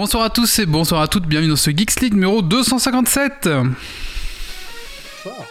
[0.00, 3.50] Bonsoir à tous et bonsoir à toutes, bienvenue dans ce Geeks League numéro 257.
[5.22, 5.46] Bonsoir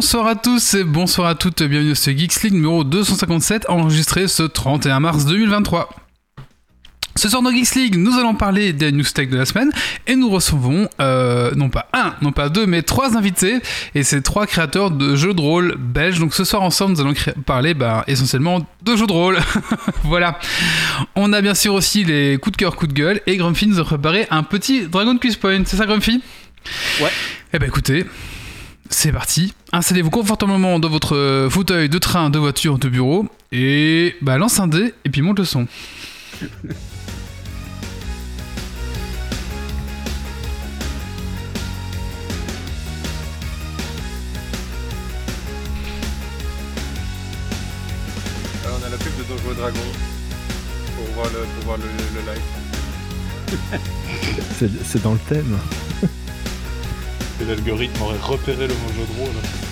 [0.00, 4.42] à tous et bonsoir à toutes, bienvenue dans ce Geeks League numéro 257 enregistré ce
[4.42, 5.90] 31 mars 2023.
[7.16, 9.70] Ce soir dans Geeks League, nous allons parler des news tech de la semaine
[10.06, 13.60] et nous recevons euh, non pas un, non pas deux, mais trois invités
[13.94, 16.18] et c'est trois créateurs de jeux de rôle belges.
[16.18, 19.38] Donc ce soir ensemble, nous allons parler bah, essentiellement de jeux de rôle.
[20.04, 20.38] voilà.
[21.14, 23.78] On a bien sûr aussi les coups de cœur, coups de gueule et Grumpy nous
[23.78, 25.64] a préparé un petit Dragon Quiz Point.
[25.66, 26.22] C'est ça Grumpy?
[27.02, 27.12] Ouais.
[27.52, 28.06] Eh ben écoutez,
[28.88, 29.52] c'est parti.
[29.72, 34.66] Installez-vous confortablement dans votre fauteuil de train, de voiture, de bureau et bah lance un
[34.66, 35.68] dé et puis monte le son.
[48.64, 49.78] Alors, on a la pub de Donjons et Dragons
[50.96, 51.84] pour voir le, pour voir le,
[52.14, 52.42] le live.
[54.58, 55.58] C'est c'est dans le thème.
[57.40, 59.69] Que l'algorithme aurait repéré le mot de.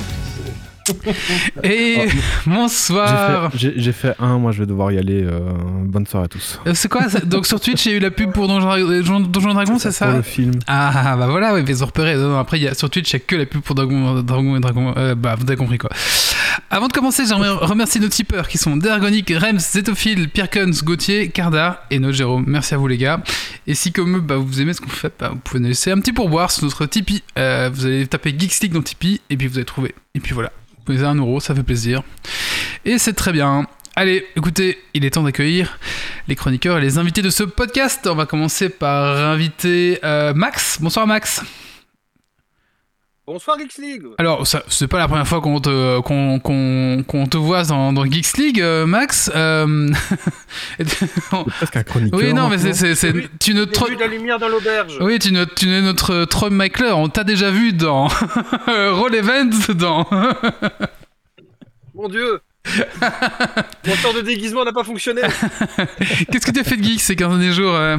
[1.62, 1.97] Et
[2.47, 3.50] bonsoir.
[3.55, 5.22] J'ai fait- un, moi je vais devoir y aller.
[5.25, 5.41] euh,
[5.84, 6.58] bonne soirée à tous.
[6.67, 9.20] Euh, C'est quoi Donc sur Twitch, il y a eu la pub pour Donjon Donjon-
[9.20, 10.53] Donjon Dragon, c'est Pour ça le film.
[10.67, 12.17] Ah bah voilà, ouais, mais repéré.
[12.17, 14.22] Non, non, après, y a, sur Twitch, il n'y a que la pub pour Dragon,
[14.22, 14.95] Dragon et Dragon.
[14.97, 15.91] Euh, bah, vous avez compris quoi.
[16.70, 21.84] Avant de commencer, j'aimerais remercier nos tipeurs qui sont Dergonic, Rems, Zetophile, Pirkens, Gauthier, Carda
[21.91, 22.45] et notre Jérôme.
[22.47, 23.20] Merci à vous les gars.
[23.67, 25.91] Et si comme eux, bah, vous aimez ce qu'on fait, bah, vous pouvez nous laisser
[25.92, 27.23] un petit pourboire sur notre Tipeee.
[27.39, 29.95] Euh, vous allez taper Geeks League dans Tipeee et puis vous allez trouver.
[30.19, 32.02] Et puis voilà, vous pouvez un euro, ça fait plaisir.
[32.84, 33.69] Et c'est très bien.
[33.94, 35.79] Allez, écoutez, il est temps d'accueillir
[36.27, 38.05] les chroniqueurs et les invités de ce podcast.
[38.11, 40.79] On va commencer par inviter euh, Max.
[40.80, 41.45] Bonsoir Max.
[43.28, 47.36] Bonsoir Geeks League Alors, c'est pas la première fois qu'on te, qu'on, qu'on, qu'on te
[47.36, 49.30] voit dans, dans Geeks League, euh, Max.
[49.34, 49.90] Euh,
[51.58, 52.18] presque un chroniqueur.
[52.18, 52.94] oui, non, mais c'est,
[53.38, 55.83] tu ne J'ai tro- vu de la lumière dans l'auberge oui, tu, ne, tu es
[55.83, 56.92] notre Trom Michaeler.
[56.92, 58.08] On t'a déjà vu dans
[58.67, 60.08] Roll Events, dans.
[61.94, 62.40] Mon dieu
[63.86, 65.20] Mon temps de déguisement n'a pas fonctionné
[66.33, 67.98] Qu'est-ce que tu as fait de geek ces 15 derniers jours, euh,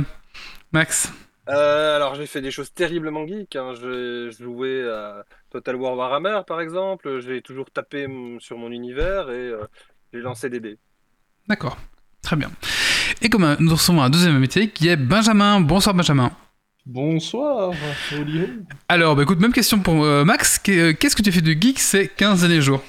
[0.71, 1.13] Max?
[1.49, 3.73] Euh, Alors j'ai fait des choses terriblement geek, hein.
[3.81, 8.07] j'ai joué à Total War Warhammer par exemple, j'ai toujours tapé
[8.39, 9.65] sur mon univers et euh,
[10.13, 10.77] j'ai lancé des dés.
[11.47, 11.77] D'accord,
[12.21, 12.51] très bien.
[13.23, 15.59] Et comme euh, nous recevons un deuxième invité qui est Benjamin.
[15.59, 16.31] Bonsoir Benjamin.
[16.85, 17.71] Bonsoir,
[18.13, 18.45] Olio.
[18.87, 20.57] Alors, bah, écoute, même question pour euh, Max.
[20.57, 22.83] Qu'est- Qu'est-ce que tu as fait de geek ces 15 derniers jours?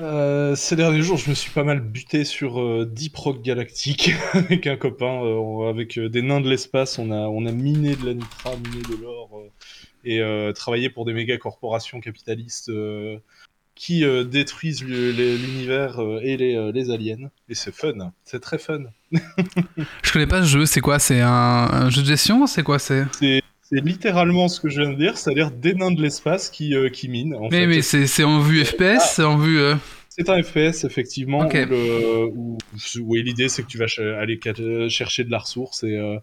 [0.00, 4.12] Euh, ces derniers jours, je me suis pas mal buté sur euh, Deep Rock Galactique
[4.32, 6.98] avec un copain, euh, on- avec euh, des nains de l'espace.
[6.98, 9.30] On a, on a miné de la nitra, miné de l'or
[10.04, 10.22] et
[10.54, 12.70] travaillé pour des méga corporations capitalistes
[13.74, 17.28] qui détruisent l'univers et les, les aliens.
[17.50, 18.84] Et c'est fun, c'est très fun.
[20.02, 20.98] Je connais pas ce jeu, c'est quoi?
[20.98, 22.46] C'est un, un jeu de gestion?
[22.46, 23.04] C'est quoi c'est
[23.70, 26.88] C'est littéralement ce que je viens de dire, c'est-à-dire des nains de l'espace qui, euh,
[26.88, 27.34] qui minent.
[27.34, 27.66] En Mais, fait.
[27.66, 29.58] mais c'est c'est en vue FPS C'est en vue.
[29.60, 29.74] euh,
[30.08, 31.52] C'est un FPS, effectivement, Ok.
[31.54, 32.58] où, le- où-
[33.02, 34.40] oui, l'idée c'est que tu vas ch- aller
[34.88, 36.16] chercher de la ressource et, euh,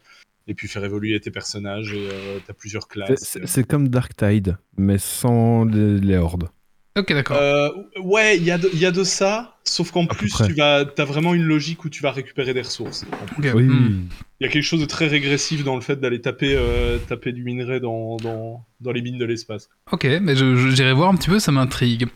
[0.48, 2.08] et puis faire évoluer tes personnages et
[2.44, 3.38] tu as plusieurs classes.
[3.46, 6.50] C'est comme Dark Tide, mais sans les, les hordes.
[6.98, 7.38] Ok, d'accord.
[7.38, 7.70] Euh,
[8.02, 10.48] ouais, il y, a y a de ça, sauf qu'en plus près.
[10.48, 13.06] tu vas, as vraiment une logique où tu vas récupérer des ressources.
[13.40, 13.64] Oui.
[13.64, 14.08] hmm.
[14.40, 17.32] Il y a quelque chose de très régressif dans le fait d'aller taper, euh, taper
[17.32, 19.70] du minerai dans, dans, dans les mines de l'espace.
[19.92, 22.08] Ok, mais je- je- j'irai voir un petit peu, ça m'intrigue.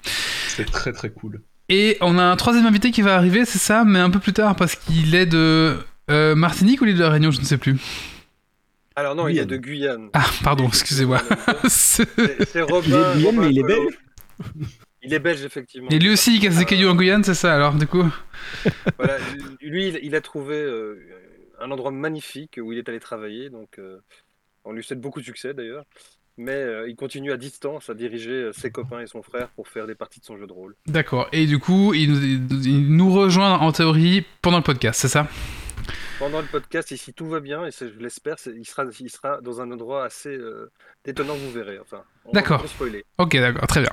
[0.47, 1.41] C'est très très cool.
[1.69, 4.33] Et on a un troisième invité qui va arriver, c'est ça, mais un peu plus
[4.33, 5.77] tard, parce qu'il est de
[6.09, 7.77] euh, Martinique ou l'île de la Réunion, je ne sais plus.
[8.95, 10.09] Alors non, il y a de Guyane.
[10.13, 11.21] Ah, pardon, excusez-moi.
[11.67, 12.03] C'est
[12.61, 13.13] Robin.
[13.15, 13.93] Il est de Guyane, mais il est belge
[15.01, 15.89] Il est belge, effectivement.
[15.89, 18.03] Et lui aussi, il casse des cailloux en Guyane, c'est ça alors, du coup
[18.97, 19.17] Voilà,
[19.61, 20.97] lui, il- a trouvé euh,
[21.59, 23.99] un endroit magnifique où il est allé travailler, donc euh,
[24.65, 25.85] on lui souhaite beaucoup de succès d'ailleurs.
[26.37, 29.87] Mais euh, il continue à distance à diriger ses copains et son frère pour faire
[29.87, 30.75] des parties de son jeu de rôle.
[30.87, 31.27] D'accord.
[31.33, 32.23] Et du coup, il nous,
[32.65, 35.27] il nous rejoint en théorie pendant le podcast, c'est ça?
[36.19, 39.09] Pendant le podcast, et si tout va bien, et c'est- je l'espère, il sera, il
[39.09, 40.69] sera dans un endroit assez euh,
[41.05, 41.79] détonnant, vous verrez.
[41.79, 42.63] Enfin, on va D'accord.
[43.17, 43.91] Ok, d'accord, très bien.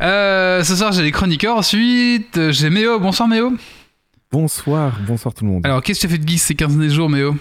[0.00, 1.56] Euh, ce soir, j'ai les chroniqueurs.
[1.56, 2.98] Ensuite, j'ai Méo.
[2.98, 3.52] Bonsoir, Méo.
[4.30, 5.66] Bonsoir, bonsoir tout le monde.
[5.66, 7.36] Alors, qu'est-ce que tu as fait de geek ces 15 derniers jours, Méo?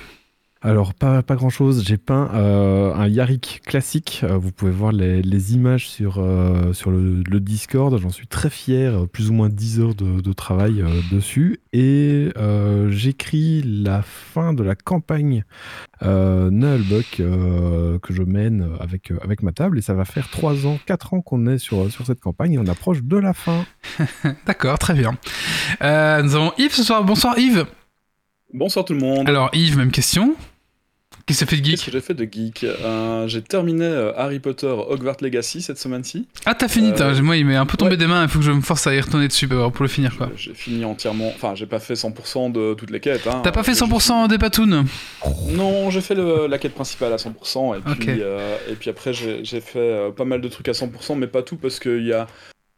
[0.63, 1.83] Alors, pas, pas grand chose.
[1.87, 4.21] J'ai peint euh, un Yarik classique.
[4.23, 7.97] Euh, vous pouvez voir les, les images sur, euh, sur le, le Discord.
[7.99, 9.07] J'en suis très fier.
[9.11, 11.61] Plus ou moins 10 heures de, de travail euh, dessus.
[11.73, 15.45] Et euh, j'écris la fin de la campagne
[16.03, 19.79] euh, Nullbuck euh, que je mène avec, euh, avec ma table.
[19.79, 22.53] Et ça va faire 3 ans, 4 ans qu'on est sur, sur cette campagne.
[22.53, 23.65] Et on approche de la fin.
[24.45, 25.17] D'accord, très bien.
[25.81, 27.03] Euh, nous avons Yves ce soir.
[27.03, 27.65] Bonsoir Yves.
[28.53, 29.27] Bonsoir tout le monde.
[29.27, 30.35] Alors Yves, même question.
[31.25, 32.63] Qu'est-ce que fait de Qu'est-ce geek que j'ai fait de geek?
[32.63, 36.27] Euh, J'ai terminé euh, Harry Potter Hogwarts Legacy cette semaine-ci.
[36.45, 37.97] Ah, t'as fini, Euh, moi il m'est un peu tombé ouais.
[37.97, 40.17] des mains, il faut que je me force à y retourner dessus pour le finir
[40.17, 40.29] quoi.
[40.35, 41.31] J'ai fini entièrement.
[41.35, 43.27] Enfin, j'ai pas fait 100% de toutes les quêtes.
[43.27, 43.41] hein.
[43.43, 44.85] T'as pas fait J'ai 100% des patounes?
[45.49, 47.75] Non, j'ai fait le- la quête principale à 100%.
[47.77, 48.19] Et puis,
[48.69, 51.79] et puis après, j'ai fait pas mal de trucs à 100%, mais pas tout parce
[51.79, 52.27] qu'il y a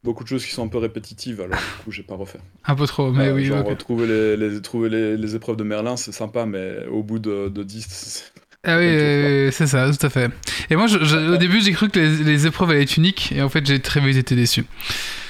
[0.04, 1.42] beaucoup de choses qui sont un peu répétitives.
[1.42, 2.40] Alors, du coup, j'ai pas refait.
[2.66, 3.78] Un peu trop, mais Euh, oui, genre, ok.
[3.78, 7.50] trouver, les, les- trouver les, les épreuves de Merlin, c'est sympa, mais au bout de,
[7.50, 8.24] de 10, c'est-
[8.64, 10.32] Ah oui, euh, c'est ça, tout à fait.
[10.70, 13.32] Et moi, je- je- au début, j'ai cru que les, les épreuves allaient être uniques,
[13.36, 14.66] et en fait, j'ai très vite été déçu.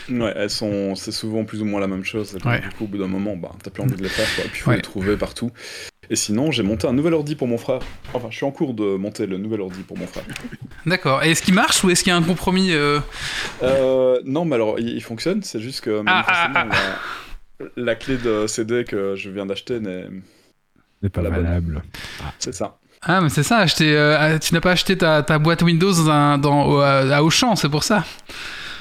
[0.09, 2.35] Ouais, elles sont, c'est souvent plus ou moins la même chose.
[2.45, 2.59] Ouais.
[2.61, 4.45] Du coup, au bout d'un moment, bah, t'as plus envie de les faire, quoi.
[4.45, 4.75] Et puis, faut Ouais.
[4.77, 5.51] les trouver partout.
[6.09, 7.79] Et sinon, j'ai monté un nouvel ordi pour mon frère.
[8.13, 10.23] Enfin, je suis en cours de monter le nouvel ordi pour mon frère.
[10.85, 11.23] D'accord.
[11.23, 12.99] Et est-ce qu'il marche ou est-ce qu'il y a un compromis euh,
[13.63, 15.41] Euh, non, mais alors, il, il fonctionne.
[15.43, 16.99] C'est juste que Ah, ah, manifestement,
[17.77, 20.09] La, la clé de CD que je viens d'acheter, n'est-
[21.09, 21.43] pas La bonne.
[21.43, 21.81] valable.
[22.39, 22.77] c'est ça.
[23.01, 25.91] Ah, mais c'est ça, acheter, euh, ah, tu n'as pas acheté ta, ta boîte Windows
[25.91, 28.05] dans un- dans, au- à, à Auchan, c'est pour ça.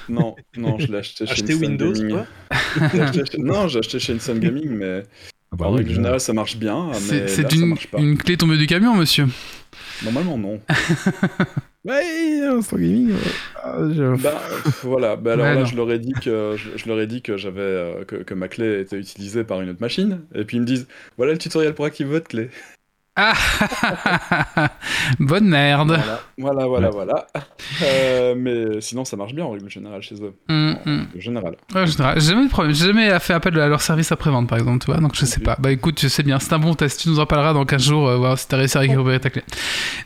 [0.08, 2.10] Non, non, je l'ai acheté chez Acheter Instant Windows, Gaming.
[2.16, 5.02] quoi J'ai acheté Non, j'ai acheté chez Instant Gaming, mais
[5.52, 6.90] Ah bah en règle générale, ça marche bien.
[6.94, 9.26] C'est une, clé tombée du camion, monsieur.
[10.04, 10.60] Normalement, non.
[11.84, 13.10] Ouais, Instant Gaming.
[13.10, 13.16] euh,
[13.60, 14.40] ah, je- Bah
[14.84, 15.66] voilà, bah alors Ouais, là non.
[15.66, 18.34] je leur ai dit que je, je leur ai dit que j'avais euh, que, que
[18.34, 21.38] ma clé était utilisée par une autre machine et puis ils me disent voilà le
[21.38, 22.50] tutoriel pour activer votre clé.
[23.14, 23.34] Ah
[25.20, 26.00] Bonne merde.
[26.38, 27.26] Voilà, voilà, voilà.
[27.82, 30.32] Euh, mais sinon ça marche bien en règle générale chez eux.
[30.48, 30.76] En hum.
[30.86, 31.56] règle générale.
[31.74, 32.74] Ouais, je dirais, J'ai jamais de problème.
[32.74, 34.98] J'ai jamais fait appel à leur service après-vente, par exemple, tu vois.
[34.98, 35.56] Donc je sais pas.
[35.58, 36.38] Bah écoute, je sais bien.
[36.38, 37.00] C'est un bon test.
[37.00, 39.28] Tu nous en parleras dans 15 jours, euh, voir si t'as réussi à récupérer ta
[39.28, 39.42] clé.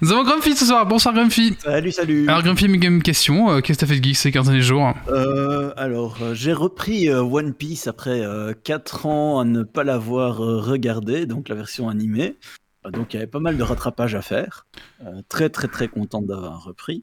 [0.02, 0.84] Nous avons Grumpy ce soir.
[0.84, 1.56] Bonsoir Grumpy.
[1.60, 2.28] Salut, salut.
[2.28, 3.52] Alors Grumpy, une une question.
[3.52, 4.94] Euh, Qu'est-ce que t'as fait de geek ces 15 derniers jours?
[5.08, 8.24] Euh, alors, j'ai repris One Piece après
[8.64, 12.34] 4 ans à ne pas l'avoir regardé, donc la version animée.
[12.86, 14.66] Euh, donc, il y avait pas mal de rattrapage à faire.
[15.04, 17.02] Euh, très, très, très content d'avoir repris.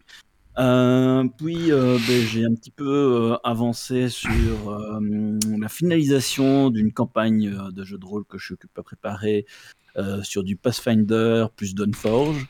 [0.59, 7.97] Euh, puis, ben, j'ai un petit peu avancé sur la finalisation d'une campagne de jeu
[7.97, 9.45] de rôle que je suis occupé à préparer
[10.21, 12.47] sur du Pathfinder plus Dawnforge.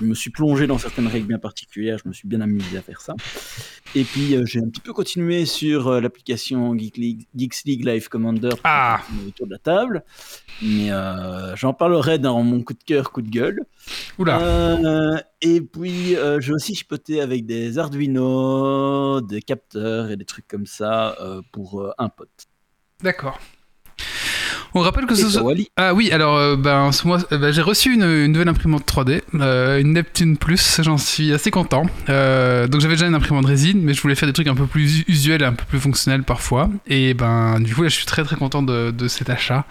[0.00, 2.82] Je me suis plongé dans certaines règles bien particulières, je me suis bien amusé à
[2.82, 3.14] faire ça.
[3.94, 7.84] Et puis euh, j'ai un petit peu continué sur euh, l'application Geek League- Geeks League
[7.84, 9.00] Live Commander Ah.
[9.26, 10.04] autour de la table.
[10.62, 13.60] Mais euh, j'en parlerai dans mon coup de cœur, coup de gueule.
[14.18, 15.22] Oula.
[15.42, 21.16] Et puis j'ai aussi chipoté avec des Arduino, des capteurs et des trucs comme ça
[21.52, 22.46] pour un pote.
[23.02, 23.38] D'accord.
[24.74, 25.38] On rappelle que Et ce.
[25.38, 28.48] Wally Ah oui, alors euh, ben, ce mois, euh, ben, j'ai reçu une, une nouvelle
[28.48, 31.82] imprimante 3D, euh, une Neptune Plus, j'en suis assez content.
[32.08, 34.66] Euh, donc j'avais déjà une imprimante résine, mais je voulais faire des trucs un peu
[34.66, 36.70] plus usuels, un peu plus fonctionnels parfois.
[36.86, 39.64] Et ben du coup là je suis très très content de, de cet achat.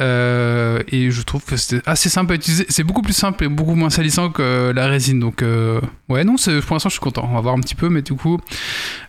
[0.00, 2.64] Euh, et je trouve que c'était assez simple à utiliser.
[2.68, 5.18] C'est beaucoup plus simple et beaucoup moins salissant que la résine.
[5.18, 7.28] Donc euh, ouais non, c'est- pour l'instant je suis content.
[7.30, 8.38] On va voir un petit peu, mais du coup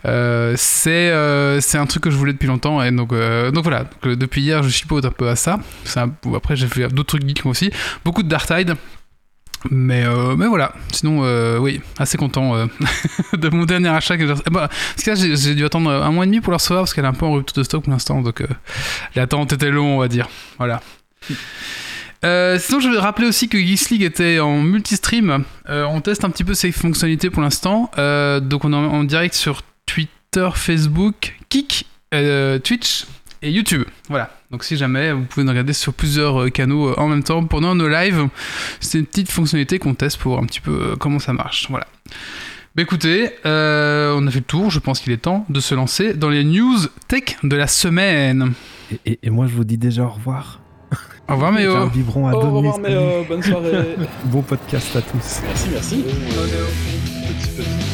[0.05, 1.11] euh, c'est
[1.61, 2.81] c'est un truc que je voulais depuis longtemps.
[2.81, 3.85] Et donc donc voilà.
[4.03, 5.59] Depuis hier je chipote un peu à ça.
[5.83, 5.99] C'est
[6.35, 7.71] après j'ai fait d'autres trucs geeks aussi.
[8.03, 8.41] Beaucoup de Dark.
[9.69, 12.65] Mais, euh, mais voilà, sinon, euh, oui, assez content euh,
[13.37, 14.17] de mon dernier achat.
[14.17, 16.57] Que eh ben, parce que là, j'ai, dû attendre un mois et demi pour la
[16.57, 18.21] recevoir parce qu'elle est un peu en rupture de stock pour l'instant.
[18.21, 18.43] Donc,
[19.15, 20.27] l'attente était longue, on va dire.
[20.57, 20.81] Voilà.
[22.23, 25.43] Sinon, je vais rappeler aussi que Geeks League était en multistream.
[25.69, 27.91] Euh, on teste un petit peu ses fonctionnalités pour l'instant.
[27.97, 31.85] Donc, on est en, en direct sur Twitter, Facebook, Kik,
[32.63, 33.05] Twitch
[33.41, 33.83] et YouTube.
[34.09, 34.29] Voilà.
[34.51, 37.43] Donc, si jamais, vous pouvez nous regarder sur plusieurs euh, canaux euh, en même temps
[37.45, 38.27] pendant nos lives.
[38.79, 41.67] C'est une petite fonctionnalité qu'on teste pour voir un petit peu euh, comment ça marche.
[41.69, 41.87] Voilà.
[42.75, 44.69] Bah écoutez, euh, on a fait le tour.
[44.71, 48.53] Je pense qu'il est temps de se lancer dans les news tech de la semaine.
[48.91, 50.59] Et, et- et moi, je vous dis déjà au revoir.
[51.29, 51.87] Au revoir, un Méo.
[51.89, 53.95] biberon à Au revoir, euh, bonne soirée.
[54.25, 55.39] Bon podcast à tous.
[55.45, 56.03] merci, merci.
[56.03, 57.90] Petit, petit.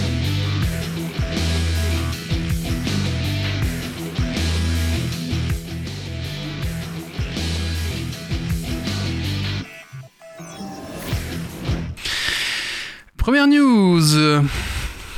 [13.28, 14.00] Première news.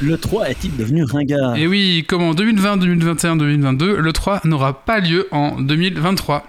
[0.02, 1.56] Le 3 est-il devenu ringard?
[1.56, 6.44] Et oui, comme en 2020, 2021, 2022, le 3 n'aura pas lieu en 2023.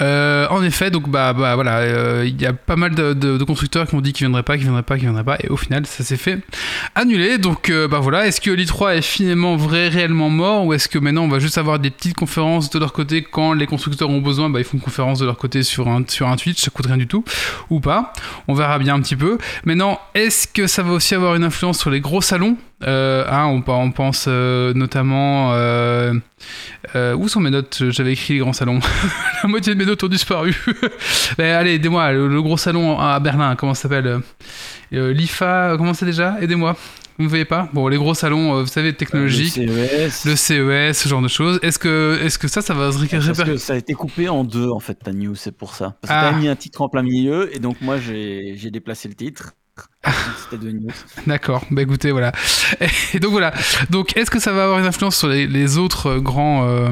[0.00, 3.86] Euh, en effet, donc bah, bah voilà, euh, il y a pas mal de, constructeurs
[3.86, 5.86] qui ont dit qu'ils viendraient pas, qu'ils viendraient pas, qu'ils viendraient pas, et au final,
[5.86, 6.38] ça s'est fait
[6.94, 7.38] annuler.
[7.38, 10.98] Donc euh, bah voilà, est-ce que l'I3 est finalement vrai, réellement mort, ou est-ce que
[10.98, 14.20] maintenant on va juste avoir des petites conférences de leur côté quand les constructeurs ont
[14.20, 16.70] besoin, bah ils font une conférence de leur côté sur un sur un Twitch, ça
[16.70, 17.24] coûte rien du tout,
[17.70, 18.12] ou pas.
[18.46, 19.38] On verra bien un petit peu.
[19.64, 22.56] Maintenant, est-ce que ça va aussi avoir une influence sur les gros salons?
[22.86, 25.52] Euh, hein, on, pe- on pense euh, notamment.
[25.54, 26.12] euh,
[27.16, 27.82] où sont mes notes?
[27.90, 28.78] J'avais écrit les grands salons.
[29.42, 30.56] La moitié de mes notes ont disparu.
[31.38, 32.12] Mais allez, aidez-moi.
[32.12, 34.20] Le, le gros salon à Berlin, comment ça s'appelle?
[34.92, 36.36] L'IFA, comment c'est déjà?
[36.40, 36.76] Aidez-moi.
[37.18, 37.68] Vous ne voyez pas?
[37.72, 39.56] Bon, les gros salons, vous savez, technologiques.
[39.56, 40.24] Le CES.
[40.24, 41.58] Le CES, ce genre de choses.
[41.62, 43.92] Est-ce que, est-ce que ça, ça va se ré- Parce réper- que ça a été
[43.94, 45.96] coupé en deux en fait ta news, c'est pour ça.
[46.00, 46.30] Parce que Ah.
[46.30, 49.52] t'as mis un titre en plein milieu et donc moi j'ai déplacé le titre.
[50.50, 50.66] C'était.
[51.26, 52.32] D'accord, bah écoutez, voilà.
[53.14, 53.52] Et donc voilà.
[53.90, 56.66] Donc est-ce que ça va avoir une influence sur les, autres euh, grands.
[56.68, 56.90] euh,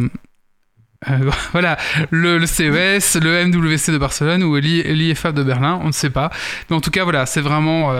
[1.10, 1.76] euh, voilà,
[2.10, 6.30] le, CES, le MWC de Barcelone ou l'I- l'IFA de Berlin, on ne sait pas.
[6.68, 7.92] Mais en tout cas, voilà, c'est vraiment.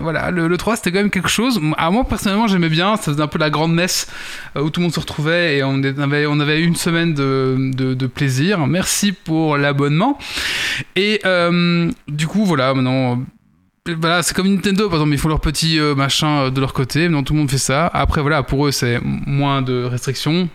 [0.00, 1.60] voilà, le, le 3 c'était quand même quelque chose.
[1.76, 2.96] À moi personnellement, j'aimais bien.
[2.96, 4.08] Ça faisait un peu la grande messe
[4.56, 7.92] où tout le monde se retrouvait et on avait, on avait une semaine de, de,
[7.94, 8.66] de plaisir.
[8.66, 10.18] Merci pour l'abonnement.
[10.96, 11.20] Et
[12.08, 13.22] du coup, voilà, maintenant.
[13.86, 16.72] Voilà, c'est comme Nintendo, par exemple, ils font leur petit euh, machin euh, de leur
[16.72, 17.86] côté, maintenant tout le monde fait ça.
[17.86, 20.48] Après, voilà, pour eux, c'est moins de restrictions,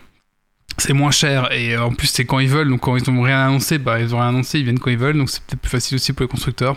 [0.78, 3.22] c'est moins cher, et euh, en plus, c'est quand ils veulent, donc quand ils n'ont
[3.22, 5.60] rien annoncé, bah, ils ont rien annoncé, ils viennent quand ils veulent, donc c'est peut-être
[5.60, 6.76] plus facile aussi pour les constructeurs.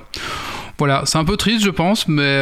[0.79, 2.41] Voilà, c'est un peu triste, je pense, mais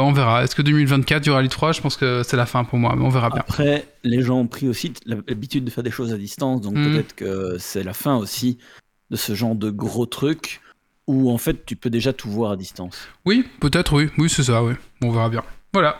[0.00, 0.44] on verra.
[0.44, 2.94] Est-ce que 2024, il y aura l'I3 Je pense que c'est la fin pour moi,
[2.94, 3.40] mais on verra bien.
[3.40, 6.92] Après, les gens ont pris aussi l'habitude de faire des choses à distance, donc Mhm.
[6.92, 8.58] peut-être que c'est la fin aussi
[9.10, 10.60] de ce genre de gros truc
[11.10, 12.96] où en fait tu peux déjà tout voir à distance.
[13.24, 14.74] Oui, peut-être, oui, oui, c'est ça, oui.
[15.02, 15.42] On verra bien.
[15.72, 15.98] Voilà.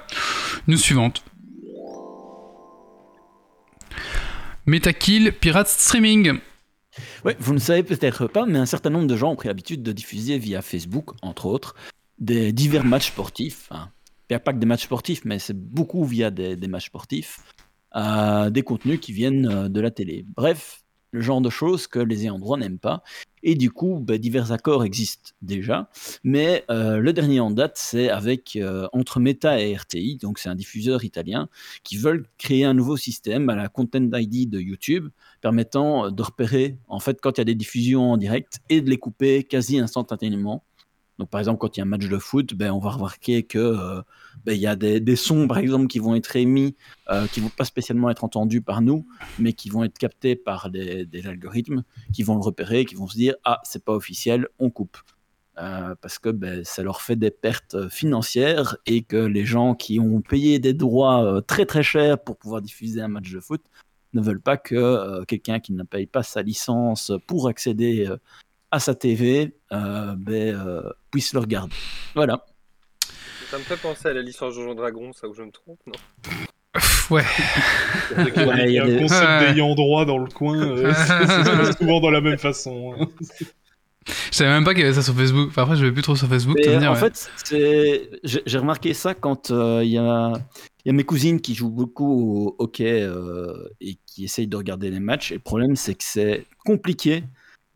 [0.69, 1.25] News suivante.
[4.67, 6.38] Metakill Pirate Streaming.
[7.25, 9.83] Ouais, vous ne savez peut-être pas, mais un certain nombre de gens ont pris l'habitude
[9.83, 11.75] de diffuser via Facebook, entre autres,
[12.19, 13.69] des divers matchs sportifs.
[13.71, 13.90] Enfin,
[14.29, 16.87] il n'y a pas que des matchs sportifs, mais c'est beaucoup via des, des matchs
[16.87, 17.40] sportifs,
[17.97, 20.25] euh, des contenus qui viennent euh, de la télé.
[20.37, 20.79] Bref,
[21.12, 23.02] le genre de choses que les ayants droit n'aiment pas.
[23.43, 25.88] Et du coup, bah, divers accords existent déjà.
[26.25, 30.49] Mais euh, le dernier en date, c'est avec euh, entre Meta et RTI, donc c'est
[30.49, 31.49] un diffuseur italien,
[31.83, 35.09] qui veulent créer un nouveau système à la Content ID de YouTube
[35.40, 38.81] permettant euh, de repérer en fait quand il y a des diffusions en direct et
[38.81, 40.64] de les couper quasi instantanément.
[41.21, 43.43] Donc par exemple quand il y a un match de foot, ben, on va remarquer
[43.43, 44.00] que euh,
[44.47, 46.77] ben, y a des, sons par exemple qui vont être émis,
[47.11, 49.07] euh, qui vont pas spécialement être entendus par nous,
[49.39, 51.85] mais qui vont être captés par des, algorithmes
[52.15, 54.97] qui vont le repérer, qui vont se dire ah c'est pas officiel, on coupe.
[55.59, 60.00] Euh, parce que ben, ça leur fait des pertes financières et que les gens qui
[60.00, 63.61] ont payé des droits euh, très très chers pour pouvoir diffuser un match de foot
[64.15, 68.09] ne veulent pas que quelqu'un qui ne paye pas sa licence pour accéder
[68.71, 71.73] à sa TV euh, ben, euh, puisse le regarder.
[72.15, 72.45] Voilà.
[73.50, 75.93] Ça me fait penser à la licence Donjon Dragon, ça où je me trompe, non?
[77.11, 77.25] Ouais.
[78.17, 79.53] Il y a, Ouais, y un des- concept Ouais.
[79.53, 80.93] d'ayant droit dans le coin, euh,
[81.67, 82.95] c'est souvent dans la même façon.
[83.00, 83.07] hein.
[84.31, 85.49] Je savais même pas qu'il y avait ça sur Facebook.
[85.49, 86.57] Enfin, après, je vais plus trop sur Facebook.
[86.61, 87.11] Dire, en ouais.
[87.11, 87.31] fait,
[88.25, 90.33] j'ai remarqué ça quand euh, il y, a,
[90.85, 94.57] il y a mes cousines qui jouent beaucoup au hockey euh, et qui essayent de
[94.57, 95.33] regarder les matchs.
[95.33, 97.25] Et le problème, c'est que c'est compliqué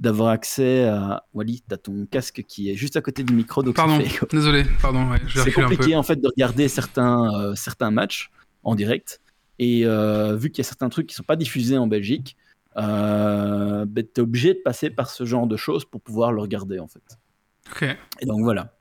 [0.01, 1.25] d'avoir accès à.
[1.35, 4.65] Wally, t'as ton casque qui est juste à côté du micro, donc Pardon, fait désolé,
[4.83, 5.75] pardon, ouais, je vais C'est reculer un peu.
[5.77, 8.31] compliqué en fait de regarder certains, euh, certains matchs
[8.63, 9.21] en direct.
[9.59, 12.37] Et euh, vu qu'il y a certains trucs qui sont pas diffusés en Belgique,
[12.77, 16.41] euh, ben, tu es obligé de passer par ce genre de choses pour pouvoir le
[16.41, 17.03] regarder en fait.
[17.71, 17.83] Ok,
[18.21, 18.75] Et donc voilà.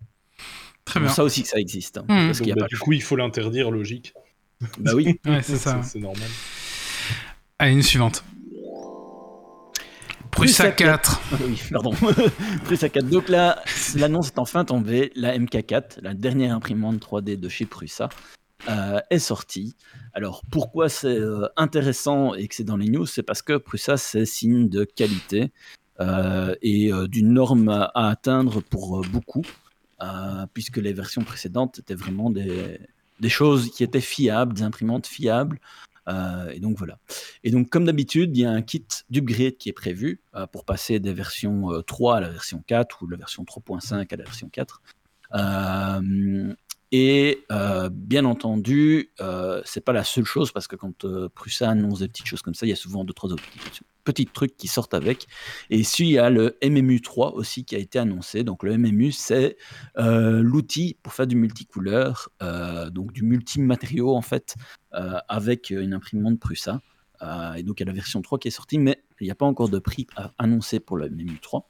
[0.83, 1.07] très C'est bien.
[1.07, 1.97] pour ça aussi que ça existe.
[1.99, 4.13] hein, parce qu'il y a Donc, bah, pas du coup, il faut l'interdire, logique.
[4.79, 5.19] Bah oui.
[5.27, 5.81] Ouais, c'est ça.
[5.83, 6.27] C'est normal.
[7.59, 8.23] Allez, une suivante.
[10.43, 11.21] Prussa Prussa 4.
[11.31, 11.91] Ah oui, pardon.
[12.65, 13.07] Prussa 4.
[13.07, 13.61] Donc là,
[13.95, 15.11] l'annonce est enfin tombée.
[15.15, 18.09] La MK4, la dernière imprimante 3D de chez Prussa,
[18.67, 19.75] euh, est sortie.
[20.13, 23.05] Alors pourquoi c'est euh, intéressant et que c'est dans les news?
[23.05, 25.53] C'est parce que Prussa, c'est signe de qualité
[26.01, 29.43] euh, et d'une norme à, à atteindre pour beaucoup,
[30.53, 32.79] puisque les versions précédentes étaient vraiment des,
[33.21, 35.59] des choses qui étaient fiables, des imprimantes fiables.
[36.07, 36.99] Euh, et donc voilà.
[37.43, 40.65] Et donc, comme d'habitude, il y a un kit d'upgrade qui est prévu euh, pour
[40.65, 44.17] passer des versions euh, 3 à la version 4 ou de la version 3.5 à
[44.17, 44.81] la version 4.
[46.95, 51.67] Et euh, bien entendu, euh, c'est pas la seule chose parce que quand euh, Prussa
[51.67, 54.27] annonce des petites choses comme ça, il y a souvent deux trois autres petits, petits
[54.27, 55.25] trucs qui sortent avec.
[55.71, 58.43] Et ici, il y a le MMU 3 aussi qui a été annoncé.
[58.43, 59.57] Donc le MMU, c'est
[59.97, 62.29] euh, l'outil pour faire du multicouleur,
[62.91, 64.53] donc du multimatériau en fait,
[64.91, 66.79] avec une imprimante Prussa.
[67.23, 69.31] Euh, et donc, il y a la version 3 qui est sortie, mais il n'y
[69.31, 71.69] a pas encore de prix annoncé pour la Memu 3.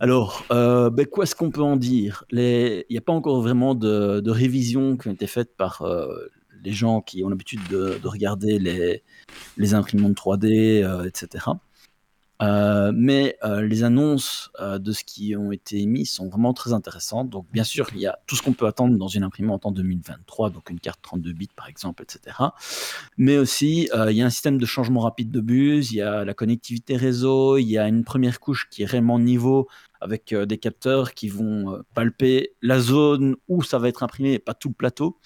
[0.00, 2.24] Alors, euh, ben, quoi est-ce qu'on peut en dire?
[2.32, 6.28] Il n'y a pas encore vraiment de, de révisions qui ont été faites par euh,
[6.64, 11.46] les gens qui ont l'habitude de, de regarder les, imprimantes 3D, euh, etc.
[12.40, 16.72] Euh, mais euh, les annonces euh, de ce qui ont été émis sont vraiment très
[16.72, 17.30] intéressantes.
[17.30, 19.70] Donc, bien sûr, il y a tout ce qu'on peut attendre dans une imprimante en
[19.70, 22.36] 2023, donc une carte 32 bits par exemple, etc.
[23.16, 26.24] Mais aussi, il y a un système de changement rapide de bus, il y a
[26.24, 29.68] la connectivité réseau, il y a une première couche qui est réellement niveau
[30.00, 34.54] avec des capteurs qui vont palper la zone où ça va être imprimé et pas
[34.54, 35.18] tout le plateau.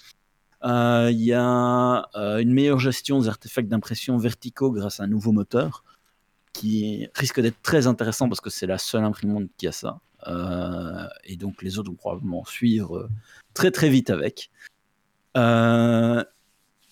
[0.63, 5.83] Il y a une meilleure gestion des artefacts d'impression verticaux grâce à un nouveau moteur
[6.57, 9.99] qui risque d'être très intéressant parce que c'est la seule imprimante qui a ça.
[10.27, 13.09] Euh, et donc les autres vont probablement suivre euh,
[13.53, 14.49] très très vite avec.
[15.37, 16.23] Euh,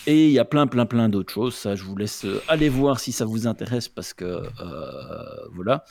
[0.05, 1.55] et il y a plein plein plein d'autres choses.
[1.55, 4.43] Ça, je vous laisse aller voir si ça vous intéresse parce que
[5.51, 5.83] voilà.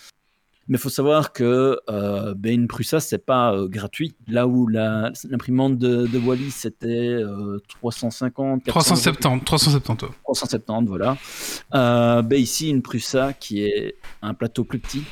[0.69, 4.15] Mais il faut savoir que euh, ben, une Prusa, c'est pas euh, gratuit.
[4.27, 9.17] Là où l'imprimante de, de Wally, c'était euh, 350, 400 euros.
[9.17, 10.03] 370, 370.
[10.07, 10.15] ouais.
[10.25, 11.17] 370, voilà.
[11.75, 15.05] Euh, ben ici, une Prusa qui est un plateau plus petit,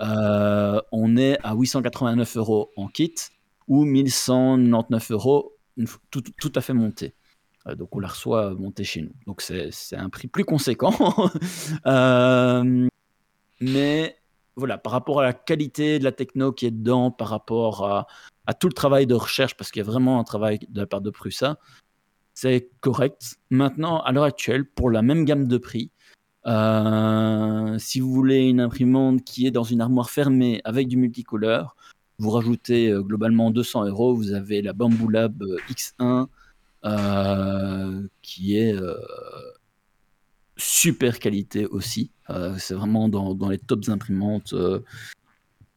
[0.00, 3.14] euh, on est à 889 euros en kit
[3.68, 5.52] ou 1199 euros
[6.10, 7.14] tout, tout à fait monté.
[7.78, 9.12] Donc on la reçoit montée chez nous.
[9.26, 10.94] Donc c'est c'est un prix plus conséquent.
[11.86, 12.88] Euh,
[13.60, 14.16] mais
[14.56, 17.86] voilà, par rapport à la qualité de la techno qui est dedans, par rapport
[18.46, 20.86] à, tout le travail de recherche, parce qu'il y a vraiment un travail de la
[20.86, 21.58] part de Prusa,
[22.34, 23.36] c'est correct.
[23.50, 25.90] Maintenant, à l'heure actuelle, pour la même gamme de prix,
[26.46, 31.74] euh, si vous voulez une imprimante qui est dans une armoire fermée avec du multicouleur,
[32.18, 34.14] vous rajoutez euh, globalement 200 euros.
[34.14, 36.26] Vous avez la Bamboo Lab euh, X1
[36.84, 38.74] euh, qui est
[40.56, 42.10] super qualité aussi.
[42.30, 44.52] Euh, c'est vraiment dans, les tops imprimantes.
[44.52, 44.80] euh,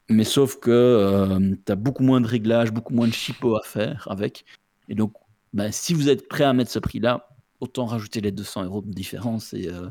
[0.10, 4.08] mais sauf que tu as beaucoup moins de réglages, beaucoup moins de chipos à faire
[4.10, 4.46] avec.
[4.88, 5.14] Et donc,
[5.54, 7.30] bah, si vous êtes prêt à mettre ce prix-là,
[7.60, 9.90] autant rajouter les 200 euros de différence et euh,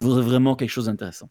[0.00, 1.30] vous aurez vraiment quelque chose d'intéressant.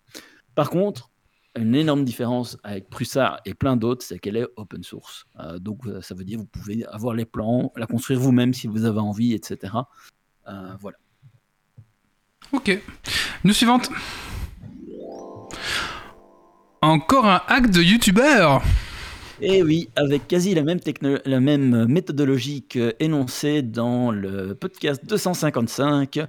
[0.56, 1.10] Par contre,
[1.56, 5.26] une énorme différence avec Prusa et plein d'autres, c'est qu'elle est open source.
[5.40, 8.54] Euh, donc, euh, ça veut dire que vous pouvez avoir les plans, la construire vous-même
[8.54, 9.74] si vous avez envie, etc.
[10.48, 10.98] Euh, voilà.
[12.54, 12.80] Ok.
[13.44, 13.90] News suivante.
[16.82, 18.62] Encore un hack de youtubeur
[19.42, 20.80] Et oui, avec quasi la même,
[21.26, 22.66] la même méthodologie
[23.00, 26.20] énoncée dans le podcast 255,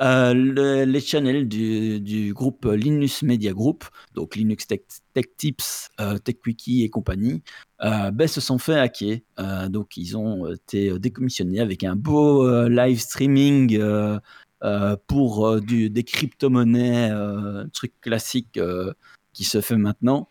[0.00, 4.80] euh, le- les channels du, du groupe Linux Media Group, donc Linux Tech,
[5.14, 7.42] Tech Tips, euh, TechWiki et compagnie,
[7.84, 9.18] euh, ben, se sont fait hacker.
[9.38, 13.78] Euh, donc ils ont été décommissionnés avec un beau euh, live streaming
[15.06, 18.92] pour euh, des crypto-monnaies, euh, truc classique euh,
[19.32, 20.28] qui se fait maintenant.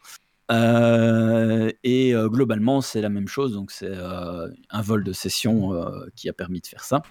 [0.51, 3.53] Euh, et euh, globalement, c'est la même chose.
[3.53, 7.01] Donc, c'est euh, un vol de session euh, qui a permis de faire ça.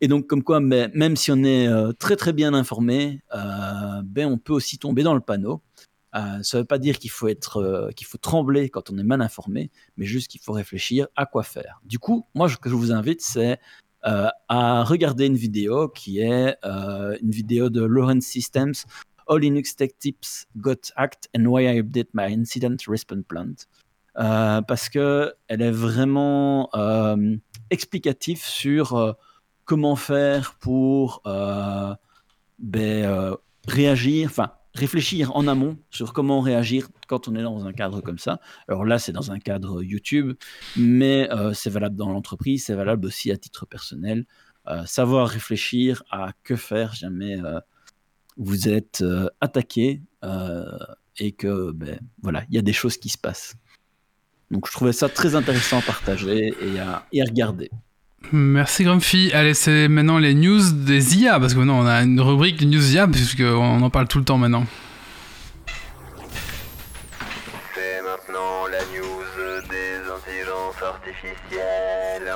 [0.00, 4.26] Et donc, comme quoi, même si on est euh, très très bien informé, euh, ben,
[4.26, 5.62] on peut aussi tomber dans le panneau.
[6.14, 8.98] Euh, ça ne veut pas dire qu'il faut être, euh, qu'il faut trembler quand on
[8.98, 11.80] est mal informé, mais juste qu'il faut réfléchir à quoi faire.
[11.84, 13.56] Du coup, moi, ce que je vous invite, c'est euh,
[14.02, 18.74] à regarder une vidéo qui est euh, une vidéo de Lawrence Systems
[19.28, 23.54] All Linux Tech Tips Got Hacked and Why I Update My Incident Response Plan.
[24.18, 27.36] Euh, parce que elle est vraiment euh,
[27.70, 29.12] explicative sur euh,
[29.64, 31.94] comment faire pour euh,
[32.58, 33.36] ben, euh,
[33.66, 38.18] réagir, enfin réfléchir en amont sur comment réagir quand on est dans un cadre comme
[38.18, 38.40] ça.
[38.68, 40.34] Alors là, c'est dans un cadre YouTube,
[40.76, 44.26] mais euh, c'est valable dans l'entreprise, c'est valable aussi à titre personnel.
[44.68, 47.60] Euh, savoir réfléchir à que faire jamais euh,
[48.36, 49.04] vous êtes
[49.40, 50.02] attaqué
[51.18, 53.56] et que ben, voilà, il y a des choses qui se passent.
[54.50, 57.70] Donc je trouvais ça très intéressant à partager et à, et à regarder.
[58.30, 59.30] Merci Grumpy.
[59.34, 62.94] Allez, c'est maintenant les news des IA, parce que maintenant on a une rubrique news
[62.94, 64.64] IA, puisqu'on en parle tout le temps maintenant.
[67.74, 69.24] C'est maintenant la news
[69.68, 72.32] des intelligences artificielles.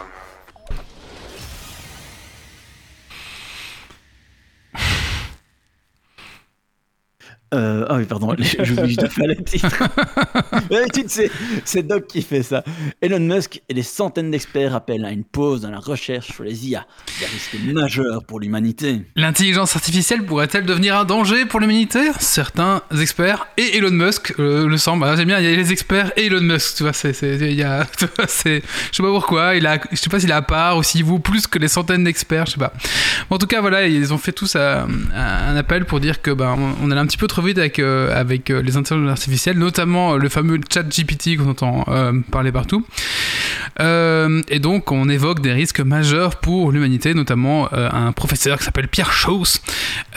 [7.57, 9.69] Euh, ah oui, pardon, j'oublie de faire le titre.
[10.71, 11.31] D'habitude, c'est,
[11.65, 12.63] c'est Doc qui fait ça.
[13.01, 16.69] Elon Musk et des centaines d'experts appellent à une pause dans la recherche sur les
[16.69, 16.87] IA,
[17.19, 19.03] des risques majeurs pour l'humanité.
[19.17, 22.01] L'intelligence artificielle pourrait-elle devenir un danger pour l'humanité?
[22.21, 25.05] Certains experts et Elon Musk euh, le semblent.
[25.05, 27.63] Ah, j'aime bien, il y a les experts et Elon Musk, tu vois, c'est, il
[27.63, 30.35] a, tu vois, c'est, je sais pas pourquoi, il a, je sais pas s'il est
[30.35, 32.73] à part ou s'il vaut plus que les centaines d'experts, je sais pas.
[33.31, 36.57] En tout cas, voilà, ils ont fait tous un, un appel pour dire que ben,
[36.83, 40.29] on allait un petit peu trop avec, euh, euh, les intelligences artificielles, notamment euh, le
[40.29, 41.85] fameux chat GPT qu'on entend
[42.31, 42.87] parler partout.
[43.79, 49.13] Et donc, on évoque des risques majeurs pour l'humanité, notamment un professeur qui s'appelle Pierre
[49.13, 49.61] Chauss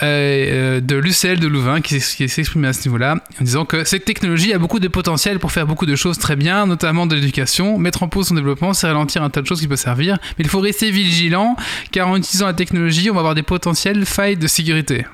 [0.02, 4.52] de l'UCL de Louvain qui, qui exprimé à ce niveau-là en disant que cette technologie
[4.52, 7.78] a beaucoup de potentiel pour faire beaucoup de choses très bien, notamment de l'éducation.
[7.78, 10.44] Mettre en pause son développement, c'est ralentir un tas de choses qui peuvent servir, mais
[10.44, 11.56] il faut rester vigilant
[11.92, 15.04] car en utilisant la technologie, on va avoir des potentielles failles de sécurité.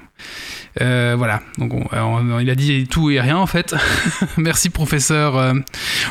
[0.80, 3.74] Euh, voilà, donc on- on- il a dit tout et rien en fait.
[4.36, 5.54] Merci professeur euh,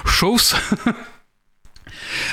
[0.06, 0.56] Chauss.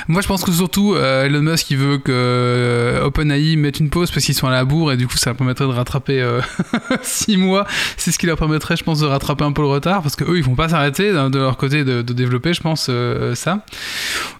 [0.07, 3.89] Moi je pense que surtout euh, Elon Musk il veut que euh, OpenAI mette une
[3.89, 6.23] pause parce qu'ils sont à la bourre et du coup ça permettrait de rattraper
[7.01, 7.65] 6 mois.
[7.97, 10.23] C'est ce qui leur permettrait je pense de rattraper un peu le retard parce que
[10.23, 13.65] eux ils vont pas s'arrêter hein, de leur côté de, développer je pense euh, ça.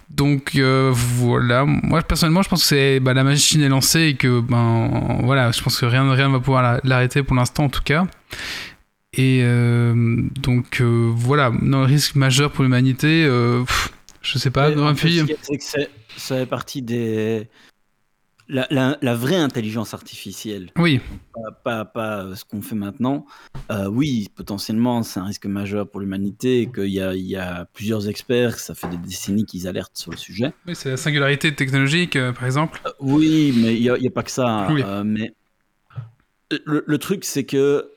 [0.09, 4.13] Donc euh, voilà, moi personnellement je pense que c'est bah, la machine est lancée et
[4.15, 7.69] que ben voilà, je pense que rien rien va pouvoir la- l'arrêter pour l'instant en
[7.69, 8.05] tout cas.
[9.15, 9.93] Et euh,
[10.41, 13.63] donc euh, voilà, dans le risque majeur pour l'humanité, euh,
[14.23, 17.47] je sais pas, dans un c'est- ça fait partie des.
[18.49, 20.99] La, la- la vraie intelligence artificielle, Oui,
[21.33, 23.25] pas, pas, pas, euh, ce qu'on fait maintenant.
[23.71, 28.59] Euh, oui, potentiellement, c'est un risque majeur pour l'humanité qu'il y y a plusieurs experts,
[28.59, 30.51] ça fait des décennies qu'ils alertent sur le sujet.
[30.67, 32.81] oui c'est la singularité technologique euh, par exemple.
[32.85, 34.67] Euh, Oui, mais il n'y a, pas que ça.
[34.69, 34.83] Oui.
[35.05, 35.33] mais
[36.65, 37.89] le, le truc, c'est que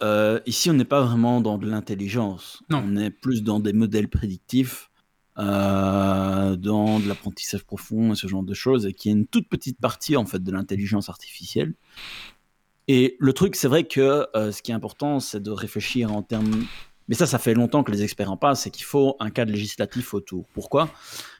[0.47, 2.63] ici, on n'est pas vraiment dans de l'intelligence.
[2.71, 2.85] Non.
[2.87, 4.91] On est plus dans des modèles prédictifs,
[5.39, 9.49] euh, dans de l'apprentissage profond et ce genre de choses, et qui est une toute
[9.49, 11.75] petite partie en fait de l'intelligence artificielle.
[12.89, 16.23] Et le truc, c'est vrai que euh, ce qui est important, c'est de réfléchir en
[16.23, 16.65] termes.
[17.09, 19.53] Mais ça, ça fait longtemps que les experts en parlent, c'est qu'il faut un cadre
[19.53, 20.47] législatif autour.
[20.55, 20.91] Pourquoi?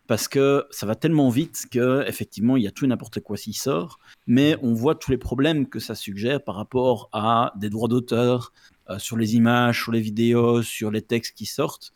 [0.07, 3.53] Parce que ça va tellement vite que effectivement, il y a tout n'importe quoi qui
[3.53, 7.89] sort, mais on voit tous les problèmes que ça suggère par rapport à des droits
[7.89, 8.53] d'auteur
[8.91, 11.93] euh, sur les images, sur les vidéos, sur les textes qui sortent.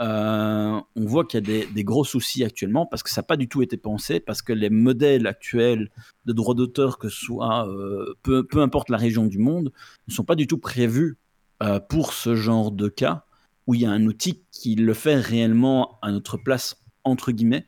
[0.00, 3.36] Euh, on voit qu'il y a des, gros soucis actuellement parce que ça n'a pas
[3.36, 5.90] du tout été pensé, parce que les modèles actuels
[6.24, 9.72] de droits d'auteur, que soit euh, peu, peu importe la région du monde,
[10.08, 11.18] ne sont pas du tout prévus
[11.62, 13.24] euh, pour ce genre de cas
[13.66, 17.66] où il y a un outil qui le fait réellement à notre place, entre guillemets.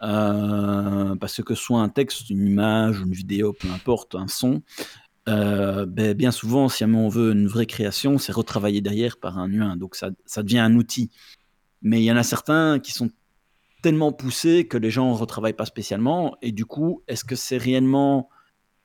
[0.00, 4.62] Parce que soit un texte, une image, une vidéo, peu importe, un son,
[5.26, 9.76] ben, bien souvent, si on veut une vraie création, c'est retravaillé derrière par un humain.
[9.76, 11.10] Donc ça, ça devient un outil.
[11.82, 13.10] Mais il y en a certains qui sont
[13.82, 16.36] tellement poussés que les gens ne retravaillent pas spécialement.
[16.40, 18.30] Et du coup, est-ce que c'est réellement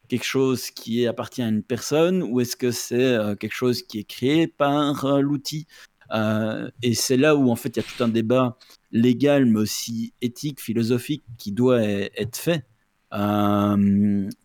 [0.07, 3.99] quelque chose qui appartient à une personne ou est-ce que c'est euh, quelque chose qui
[3.99, 5.67] est créé par euh, l'outil?
[6.11, 8.57] Euh, Et c'est là où en fait il y a tout un débat
[8.91, 12.65] légal mais aussi éthique, philosophique qui doit e- être fait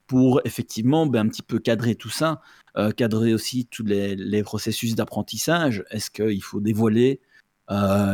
[0.07, 2.41] pour effectivement ben, un petit peu cadrer tout ça,
[2.97, 5.83] cadrer aussi tous les, processus d'apprentissage.
[5.91, 7.21] Est-ce qu'il faut dévoiler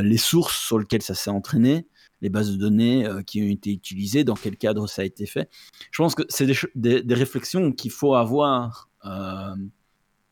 [0.02, 1.86] les sources sur lesquelles ça s'est entraîné,
[2.20, 5.26] les bases de données euh, qui ont été utilisées, dans quel cadre ça a été
[5.26, 5.48] fait.
[5.90, 9.54] Je pense que c'est des, cho- des- des réflexions qu'il faut avoir euh,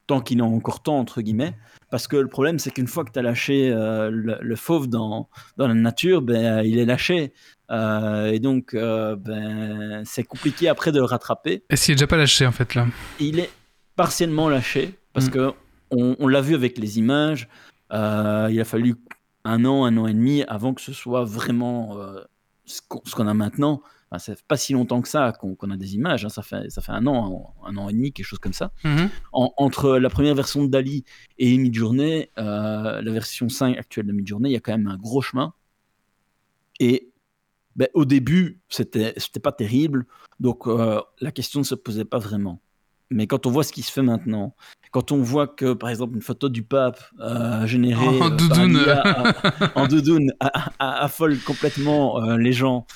[0.06, 1.54] tant qu'il est encore temps, entre guillemets,
[1.90, 4.88] parce que le problème, c'est qu'une fois que tu as lâché euh, le, le fauve
[4.88, 7.32] dans, dans la nature, ben, il est lâché.
[7.72, 11.64] Euh, et donc, euh, ben, c'est compliqué après de le rattraper.
[11.70, 12.86] Est-ce qu'il est déjà pas lâché en fait là?
[13.18, 13.50] Il est
[13.96, 15.30] partiellement lâché parce Mm.
[15.30, 15.52] que
[15.90, 17.48] on, on l'a vu avec les images.
[17.92, 18.96] euh, il a fallu
[19.46, 22.20] un an, un an et demi avant que ce soit vraiment euh,
[22.64, 23.80] ce qu'on a maintenant.
[24.10, 26.24] Enfin, ça fait pas si longtemps que ça qu'on a des images.
[26.24, 28.70] hein, Ça fait ça fait un an, un an et demi, quelque chose comme ça.
[28.84, 29.08] Mhm.
[29.32, 31.04] En- entre la première version de Dali
[31.38, 34.96] et Midjourney, euh, la version 5 actuelle de Midjourney, il y a quand même un
[34.96, 35.54] gros chemin.
[36.78, 37.10] Et
[37.74, 40.06] ben, au début, c'était c'était pas terrible,
[40.40, 42.60] donc euh, la question ne se posait pas vraiment.
[43.10, 44.54] Mais quand on voit ce qui se fait maintenant,
[44.90, 48.78] quand on voit que, par exemple, une photo du pape euh, générée En euh, doudoune.
[49.74, 52.86] en doudoune a- affole complètement euh, les gens,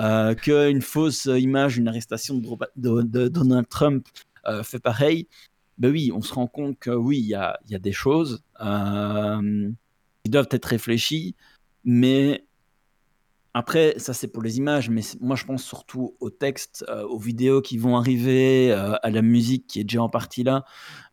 [0.00, 4.06] euh, qu'une fausse image, une arrestation de, Dro- de- de Donald Trump
[4.46, 5.26] euh, fait pareil,
[5.78, 7.92] ben oui, on se rend compte que oui, il y a, il y a des
[7.92, 8.42] choses
[10.24, 11.34] qui doivent être réfléchies,
[11.84, 12.44] mais
[13.58, 17.18] après, ça c'est pour les images, mais moi je pense surtout aux textes, euh, aux
[17.18, 20.64] vidéos qui vont arriver, euh, à la musique qui est déjà en partie là.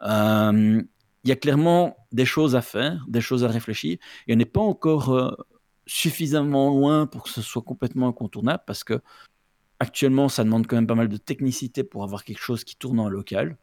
[0.03, 0.79] Euh,
[1.23, 4.45] il y a clairement des choses à faire, des choses à réfléchir, et on n'est
[4.45, 5.43] pas encore
[5.88, 9.01] suffisamment loin pour que ce soit complètement incontournable, parce que
[9.79, 12.99] actuellement, ça demande quand même pas mal de technicité pour avoir quelque chose qui tourne
[12.99, 13.58] en local,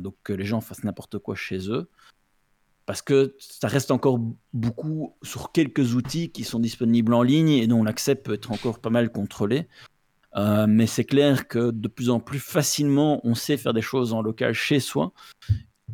[0.00, 1.88] donc que les gens fassent n'importe quoi chez eux,
[2.86, 4.20] parce que ça reste encore
[4.52, 8.78] beaucoup sur quelques outils qui sont disponibles en ligne et dont l'accès peut être encore
[8.78, 9.68] pas mal contrôlé.
[10.36, 14.12] Euh, mais c'est clair que de plus en plus facilement, on sait faire des choses
[14.12, 15.12] en local chez soi.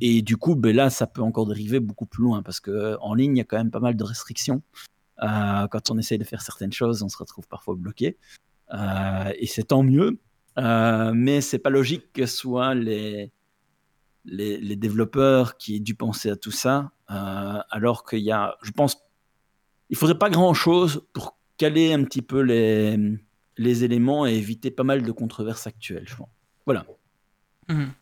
[0.01, 3.15] Et du coup, ben là, ça peut encore dériver beaucoup plus loin parce que en
[3.15, 4.63] ligne, il y a quand même pas mal de restrictions.
[5.23, 8.19] Euh, quand on essaye de faire certaines choses, on se retrouve parfois bloqué.
[8.75, 10.19] Euh, et c'est tant mieux.
[10.59, 13.33] Euh, mais c'est pas logique que soit les,
[14.25, 18.71] les, développeurs qui aient dû penser à tout ça, euh, alors qu'il y a, je
[18.71, 19.03] pense,
[19.91, 23.19] il faudrait pas grand chose pour caler un petit peu les,
[23.57, 26.29] les éléments et éviter pas mal de controverses actuelles, je pense.
[26.67, 26.87] Voilà.
[27.69, 27.93] Mhm.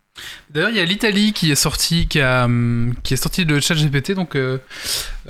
[0.51, 3.59] D'ailleurs, il y a l'Italie qui est sorti, qui, a, hum, qui est sorti de
[3.61, 4.59] ChatGPT, donc euh,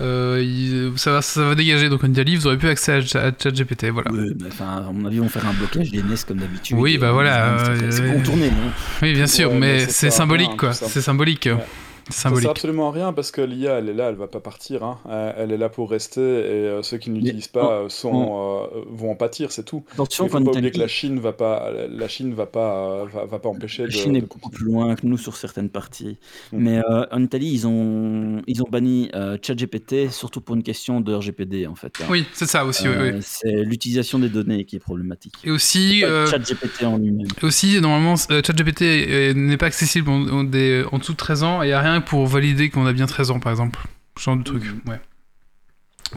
[0.01, 1.88] euh, ça, va, ça va dégager.
[1.88, 4.11] Donc en Italie, vous aurez plus accès à, Cha- à ChatGPT, voilà.
[4.47, 6.77] Enfin, à mon avis, ils vont faire un blocage des NES comme d'habitude.
[6.79, 7.59] Oui, bah voilà,
[7.90, 8.71] C'est euh, contourné, non?
[9.03, 10.73] Oui, bien sûr, mais c'est symbolique, quoi.
[10.73, 11.47] C'est symbolique.
[11.47, 11.64] Ouais.
[12.11, 12.49] C'est Ça sert symbolique.
[12.51, 14.83] absolument à rien parce que l'IA, elle est là, elle va pas partir.
[14.85, 14.99] hein.
[15.09, 16.25] Euh, Elle est là pour rester et
[16.68, 19.85] euh, ceux qui ne l'utilisent pas euh, sont, euh, vont en pâtir, c'est tout.
[19.92, 23.25] Attention, Il faut pas oublier que la Chine va pas, la Chine va pas, va,
[23.25, 23.92] va pas empêcher la de.
[23.92, 26.18] Chine est de beaucoup plus loin que nous sur certaines parties.
[26.53, 26.61] Mhm.
[26.61, 31.01] Mais euh, en Italie, ils ont, ils ont banni euh, ChatGPT, surtout pour une question
[31.01, 31.92] de RGPD, en fait.
[32.01, 32.07] hein.
[32.11, 32.88] Oui, c'est ça aussi.
[32.88, 33.18] oui, Euh, oui.
[33.23, 35.35] C'est l'utilisation des données qui est problématique.
[35.44, 37.27] Et aussi, euh, ChatGPT en lui-même.
[37.42, 41.66] aussi normalement, ChatGPT n'est pas accessible en, en des- en dessous de 13 ans et
[41.66, 43.81] il n'y a rien pour valider qu'on a bien 13 ans, par exemple.
[44.19, 44.65] Ce genre de truc.
[44.65, 44.81] Mhm.
[44.87, 45.01] Ouais.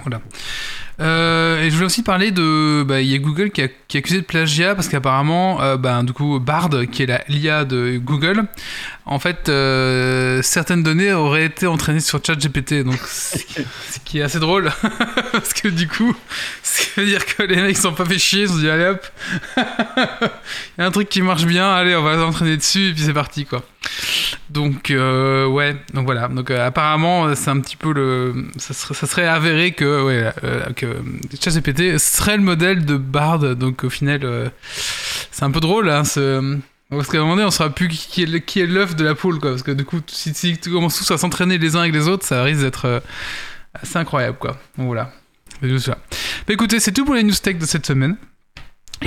[0.01, 0.21] Voilà.
[0.99, 2.83] Euh, et je voulais aussi parler de.
[2.83, 5.77] bah, Il y a Google qui a, qui a accusé de plagiat parce qu'apparemment, euh,
[5.77, 8.45] bah, du coup, Bard, qui est la l'IA de Google,
[9.05, 12.83] en fait, euh, certaines données auraient été entraînées sur ChatGPT.
[12.83, 14.71] Donc, ce ce qui est assez drôle.
[15.31, 16.15] parce que du coup,
[16.63, 18.85] ça veut dire que les mecs sont pas fait chier, ils se sont dit, allez
[18.85, 19.05] hop,
[19.57, 19.61] il
[20.79, 23.13] y a un truc qui marche bien, allez, on va s'entraîner dessus, et puis c'est
[23.13, 23.63] parti, quoi.
[24.49, 26.27] Donc, euh, ouais, donc voilà.
[26.27, 28.47] Donc, euh, apparemment, euh, c'est un petit peu le.
[28.57, 30.97] Ça serait, ça serait avéré que, ouais, euh, que
[31.39, 33.55] ChatGPT serait le modèle de Bard.
[33.55, 34.51] Donc, au final,
[35.31, 36.57] c'est un peu drôle, hein, ce.
[36.89, 39.15] Parce qu'à un moment donné, on saura plus qui est qui est l'œuf de la
[39.15, 39.51] poule, quoi.
[39.51, 42.07] Parce que du coup, si, si tu commences tous à s'entraîner les uns avec les
[42.07, 43.01] autres, ça risque d'être
[43.73, 44.51] assez incroyable, quoi.
[44.77, 45.11] Donc voilà.
[45.59, 45.97] C'est juste ça.
[46.45, 48.17] Bah, écoutez, c'est tout pour les news tech de cette semaine.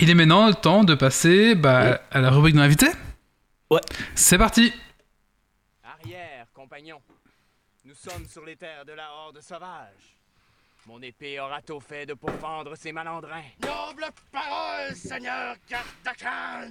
[0.01, 2.89] Il est maintenant le temps de passer bah, à la rubrique de l'invité.
[3.69, 3.81] Ouais.
[4.15, 4.73] C'est parti.
[5.83, 7.01] Arrière, compagnon.
[7.85, 10.17] Nous sommes sur les terres de la horde sauvage.
[10.87, 13.43] Mon épée aura tôt fait de pourfendre ces malandrins.
[13.63, 16.71] Noble parole, Seigneur Kardakan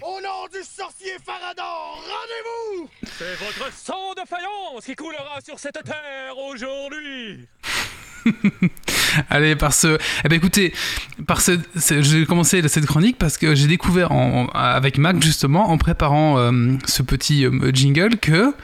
[0.00, 5.82] Au nom du sorcier Farador, rendez-vous C'est votre sang de faïence qui coulera sur cette
[5.84, 7.46] terre aujourd'hui.
[9.30, 9.98] Allez, par ce.
[10.24, 10.72] Eh ben écoutez,
[11.26, 11.52] par ce.
[11.76, 16.76] J'ai commencé cette chronique parce que j'ai découvert en- avec Mac justement en préparant euh,
[16.84, 18.54] ce petit euh, jingle que.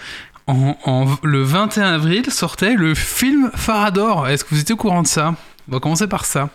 [0.47, 4.29] En, en- le 21 avril sortait le film Farador.
[4.29, 5.35] Est-ce que vous étiez au courant de ça?
[5.69, 6.51] On va commencer par ça.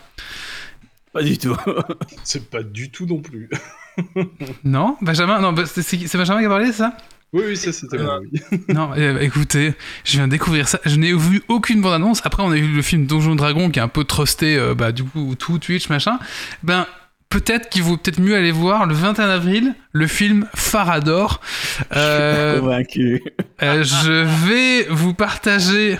[1.12, 1.56] Pas du tout.
[2.22, 3.50] C'est pas du tout non plus.
[4.62, 4.96] Non?
[5.00, 5.40] Benjamin?
[5.40, 6.96] Non, bah, c'est c'est Benjamin qui a parlé, ça?
[7.32, 8.40] Oui, oui, ça c'était moi, oui.
[8.68, 10.80] Non, eh, écoutez, je viens de découvrir ça.
[10.84, 12.20] Je n'ai vu aucune bande-annonce.
[12.24, 14.90] Après, on a vu le film Donjon Dragon qui est un peu trusté, euh, bah,
[14.90, 16.18] du coup, tout Twitch, machin.
[16.64, 16.86] Ben,
[17.28, 21.40] peut-être qu'il vaut peut-être mieux aller voir le 21 avril le film Farador.
[21.94, 23.22] Euh, Convaincu.
[23.62, 25.98] euh, je vais vous partager.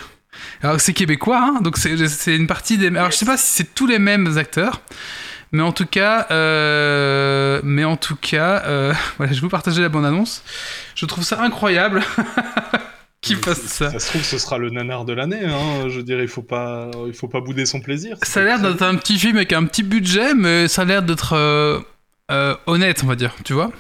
[0.62, 2.88] Alors, c'est québécois, hein, donc c'est c'est une partie des.
[2.88, 4.82] Alors, je sais pas si c'est tous les mêmes acteurs.
[5.52, 9.82] Mais en tout cas, euh, mais en tout cas, euh, voilà, je vais vous partager
[9.82, 10.42] la bande-annonce.
[10.94, 12.02] Je trouve ça incroyable
[13.42, 13.90] fassent c'est- ça.
[13.92, 15.44] Ça se trouve, ce sera le nanar de l'année.
[15.44, 15.88] Hein.
[15.88, 18.16] Je dirais, il faut pas, il faut pas bouder son plaisir.
[18.22, 21.02] Ça a l'air d'être un petit film avec un petit budget, mais ça a l'air
[21.02, 21.80] d'être euh,
[22.30, 23.70] euh, honnête, on va dire, tu vois.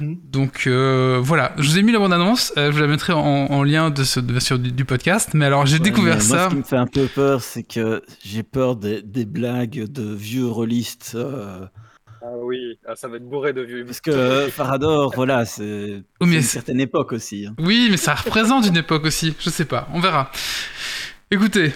[0.00, 0.18] Mhm.
[0.24, 3.18] Donc euh, voilà, je vous ai mis la bande-annonce, euh, je vous la mettrai en,
[3.20, 5.30] en lien de ce, de- sur du, du podcast.
[5.34, 6.44] Mais alors j'ai Ouais, découvert Moi, ça.
[6.44, 10.14] ce qui me fait un peu peur, c'est que j'ai peur des, des blagues de
[10.14, 11.12] vieux rôlistes.
[11.14, 11.66] euh,
[12.22, 13.84] Ah oui, ah, ça va être bourré de vieux.
[13.84, 17.46] parce que Farador, voilà, c'est Oh, une certaine époque aussi.
[17.46, 17.54] hein.
[17.58, 19.34] Oui, mais ça représente une époque aussi.
[19.40, 20.30] Je sais pas, on verra.
[21.30, 21.72] Écoutez,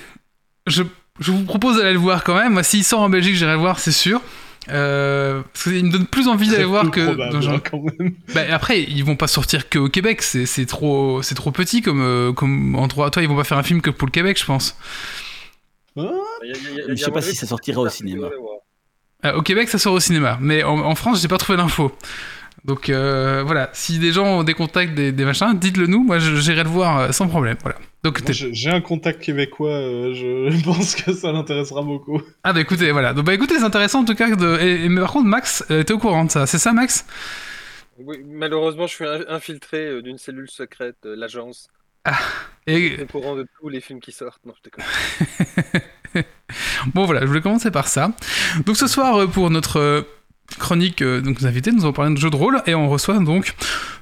[0.67, 0.83] je,
[1.21, 2.55] je vous propose d'aller le voir quand même.
[2.55, 4.21] Moi, s'il sort en Belgique, j'irai le voir, c'est sûr.
[4.71, 7.05] Euh, parce qu'il me donne plus envie d'aller voir que.
[7.05, 8.15] probable, dans genre- hein, quand même.
[8.35, 10.23] Bah, après, ils vont pas sortir que au Québec.
[10.23, 13.11] C'est c'est trop, c'est trop petit comme, euh, comme endroit.
[13.11, 14.77] Toi, ils vont pas faire un film que pour le Québec, je pense.
[15.97, 16.11] Il y a-
[16.43, 18.29] il y a- il y a- Je sais pas si ça sortira au cinéma.
[19.25, 21.93] Euh, au Québec, ça sort au cinéma, mais en, en France, j'ai pas trouvé l'info.
[22.65, 26.03] Donc euh, voilà, si des gens ont des contacts, des, des machins, dites-le nous.
[26.03, 27.57] Moi, je- j'irai le voir euh, sans problème.
[27.63, 27.77] Voilà.
[28.03, 32.23] Donc j'ai un contact québécois, euh, je pense que ça l'intéressera beaucoup.
[32.43, 33.13] ah bah écoutez, voilà.
[33.13, 34.35] Donc bah écoutez, c'est intéressant en tout cas.
[34.35, 34.59] De...
[34.61, 37.05] Et, et- mais par contre, Max, euh, t'es au courant de ça, c'est ça, Max?
[37.99, 41.69] Oui, malheureusement, je suis in- infiltré euh, d'une cellule secrète, euh, l'agence.
[42.67, 44.45] Et au courant de tous les films qui sortent.
[44.45, 44.85] Non, je déconne.
[46.95, 48.13] Bon voilà, je voulais commencer par ça.
[48.67, 50.03] Donc ce soir, pour notre euh,
[50.59, 53.19] chronique, euh, donc nos invités, nous allons parler de jeux de rôle et on reçoit
[53.19, 53.55] donc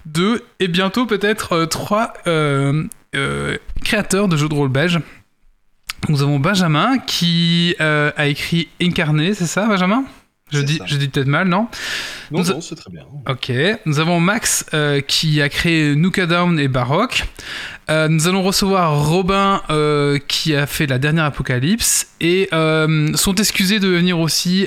[0.06, 2.86] deux et bientôt peut-être euh, trois euh,
[3.84, 5.00] créateurs de jeux de rôle belges.
[6.08, 10.04] Nous avons Benjamin qui a écrit Incarné, c'est ça Benjamin?
[10.52, 10.84] Je dis, ça.
[10.86, 11.68] je dis peut-être mal, non
[12.30, 13.02] Non, Nous non, c'est très bien.
[13.28, 13.52] Ok.
[13.86, 17.24] Nous avons Max euh, qui a créé Nuka Down et Baroque.
[17.90, 23.80] Euh, nous allons recevoir Robin euh, qui a fait la dernière Apocalypse et sont excusés
[23.80, 24.66] de venir aussi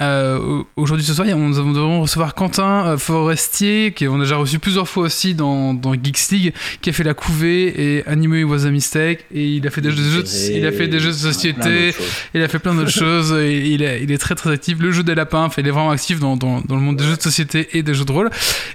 [0.00, 1.26] au- aujourd'hui ce soir.
[1.26, 5.94] Nous devons recevoir Quentin Forestier qui on a déjà reçu plusieurs fois aussi dans, dans
[5.94, 9.66] Geeks League qui a fait la couvée et Anime It Was a Mistake et il
[9.66, 11.94] a fait des jeux, de- il a fait des jeux de société.
[12.34, 13.32] Il a fait plein d'autres choses.
[13.32, 14.78] et il, est, il est très très actif.
[14.78, 17.04] Le jeu des lapins, enfin, il est vraiment actif dans, dans, dans le monde des
[17.04, 18.30] jeux de société et des jeux de rôle.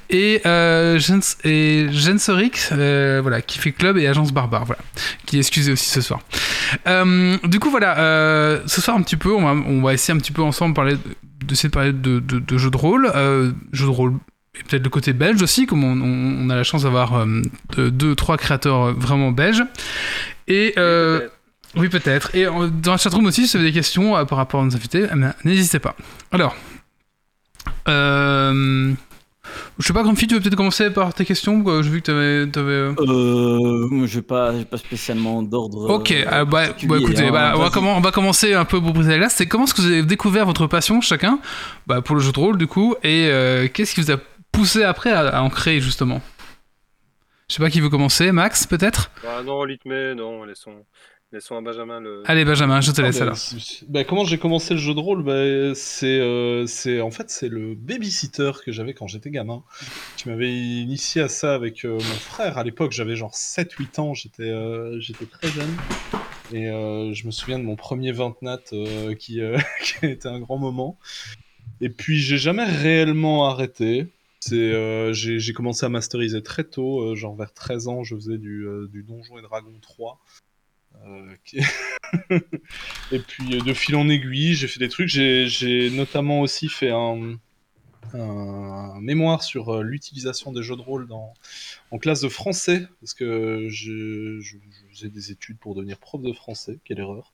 [0.10, 4.82] Et euh, Jens, et Jens Rick, euh, voilà, qui fait club et agence barbare, voilà,
[5.26, 6.20] qui est excusé aussi ce soir.
[6.88, 10.14] Euh, du coup, voilà, euh, ce soir un petit peu, on va, on va essayer
[10.16, 13.12] un petit peu ensemble parler, de- d'essayer de parler de, de, de jeux de rôle,
[13.74, 14.14] jeux de rôle.
[14.60, 17.42] Et peut-être le côté belge aussi, comme on, on- on a la chance d'avoir euh,
[17.76, 19.64] de- deux, trois créateurs vraiment belges.
[20.48, 21.28] Et euh.
[21.76, 22.34] Oui, peut-être.
[22.36, 24.64] Et euh, dans la chatroom aussi, si vous avez des questions euh, par rapport à
[24.66, 25.96] nos invités, eh ben, n'hésitez pas.
[26.32, 26.56] Alors,
[27.88, 28.94] euh,
[29.80, 32.08] je sais pas, Grumpy, tu veux peut-être commencer par tes questions quoi J'ai vu que
[32.08, 32.52] t'avais.
[32.52, 35.90] t'avais, euh, Euh, moi, j'ai pas, pas spécialement d'ordre.
[35.90, 38.94] Ok, euh, bah, bah, écoutez, hein, bah, on, va on va commencer un peu pour
[38.94, 39.36] briser la glace.
[39.36, 41.40] C'est comment est-ce que vous avez découvert votre passion chacun
[41.86, 44.18] bah, pour le jeu de rôle du coup et euh, qu'est-ce qui vous a
[44.52, 46.22] poussé après à, à en créer justement?
[47.50, 49.10] Je sais pas qui veut commencer, Max peut-être?
[49.26, 50.84] Ah non, Litmé, non, laissons,
[51.32, 52.24] laissons à Benjamin le.
[52.26, 53.36] Allez Benjamin, je te Ah, laisse bah, alors.
[53.38, 55.24] c'est- bah, comment j'ai commencé le jeu de rôle?
[55.24, 59.64] Bah, c'est, euh, c'est en fait c'est le babysitter que j'avais quand j'étais gamin
[60.16, 62.58] qui m'avait initié à ça avec euh, mon frère.
[62.58, 65.78] À l'époque, j'avais genre 7-8 ans, j'étais euh, j'étais très jeune.
[66.52, 70.10] Et euh, je me souviens de mon premier 20 nat euh, qui, euh, qui a
[70.10, 70.98] été un grand moment.
[71.82, 74.08] Et puis j'ai jamais réellement arrêté.
[74.40, 78.16] C'est, euh, j'ai, j'ai commencé à masteriser très tôt, euh, genre vers 13 ans, je
[78.16, 80.20] faisais du, euh, du Donjon et Dragon 3.
[81.06, 81.36] Euh,
[83.12, 85.08] et puis euh, de fil en aiguille, j'ai fait des trucs.
[85.08, 87.38] J'ai, notamment aussi fait un,
[89.02, 91.34] mémoire sur euh, l'utilisation des jeux de rôle dans,
[91.92, 94.40] en classe de français, parce que je,
[94.92, 96.80] faisais des études pour devenir prof de français.
[96.84, 97.34] Quelle erreur.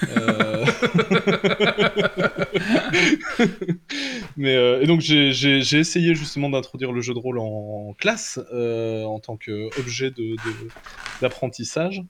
[4.36, 9.36] Mais et donc j'ai essayé justement d'introduire le jeu de rôle en, classe en tant
[9.36, 10.10] qu'objet
[11.20, 12.02] d'apprentissage.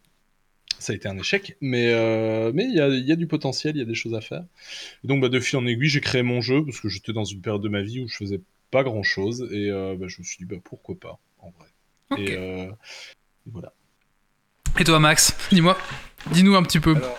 [0.84, 3.26] Ça a été un échec, mais euh, mais il y a, il y a du
[3.26, 4.44] potentiel, il y a des choses à faire.
[5.02, 7.24] Et donc bah, de fil en aiguille, j'ai créé mon jeu parce que j'étais dans
[7.24, 10.18] une période de ma vie où je faisais pas grand chose et euh, bah, je
[10.20, 11.68] me suis dit bah, pourquoi pas en vrai.
[12.22, 12.70] Et euh,
[13.46, 13.72] voilà.
[14.78, 15.78] Et toi Max, dis-moi,
[16.32, 16.94] dis-nous un petit peu.
[16.96, 17.18] Alors,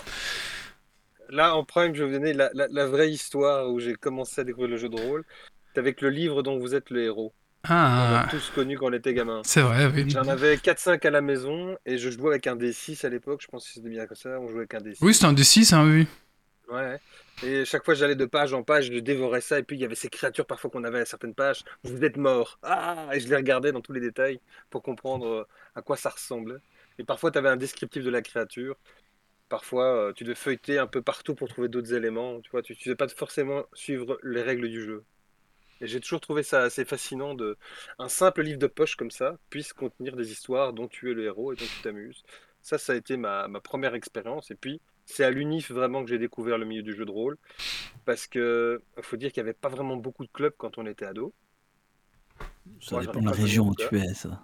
[1.30, 4.42] là, en prime, je vais vous donner la, la- la vraie histoire où j'ai commencé
[4.42, 5.24] à découvrir le jeu de rôle.
[5.74, 7.34] C'est avec le livre dont vous êtes le héros.
[7.68, 9.42] On Ah, l'a tous connu quand on était gamin.
[9.44, 10.10] c'est vrai, oui.
[10.10, 13.42] J'en avais 4-5 à la maison et je jouais avec un D6 à l'époque.
[13.42, 14.40] Je pense que c'était bien comme ça.
[14.40, 14.98] On jouait avec un D6.
[15.02, 16.08] Oui, c'est un D6, hein, oui.
[16.70, 17.00] Ouais.
[17.44, 19.60] Et chaque fois, j'allais de page en page, je dévorais ça.
[19.60, 21.64] Et puis, il y avait ces créatures parfois qu'on avait à certaines pages.
[21.84, 22.60] Vous êtes mort.
[22.64, 26.10] Ah Et je les regardais dans tous les détails pour comprendre euh, à quoi ça
[26.10, 26.58] ressemblait.
[26.98, 28.76] Et parfois, tu avais un descriptif de la créature.
[29.50, 32.42] Parfois, euh, tu devais feuilleter un peu partout pour trouver d'autres éléments.
[32.42, 35.04] Tu vois, tu ne devais pas forcément suivre les règles du jeu.
[35.82, 37.58] Et j'ai toujours trouvé ça assez fascinant de
[38.00, 41.26] un simple livre de poche comme ça puisse contenir des histoires dont tu es le
[41.26, 42.24] héros et dont tu t'amuses.
[42.62, 44.52] Ça, ça a été ma, ma première expérience.
[44.52, 47.38] Et puis, c'est à l'UNIF vraiment que j'ai découvert le milieu du jeu de rôle.
[48.06, 51.06] Parce que faut dire qu'il n'y avait pas vraiment beaucoup de clubs quand on était
[51.06, 51.34] ado.
[52.82, 54.42] Ça Moi, dépend de la région où tu es, ça.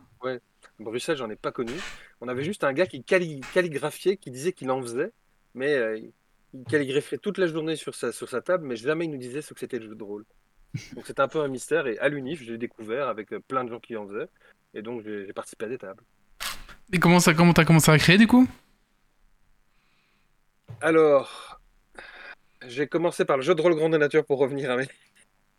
[0.80, 1.74] Bruxelles, j'en ai pas connu.
[2.22, 5.12] On avait juste un gars qui calli- calligraphiait, qui disait qu'il en faisait,
[5.54, 6.00] mais euh,
[6.54, 9.42] il calligraphiait toute la journée sur sa, sur sa table, mais jamais il nous disait
[9.42, 10.26] ce que c'était le jeu de rôle.
[10.94, 13.70] Donc c'était un peu un mystère, et à l'UNIF, j'ai découvert avec euh, plein de
[13.70, 14.30] gens qui en faisaient,
[14.74, 16.04] et donc j'ai participé à des tables.
[16.94, 18.48] Et comment ça, comment t'as commencé à créer du coup?
[20.82, 21.62] Alors,
[22.68, 24.88] j'ai commencé par le jeu de rôle grandeur nature pour revenir à mes,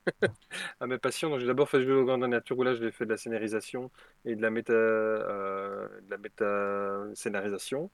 [0.80, 1.30] à mes passions.
[1.30, 3.16] Donc, j'ai d'abord fait le jeu de grandeur nature où là, j'ai fait de la
[3.16, 3.90] scénarisation
[4.24, 7.90] et de la méta, euh, de la méta scénarisation.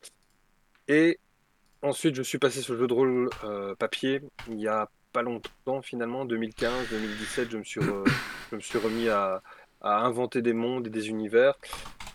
[0.88, 1.20] Et
[1.82, 4.88] ensuite, je suis passé sur le jeu de rôle euh, papier il y a
[5.18, 7.80] pas longtemps finalement, 2015, 2017, je me suis
[8.50, 9.42] je me suis remis à,
[9.82, 11.54] inventer des mondes et des univers.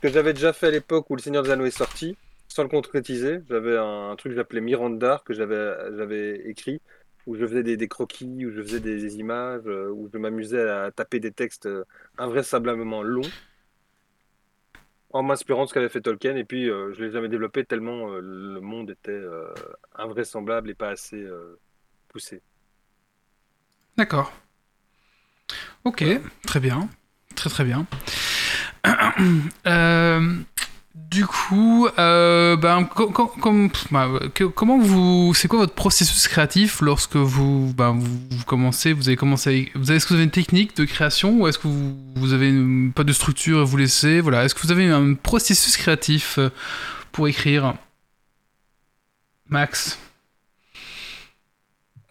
[0.02, 2.16] Que j'avais déjà fait à l'époque où Le Seigneur des Anneaux est sorti,
[2.48, 3.42] sans le concrétiser.
[3.50, 6.80] J'avais un, un truc que j'appelais Mirandar que j'avais écrit,
[7.28, 10.90] où je faisais des, croquis, où je faisais des, images, euh, où je m'amusais à
[10.92, 11.84] taper des textes euh,
[12.18, 13.32] invraisemblablement longs,
[15.12, 16.38] en m'inspirant de ce qu'avait fait Tolkien.
[16.38, 19.22] Et puis, euh, je ne l'ai jamais développé tellement le monde était
[19.96, 21.22] invraisemblable et pas assez
[22.08, 22.42] poussé.
[23.98, 24.32] D'accord.
[25.84, 26.04] Ok,
[26.46, 26.90] très bien.
[27.36, 27.86] Très très bien.
[29.66, 30.44] Euh,
[30.96, 32.90] du coup, euh, ben,
[33.92, 34.10] bah,
[34.56, 39.72] comment vous, c'est quoi votre processus créatif lorsque vous, ben, vous, commencez, vous avez commencé,
[39.76, 42.52] vous avez, est-ce que vous avez une technique de création ou est-ce que vous, avez
[42.96, 46.50] pas de structure et vous laissez, voilà, est-ce que vous avez un processus créatif euh,
[47.12, 47.76] pour écrire,
[49.50, 50.00] Max,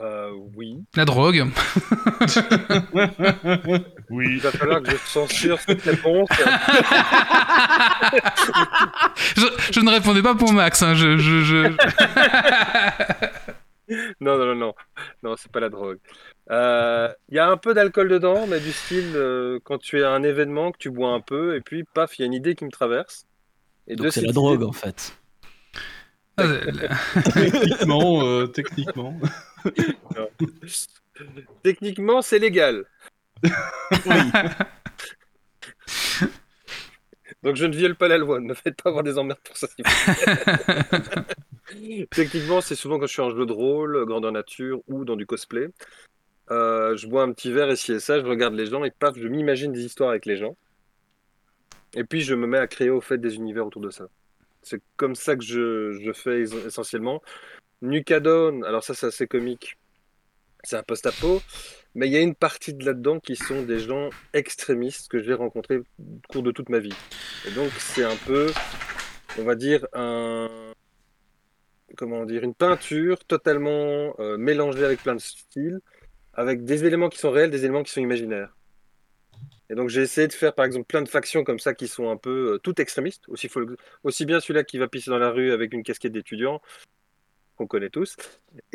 [0.03, 0.79] Euh, oui.
[0.97, 1.37] la drogue,
[4.11, 4.27] Oui.
[4.33, 6.29] Il va falloir que je censure cette réponse.
[9.37, 11.77] je, je ne répondais pas pour Max, hein, je, je, je-
[14.21, 14.75] Non, non, non, non,
[15.23, 15.99] non, c'est pas la drogue.
[16.51, 20.03] Euh, Il y a un peu d'alcool dedans, mais du style euh, quand tu es
[20.03, 22.33] à un événement, que tu bois un peu, et puis paf, il y a une
[22.35, 23.27] idée qui me traverse.
[23.89, 25.17] Et Donc c'est la drogue idée- en fait.
[26.39, 26.45] Ah,
[27.35, 29.15] techniquement, euh, techniquement.
[31.63, 32.85] Techniquement, c'est légal.
[37.43, 39.57] Donc je ne viole pas la loi, ne me faites pas avoir des emmerdes pour
[39.57, 39.67] ça.
[42.11, 45.27] Techniquement, c'est souvent quand je suis en jeu de rôle, grandeur nature ou dans du
[45.27, 45.69] cosplay.
[46.51, 48.91] Euh, je bois un petit verre et ci et ça, je regarde les gens et
[48.91, 50.57] paf, je m'imagine des histoires avec les gens.
[51.95, 54.07] Et puis je me mets à créer au fait des univers autour de ça.
[54.63, 57.23] C'est comme ça que je, je fais es- essentiellement.
[57.83, 59.77] Nucadon, alors ça c'est assez comique.
[60.65, 61.43] C'est un post-apo,
[61.97, 65.35] mais il y a une partie de là-dedans qui sont des gens extrémistes que j'ai
[65.35, 65.85] rencontrés au
[66.29, 66.95] cours de toute ma vie.
[67.47, 68.53] Et donc c'est un peu,
[69.39, 70.49] on va dire, un,
[71.97, 75.81] comment dire, une peinture totalement euh, mélangée avec plein de styles,
[76.35, 78.57] avec des éléments qui sont réels, des éléments qui sont imaginaires.
[79.71, 82.11] Et donc j'ai essayé de faire par exemple plein de factions comme ça qui sont
[82.11, 83.51] un peu euh, toutes extrémistes, aussi,
[84.05, 86.61] aussi bien celui-là qui va pisser dans la rue avec une casquette d'étudiant,
[87.57, 88.17] qu'on connaît tous,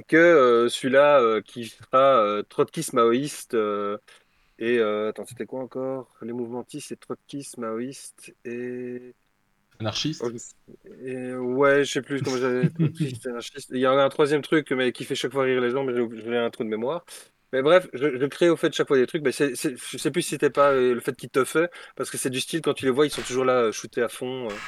[0.08, 3.56] que euh, celui-là euh, qui sera euh, trotskiste maoïste
[4.60, 6.14] et attends c'était quoi encore?
[6.22, 9.14] Les mouvementistes c'est trotskiste maoïste et
[9.80, 10.24] Anarchiste?
[11.06, 12.70] Et ouais je sais plus comment j'avais
[13.72, 15.84] il y en a un troisième truc mais qui fait chaque fois rire les gens
[15.84, 17.06] mais j'ai un trou de mémoire
[17.54, 19.98] mais bref je, je crée au fait chaque fois des trucs mais c'est, c'est- je
[19.98, 22.62] sais plus si c'était pas le fait qu'ils te fait parce que c'est du style
[22.62, 24.60] quand tu les vois ils sont toujours là shootés à fond euh.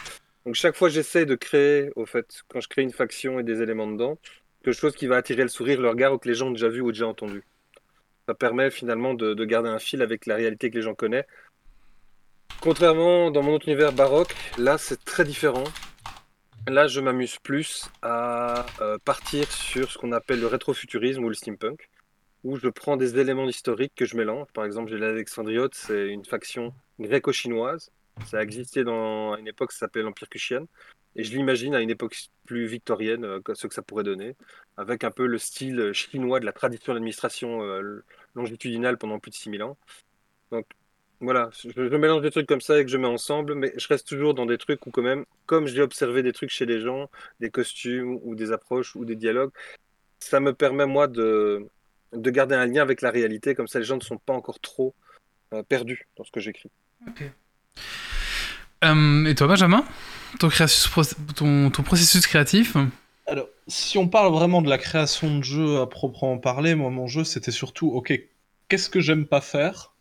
[0.50, 3.62] Donc chaque fois j'essaie de créer au fait quand je crée une faction et des
[3.62, 4.18] éléments dedans
[4.64, 6.70] quelque chose qui va attirer le sourire, le regard ou que les gens ont déjà
[6.70, 7.44] vu ou déjà entendu.
[8.26, 11.28] Ça permet finalement de, de garder un fil avec la réalité que les gens connaissent.
[12.62, 15.66] Contrairement dans mon autre univers baroque, là c'est très différent.
[16.68, 21.36] Là je m'amuse plus à euh, partir sur ce qu'on appelle le rétrofuturisme ou le
[21.36, 21.92] steampunk,
[22.44, 24.48] où je prends des éléments historiques que je mélange.
[24.56, 27.92] Par exemple, j'ai l'Alexandriote, c'est une faction gréco-chinoise.
[28.26, 30.66] Ça a existé dans à une époque, ça s'appelait l'Empire Kushian.
[31.16, 32.16] Et je l'imagine à une époque
[32.46, 34.36] plus victorienne, euh, ce que ça pourrait donner,
[34.78, 38.04] avec un peu le style chinois de la tradition d'administration euh,
[38.36, 39.78] longitudinale pendant plus de 6000 ans.
[40.52, 40.66] Donc
[41.22, 44.08] voilà, je, mélange des trucs comme ça et que je mets ensemble, mais je reste
[44.08, 47.10] toujours dans des trucs où quand même, comme j'ai observé des trucs chez les gens,
[47.40, 49.52] des costumes ou des approches ou des dialogues,
[50.20, 51.68] ça me permet moi de,
[52.14, 54.60] de garder un lien avec la réalité, comme ça les gens ne sont pas encore
[54.60, 54.96] trop
[55.54, 56.72] euh, perdus dans ce que j'écris.
[58.84, 59.86] Euh, et toi, Benjamin?
[60.40, 62.78] Ton, créatus- ton, ton processus créatif?
[63.28, 67.08] Alors, si on parle vraiment de la création de jeu à proprement parler, moi, mon
[67.08, 68.14] jeu, c'était surtout, ok,
[68.68, 69.94] qu'est-ce que j'aime pas faire?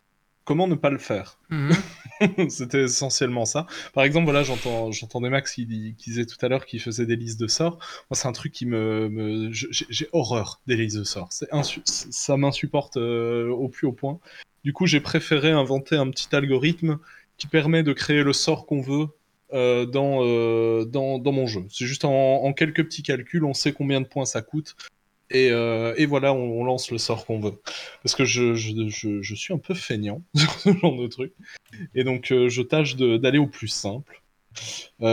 [0.45, 1.39] Comment ne pas le faire?
[1.51, 1.72] Mhm.
[2.49, 3.66] C'était essentiellement ça.
[3.93, 7.16] Par exemple, voilà, j'entends, j'entendais Max qui, qui disait tout à l'heure qu'il faisait des
[7.16, 7.79] listes de sorts.
[8.11, 11.29] Moi, c'est un truc qui me, j'ai, horreur des listes de sorts.
[11.85, 14.18] Ça m'insupporte euh, au plus haut point.
[14.64, 16.99] Du coup, j'ai préféré inventer un petit algorithme
[17.39, 19.07] qui permet de créer le sort qu'on veut
[19.55, 21.64] euh, dans, euh, dans, mon jeu.
[21.70, 24.76] C'est juste en, quelques petits calculs, on sait combien de points ça coûte.
[25.30, 27.59] Et, euh, voilà, on, lance le sort qu'on veut.
[28.03, 28.55] Parce que je,
[29.34, 31.32] suis un peu feignant sur ce genre de truc.
[31.95, 34.22] Et donc, je tâche d'aller au plus simple.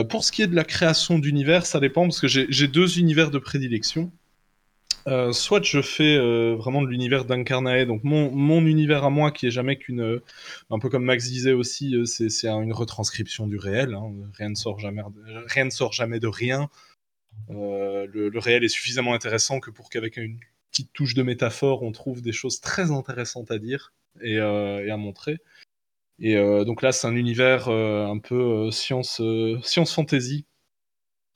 [0.10, 3.32] Pour ce qui est de la création d'univers, ça dépend parce que j'ai deux univers
[3.32, 4.12] de prédilection.
[5.08, 9.32] Euh, soit je fais euh, vraiment de l'univers d'Incarnae, donc mon, mon univers à moi
[9.32, 10.24] qui est jamais qu'une, euh,
[10.72, 13.94] un peu comme Max disait aussi, c'est une retranscription du réel.
[13.94, 14.12] hein.
[14.34, 16.70] Rien ne sort jamais, de- rien ne sort jamais de rien.
[17.50, 20.40] Le, réel est suffisamment intéressant que pour qu'avec une
[20.72, 23.94] petite touche de métaphore, on trouve des choses très intéressantes à dire.
[24.22, 24.40] et, et
[24.92, 25.38] à montrer.
[26.20, 26.36] Et
[26.66, 29.22] donc là, c'est un univers un peu science,
[29.64, 30.46] science fantasy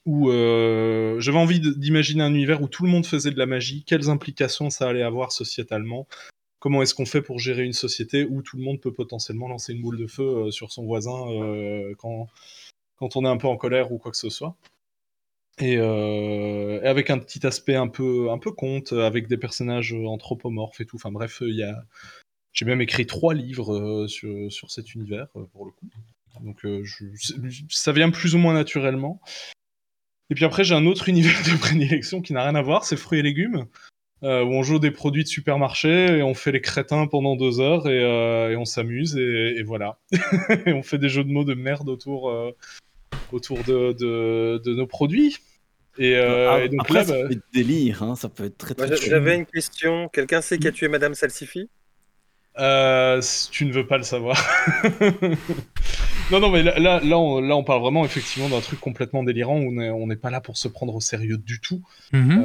[0.05, 3.83] où euh, j'avais envie d'imaginer un univers où tout le monde faisait de la magie,
[3.83, 6.07] quelles implications ça allait avoir sociétalement,
[6.59, 9.73] comment est-ce qu'on fait pour gérer une société où tout le monde peut potentiellement lancer
[9.73, 12.27] une boule de feu euh, sur son voisin euh, quand,
[12.97, 14.55] quand on est un peu en colère ou quoi que ce soit.
[15.59, 19.93] Et, euh, et avec un petit aspect un peu, un peu conte, avec des personnages
[19.93, 20.95] anthropomorphes et tout.
[20.95, 21.83] Enfin bref, il y a...
[22.53, 25.89] j'ai même écrit trois livres sur, sur cet univers, pour le coup.
[26.41, 26.65] Donc
[27.69, 29.19] ça vient plus ou moins naturellement.
[30.29, 32.97] Et puis après, j'ai un autre univers de prédilection qui n'a rien à voir, c'est
[32.97, 33.65] fruits et légumes,
[34.23, 37.59] euh, où on joue des produits de supermarché et on fait les crétins pendant deux
[37.59, 39.97] heures et, euh, et on s'amuse et, et voilà.
[40.65, 42.51] et on fait des jeux de mots de merde autour, euh,
[43.31, 45.37] autour de, de, de nos produits.
[45.97, 48.45] Et, euh, Ah, et donc Après, là, ça bah, peut être délire, hein, ça peut
[48.45, 48.95] être très très.
[48.95, 50.07] J'avais une question.
[50.09, 51.69] Quelqu'un sait qui a tué Madame Salsifi?
[52.57, 54.37] Euh, si tu ne veux pas le savoir.
[56.31, 59.23] non, non, mais là, là, là, on, là, on parle vraiment effectivement d'un truc complètement
[59.23, 61.81] délirant où on n'est pas là pour se prendre au sérieux du tout,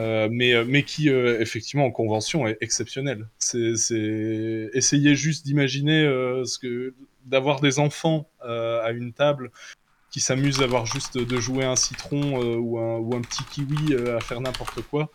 [0.01, 3.29] euh, mais, euh, mais qui, euh, effectivement, en convention, est exceptionnel.
[3.39, 6.95] C'est essayer juste d'imaginer euh, ce que
[7.27, 9.51] d'avoir des enfants euh, à une table
[10.11, 13.43] qui s'amusent à avoir juste de jouer un citron euh, ou, un, ou un petit
[13.45, 15.11] kiwi euh, à faire n'importe quoi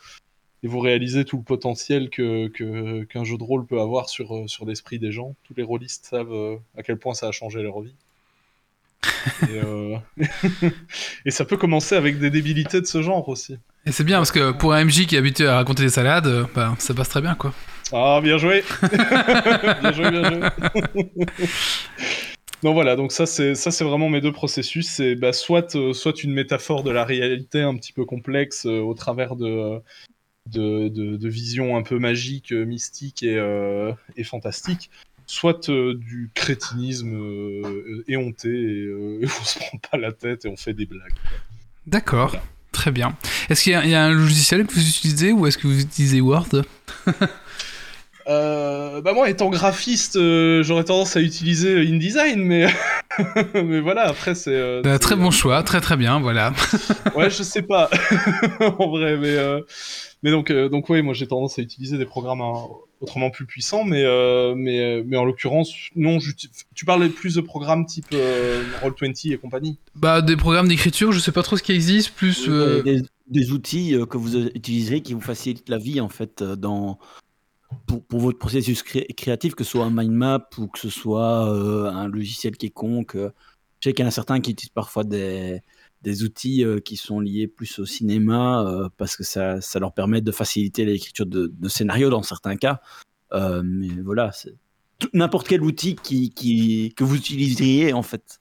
[0.62, 4.44] et vous réalisez tout le potentiel que que- qu'un jeu de rôle peut avoir sur,
[4.50, 5.36] sur l'esprit des gens.
[5.46, 7.96] Tous les rôlistes savent euh, à quel point ça a changé leur vie.
[9.44, 9.98] Et, euh,
[11.26, 13.58] et ça peut commencer avec des débilités de ce genre aussi.
[13.86, 16.28] Et c'est bien parce que pour un MJ qui est habitué à raconter des salades,
[16.28, 17.54] euh, bah, ça passe très bien quoi.
[17.92, 18.64] Ah, bien joué
[19.82, 20.40] Bien joué, bien joué
[22.62, 24.88] Non voilà, donc ça c'est ça c'est vraiment mes deux processus.
[24.90, 28.80] C'est bah, soit euh, soit une métaphore de la réalité un petit peu complexe euh,
[28.80, 29.80] au travers de
[30.46, 33.38] de, de, de visions un peu magiques, mystiques et,
[34.16, 34.90] et fantastiques,
[35.32, 40.46] soit euh, du crétinisme euh, éhonté et, euh, et on se prend pas la tête
[40.46, 41.14] et on fait des blagues.
[41.86, 42.36] D'accord,
[42.72, 43.16] très bien.
[43.50, 45.68] Est-ce qu'il y, a- il y a un logiciel que vous utilisez ou est-ce que
[45.68, 46.50] vous utilisez Word?
[48.30, 52.68] Euh, bah moi, étant graphiste, euh, j'aurais tendance à utiliser InDesign, mais
[53.56, 54.08] mais voilà.
[54.08, 56.54] Après, c'est euh, Bah, Très euh, bon choix, très très bien, voilà.
[57.16, 57.90] Ouais, je sais pas
[58.78, 59.62] en vrai, mais euh,
[60.22, 62.54] mais donc euh, donc ouais, moi j'ai tendance à utiliser des programmes hein,
[63.02, 66.20] autrement plus puissants, mais euh, mais mais en l'occurrence, non.
[66.76, 69.80] Tu parlais plus de programmes type euh, Roll20 et compagnie.
[69.96, 72.48] Bah des programmes d'écriture, je sais pas trop ce qui existe, plus...
[72.48, 77.00] euh, Des, des outils que vous utiliserez qui vous facilitent la vie en fait dans
[77.88, 80.90] pour, pour votre processus cré- créatif, que ce soit un mind map ou que ce
[80.90, 83.16] soit euh, un logiciel quelconque.
[83.16, 83.32] euh.
[83.80, 85.62] Je sais qu'il y en a certains qui utilisent parfois des,
[86.02, 90.22] des outils euh, qui sont liés plus au cinéma parce que ça, ça leur permet
[90.22, 92.82] de faciliter l'écriture de, scénarios dans certains cas.
[93.32, 94.32] Mais voilà,
[95.14, 98.40] n'importe quel outil qui, qui, que vous utiliseriez en fait.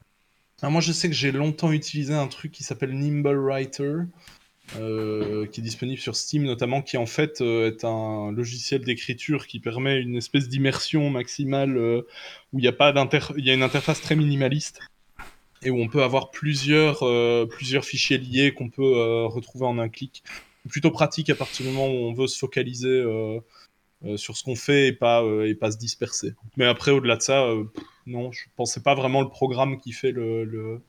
[0.63, 3.95] Moi, je sais que j'ai longtemps utilisé un truc qui s'appelle Nimble Writer,
[4.77, 9.47] euh, qui est disponible sur Steam notamment, qui en fait euh, est un logiciel d'écriture
[9.47, 12.03] qui permet une espèce d'immersion maximale euh,
[12.53, 12.93] où il y a pas
[13.39, 14.81] il y a une interface très minimaliste
[15.63, 16.99] et où on peut avoir plusieurs
[17.49, 20.23] plusieurs fichiers liés qu'on peut retrouver en un clic.
[20.69, 23.03] Plutôt pratique à partir du moment où on veut se focaliser
[24.17, 26.35] sur ce qu'on fait et pas et pas se disperser.
[26.57, 27.53] Mais après, au-delà de ça.
[28.07, 30.81] non, je pensais pas vraiment le programme qui fait le,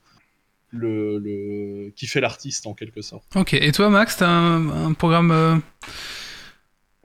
[0.70, 3.24] le, le- qui fait l'artiste en quelque sorte.
[3.36, 5.30] Ok, et toi Max, t'as un, un programme...
[5.30, 5.56] euh,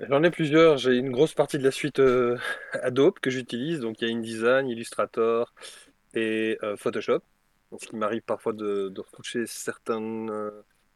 [0.10, 0.78] J'en ai plusieurs.
[0.78, 2.38] J'ai une grosse partie de la suite euh,
[2.74, 3.80] Adobe que j'utilise.
[3.80, 5.54] Donc il y a InDesign, Illustrator
[6.14, 7.22] et euh, Photoshop.
[7.72, 10.52] Donc, ce qui m'arrive parfois de, de retoucher certaines, euh,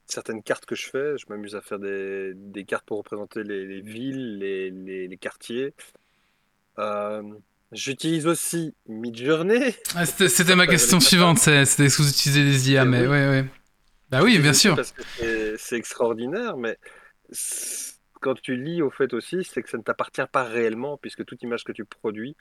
[0.05, 1.17] certaines cartes que je fais.
[1.17, 5.17] Je m'amuse à faire des, des cartes pour représenter les, les villes, les, les- les
[5.17, 5.73] quartiers.
[7.71, 9.75] J'utilise aussi Midjourney.
[9.95, 13.01] ah, C'était ma question suivante, c'est c'était est-ce que vous utilisez des IA, Eh mais
[13.01, 13.07] oui.
[13.07, 13.45] ouais, ouais.
[14.09, 14.75] Bah oui, bien sûr.
[14.75, 16.77] Parce que c'est- extraordinaire, mais
[18.21, 21.41] quand tu lis au fait aussi, c'est que ça ne t'appartient pas réellement, puisque toute
[21.43, 22.35] image que tu produis,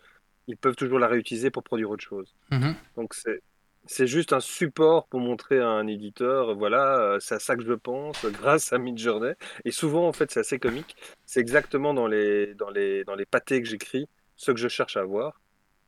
[0.46, 2.34] ils peuvent toujours la réutiliser pour produire autre chose.
[2.50, 2.74] Mhm.
[2.96, 3.42] Donc c'est
[3.86, 7.64] c'est juste un support pour montrer à un éditeur, voilà, euh, c'est à ça que
[7.64, 9.32] je pense, grâce à Midjourney.
[9.64, 10.94] Et souvent, en fait, c'est assez comique.
[11.24, 14.06] C'est exactement dans les, dans les, dans les pâtés que j'écris,
[14.38, 15.40] ce que je cherche à avoir.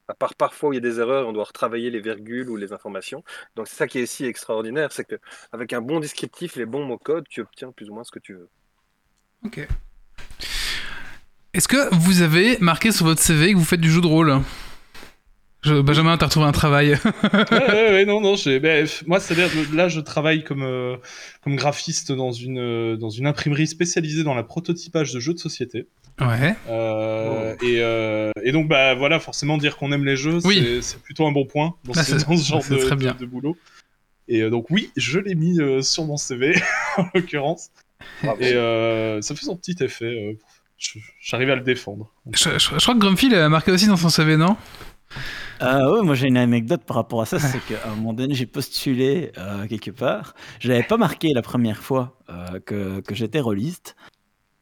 [0.08, 2.56] À part parfois où il y a des erreurs, on doit retravailler les virgules ou
[2.56, 3.22] les informations.
[3.56, 5.14] Donc c'est ça qui est aussi extraordinaire, c'est que
[5.52, 8.34] avec un bon descriptif, les bons mots-codes, tu obtiens plus ou moins ce que tu
[8.34, 8.48] veux.
[9.44, 9.66] Ok.
[11.54, 14.40] Est-ce que vous avez marqué sur votre CV que vous faites du jeu de rôle?
[15.62, 16.92] Je- Benjamin, t'as retrouvé un travail.
[17.32, 20.96] ouais, ouais, ouais, non, non, ben, moi, c'est-à-dire, là, je travaille comme, euh,
[21.42, 25.38] comme graphiste dans une, euh, dans une imprimerie spécialisée dans la prototypage de jeux de
[25.38, 25.86] société.
[26.20, 26.54] Ouais.
[26.68, 30.56] Euh, et, euh, et donc, bah voilà, forcément, dire qu'on aime les jeux, Oui.
[30.62, 32.90] c'est- c'est plutôt un bon point dans, Ah, ce, c'est- dans ce genre de, très
[32.90, 33.16] de- bien.
[33.18, 33.56] de boulot.
[34.28, 36.54] Et euh, donc, oui, je l'ai mis euh, sur mon CV,
[36.98, 37.70] en l'occurrence.
[38.38, 40.04] Et euh, ça fait son petit effet.
[40.04, 40.38] euh,
[41.22, 42.10] J'arrive à le défendre.
[42.32, 44.56] Je, je- je crois que Grumpy l'a marqué aussi dans son CV, non?
[45.62, 48.34] Euh, ouais, moi j'ai une anecdote par rapport à ça, c'est qu'à un moment donné
[48.34, 53.14] j'ai postulé euh, quelque part, je l'avais pas marqué la première fois euh, que, que
[53.14, 53.94] j'étais rôliste,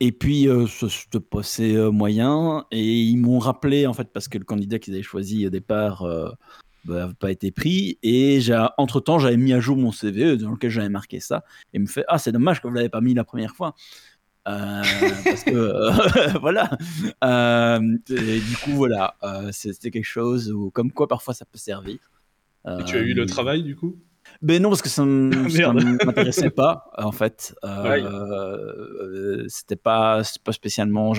[0.00, 4.28] et puis euh, ça se passait euh, moyen, et ils m'ont rappelé en fait parce
[4.28, 6.30] que le candidat qu'ils avaient choisi au départ euh,
[6.86, 8.40] n'avait pas été pris, et
[8.78, 11.86] entre temps j'avais mis à jour mon CV dans lequel j'avais marqué ça, et me
[11.86, 13.74] fait ah c'est dommage que vous l'avez pas mis la première fois.
[14.48, 14.82] Euh,
[15.24, 16.70] parce que euh, voilà.
[17.22, 19.14] Euh, et du coup, voilà,
[19.50, 21.98] c'était quelque chose où, comme quoi, parfois, ça peut servir.
[22.66, 23.96] Et tu as eu le travail, du coup?
[24.40, 25.82] Ben non, parce que ça ça Merde.
[26.04, 27.54] m'intéressait pas, en fait.
[27.64, 28.02] Euh, Ouais.
[28.02, 31.12] euh, c'était pas, pas spécialement.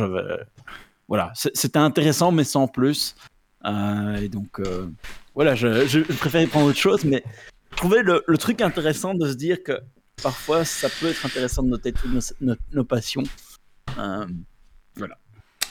[1.08, 3.16] Voilà, c'était intéressant, mais sans plus.
[3.66, 4.88] Euh, et donc, euh,
[5.36, 7.24] voilà, je, je préférais prendre autre chose, mais
[7.72, 9.74] je trouvais le, le truc intéressant de se dire que
[10.24, 13.24] parfois, ça peut être intéressant de noter toutes nos, nos- nos passions.
[13.98, 15.18] Voilà.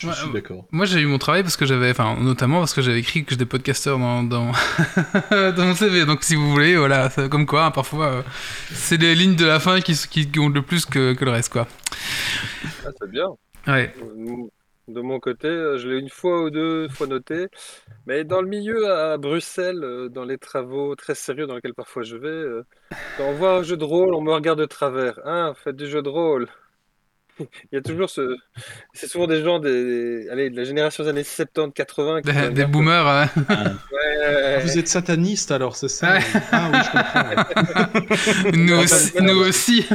[0.01, 0.65] Je Ouais, suis d'accord.
[0.71, 3.31] Moi, j'ai eu mon travail parce que j'avais, enfin, notamment parce que j'avais écrit que
[3.33, 4.53] j'étais podcasteur dans, dans,
[5.31, 6.05] dans mon CV.
[6.07, 8.23] Donc, si vous voulez, voilà, comme quoi, hein, parfois, euh,
[8.73, 11.53] c'est les lignes de la fin qui, qui comptent le plus que, que le reste,
[11.53, 11.67] quoi.
[12.85, 13.29] Ah, c'est bien.
[13.67, 13.95] Ouais.
[14.89, 17.49] De mon côté, euh, je l'ai une fois ou deux fois noté,
[18.07, 22.03] mais dans le milieu à Bruxelles, euh, dans les travaux très sérieux dans lesquels parfois
[22.05, 22.63] je vais,
[23.17, 25.21] quand on voit un jeu de rôle, on me regarde de travers.
[25.27, 26.49] Hein, faites du jeu de rôle.
[27.41, 28.36] Il y a toujours ce.
[28.93, 30.28] C'est souvent des gens des...
[30.30, 33.30] Allez, de la génération des années 70-80 qui Des, vont des boomers, hein.
[33.36, 36.24] Ouais, Ah, ouais, vous êtes sataniste alors, c'est ça Ouais.
[36.53, 38.53] Ah oui, je comprends.
[38.57, 39.86] nous, aussi, nous bah, aussi.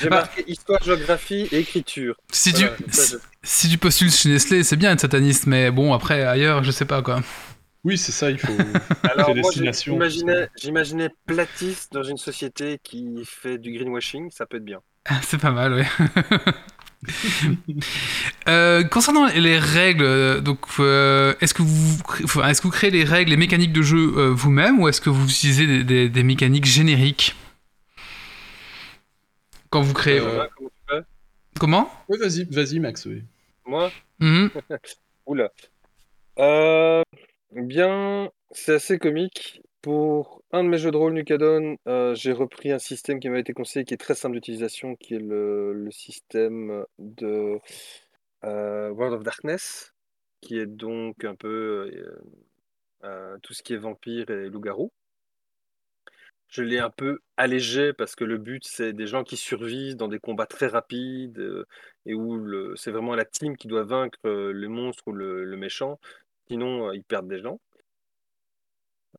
[0.00, 2.16] J'ai marqué histoire, géographie et écriture.
[2.32, 5.46] Si Voilà, tu, ça, si, je- si tu postules chez Nestlé, c'est bien être sataniste,
[5.46, 7.20] mais bon, après, ailleurs, je sais pas, quoi.
[7.84, 8.52] Oui, c'est ça, il faut.
[9.04, 14.64] Alors, j'ai- j'imaginais, j'imaginais platiste dans une société qui fait du greenwashing, ça peut être
[14.64, 14.80] bien.
[15.22, 15.86] C'est pas mal, ouais.
[18.48, 22.90] Euh, concernant les règles, euh, donc, euh, est-ce que vous, enfin, est-ce que vous créez
[22.90, 26.08] les règles, les mécaniques de jeu euh, vous-même, ou est-ce que vous utilisez des, des-
[26.08, 27.36] des mécaniques génériques?
[29.70, 31.02] Quand vous créez Euh, Voilà, comment tu fais?
[31.60, 31.90] Comment?
[32.08, 33.06] Oui, vas-y, vas-y, Max.
[33.06, 33.22] Oui.
[33.66, 33.90] Moi?
[34.18, 34.50] Mhm.
[35.26, 35.50] Oula.
[36.38, 37.02] Euh,
[37.52, 39.60] bien, c'est assez comique.
[39.82, 43.38] Pour un de mes jeux de rôle Nucadon, euh, j'ai repris un système qui m'a
[43.38, 47.60] été conseillé, qui est très simple d'utilisation, qui est le, système de
[48.44, 49.94] euh, World of Darkness,
[50.40, 51.90] qui est donc un peu
[53.04, 54.90] euh, tout ce qui est vampire et loup-garou.
[56.48, 60.08] Je l'ai un peu allégé parce que le but, c'est des gens qui survivent dans
[60.08, 61.66] des combats très rapides
[62.06, 66.00] et où c'est vraiment la team qui doit vaincre le monstre ou le, méchant.
[66.48, 67.60] Sinon, ils perdent des gens.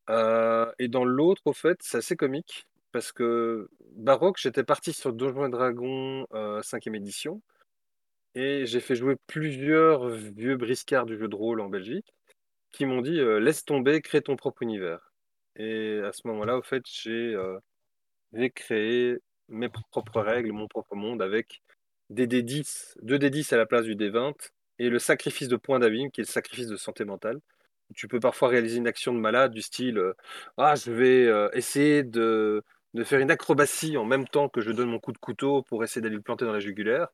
[0.09, 5.13] Euh, et dans l'autre, au fait, c'est assez comique parce que Baroque, j'étais parti sur
[5.13, 7.41] Donjons et Dragons euh, 5e édition
[8.35, 12.13] et j'ai fait jouer plusieurs vieux briscards du jeu de rôle en Belgique
[12.71, 15.11] qui m'ont dit euh, laisse tomber, crée ton propre univers.
[15.55, 17.59] Et à ce moment-là, au fait, j'ai euh,
[18.33, 19.17] j'ai créé
[19.49, 21.61] mes propres règles, mon propre monde avec
[22.09, 24.33] des D10, 2 D10 à la place du D20
[24.79, 27.39] et le sacrifice de points d'abîme qui est le sacrifice de santé mentale.
[27.95, 30.13] Tu peux parfois réaliser une action de malade du style euh,
[30.57, 32.63] Ah, je vais euh, essayer de,
[32.93, 35.83] de faire une acrobatie en même temps que je donne mon coup de couteau pour
[35.83, 37.07] essayer d'aller le planter dans la jugulaire.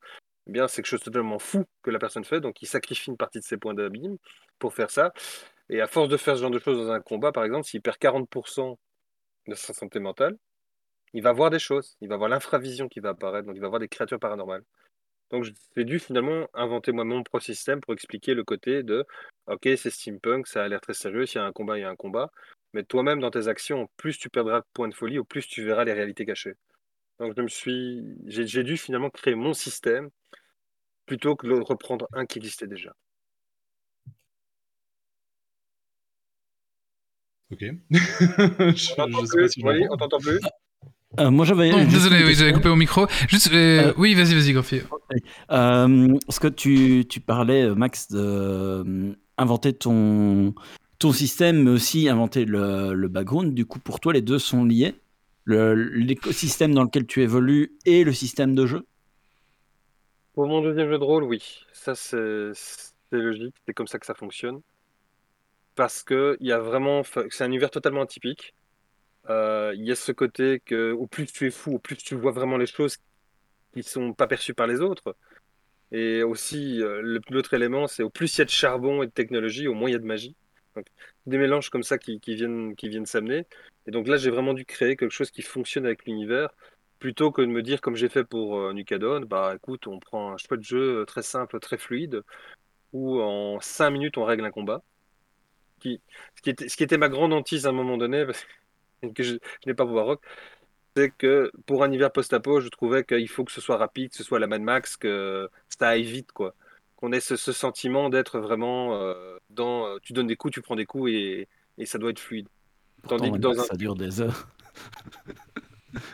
[0.47, 3.09] Eh bien, c'est quelque chose de totalement fou que la personne fait, donc il sacrifie
[3.09, 4.17] une partie de ses points d'abîme
[4.59, 5.13] pour faire ça.
[5.69, 7.81] Et à force de faire ce genre de choses dans un combat, par exemple, s'il
[7.81, 8.77] perd 40%
[9.47, 10.37] de sa santé mentale,
[11.13, 13.69] il va voir des choses, il va voir l'infravision qui va apparaître, donc il va
[13.69, 14.63] voir des créatures paranormales.
[15.31, 15.45] Donc
[15.75, 19.05] j'ai dû finalement inventer moi mon propre système pour expliquer le côté de
[19.47, 21.83] ok c'est steampunk, ça a l'air très sérieux, s'il y a un combat, il y
[21.83, 22.31] a un combat,
[22.73, 25.63] mais toi-même dans tes actions, plus tu perdras de points de folie, au plus tu
[25.63, 26.55] verras les réalités cachées.
[27.19, 30.09] Donc je me suis, j'ai dû finalement créer mon système
[31.05, 32.93] plutôt que de reprendre un qui existait déjà.
[37.51, 37.59] Ok.
[37.91, 40.39] je, On plus, si on t'entend plus?
[41.19, 41.69] Euh, moi, j'avais.
[41.85, 43.07] Désolé, oui, j'avais coupé mon micro.
[43.27, 44.81] Juste, euh, Euh, oui, vas-y, vas-y, Grumpy.
[45.51, 50.53] Euh, parce que tu, tu parlais, Max, de euh, inventer ton,
[50.99, 53.53] ton système, mais aussi inventer le, le background.
[53.53, 54.95] Du coup, pour toi, les deux sont liés
[55.45, 58.85] Le- L'écosystème dans lequel tu évolues et le système de jeu?
[60.33, 61.41] Pour mon deuxième jeu de rôle, oui.
[61.71, 63.55] Ça, c'est c'est logique.
[63.65, 64.59] C'est comme ça que ça fonctionne.
[65.75, 68.53] Parce que il y a vraiment, c'est un univers totalement atypique.
[69.29, 72.15] Euh, il y a ce côté que, au plus tu es fou, au plus tu
[72.15, 72.97] vois vraiment les choses
[73.73, 75.15] qui sont pas perçues par les autres.
[75.91, 79.11] Et aussi, euh, l'autre élément, c'est au plus il y a de charbon et de
[79.11, 80.35] technologie, au moins il y a de magie.
[80.75, 80.87] Donc,
[81.25, 83.45] des mélanges comme ça qui, qui viennent, qui viennent s'amener.
[83.87, 86.49] Et donc là, j'ai vraiment dû créer quelque chose qui fonctionne avec l'univers,
[86.99, 90.33] plutôt que de me dire, comme j'ai fait pour euh, Nucadon, bah écoute, on prend
[90.33, 92.23] un choix de jeu euh, très simple, très fluide,
[92.93, 94.83] où en 5 minutes, on règle un combat.
[95.79, 96.01] Qui,
[96.35, 98.49] ce, qui était, ce qui était ma grande hantise à un moment donné, parce que
[99.19, 99.37] je, je
[99.67, 100.21] n'ai pas pouvoir rock,
[100.95, 104.15] c'est que pour un hiver post-apo, je trouvais qu'il faut que ce soit rapide, que
[104.17, 106.55] ce soit la Mad Max, que ça aille vite, quoi.
[106.95, 109.87] Qu'on ait ce, ce sentiment d'être vraiment euh, dans.
[109.87, 112.47] euh, tu donnes des coups, tu prends des coups et, et ça doit être fluide.
[113.01, 113.63] Pourtant, Tandis que dans un.
[113.63, 114.47] ça dure des heures.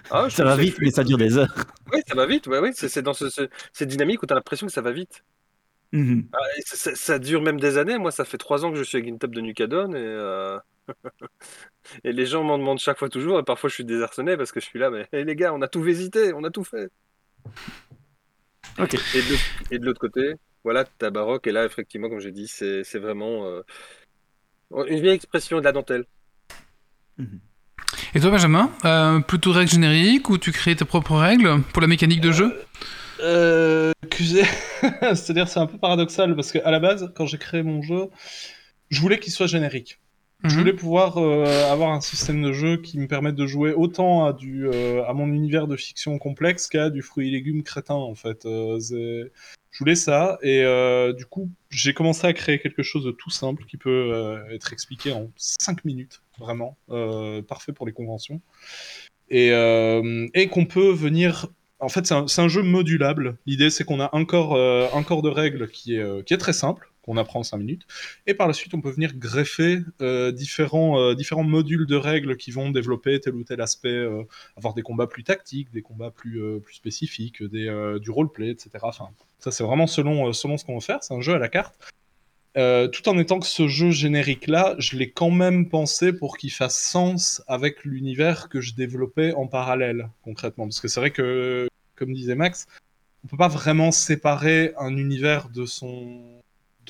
[0.10, 0.90] Ah, Ça va que vite, fluide.
[0.90, 1.54] mais ça dure des heures.
[1.94, 2.72] Oui, ça va vite, ouais, ouais.
[2.74, 5.24] C'est dans ce, ce- cette dynamique où tu as l'impression que ça va vite.
[5.92, 6.30] Mhm.
[6.34, 7.98] Ah, ça, dure même des années.
[7.98, 10.58] Moi, ça fait trois ans que je suis avec une top de Nucadon et, euh,
[12.04, 13.40] et les gens m'en demandent chaque fois toujours.
[13.40, 15.62] Et parfois, je suis désarçonné parce que je suis là, mais hey, les gars, on
[15.62, 16.90] a tout visité, on a tout fait.
[18.80, 18.94] Ok.
[19.16, 21.48] Et de, l'autre- et de l'autre côté, voilà, ta baroque.
[21.48, 23.62] Et là, effectivement, comme j'ai dit, c'est c'est vraiment euh,
[24.88, 26.06] une vieille expression de la dentelle.
[28.14, 31.88] Et toi, Benjamin, euh, plutôt règles génériques ou tu crées tes propres règles pour la
[31.88, 32.62] mécanique de jeu?
[33.20, 34.44] Euh, que j'ai-
[35.02, 38.08] C'est-à-dire, c'est un peu paradoxal parce qu'à la base, quand j'ai créé mon jeu,
[38.90, 40.00] je voulais qu'il soit générique.
[40.44, 40.60] Je Mhm.
[40.60, 44.34] voulais pouvoir euh, avoir un système de jeu qui me permette de jouer autant à,
[44.34, 48.16] du, euh, à mon univers de fiction complexe qu'à du fruits et légumes crétin, en
[48.16, 48.46] fait.
[48.46, 53.12] Euh, je voulais ça, et euh, du coup, j'ai commencé à créer quelque chose de
[53.12, 57.94] tout simple qui peut euh, être expliqué en 5 minutes, vraiment, euh, parfait pour les
[57.94, 58.42] conventions.
[59.30, 61.48] Et, euh, et qu'on peut venir
[61.80, 63.38] en fait, c'est un, un jeu modulable.
[63.48, 66.34] L'idée, c'est qu'on a un corps, euh, un corps de règles qui est, euh, qui
[66.36, 67.88] est très simple, qu'on apprend en 5 minutes.
[68.28, 72.38] Et par la suite, on peut venir greffer euh, différents, euh, différents modules de règles
[72.38, 74.24] qui vont développer tel ou tel aspect, euh,
[74.58, 78.70] avoir des combats plus tactiques, des combats plus, plus spécifiques, du roleplay, etc.
[79.40, 81.04] Ça, c'est vraiment selon, selon ce qu'on veut faire.
[81.04, 81.76] C'est un jeu à la carte.
[82.56, 86.78] Tout en étant que ce jeu générique-là, je l'ai quand même pensé pour qu'il fasse
[86.78, 90.66] sens avec l'univers que je développais en parallèle, concrètement.
[90.66, 92.68] Parce que c'est vrai que, comme disait Max,
[93.24, 96.41] on peut pas vraiment séparer un univers de son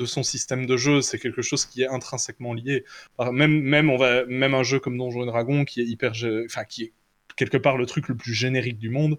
[0.02, 2.84] de son système de jeu, c'est quelque chose qui est intrinsèquement lié.
[3.32, 6.14] Même, même, on va, même un jeu comme Donjons et Dragons, qui est hyper,
[6.45, 6.93] enfin, qui est
[7.36, 9.18] quelque part le truc le plus générique du monde,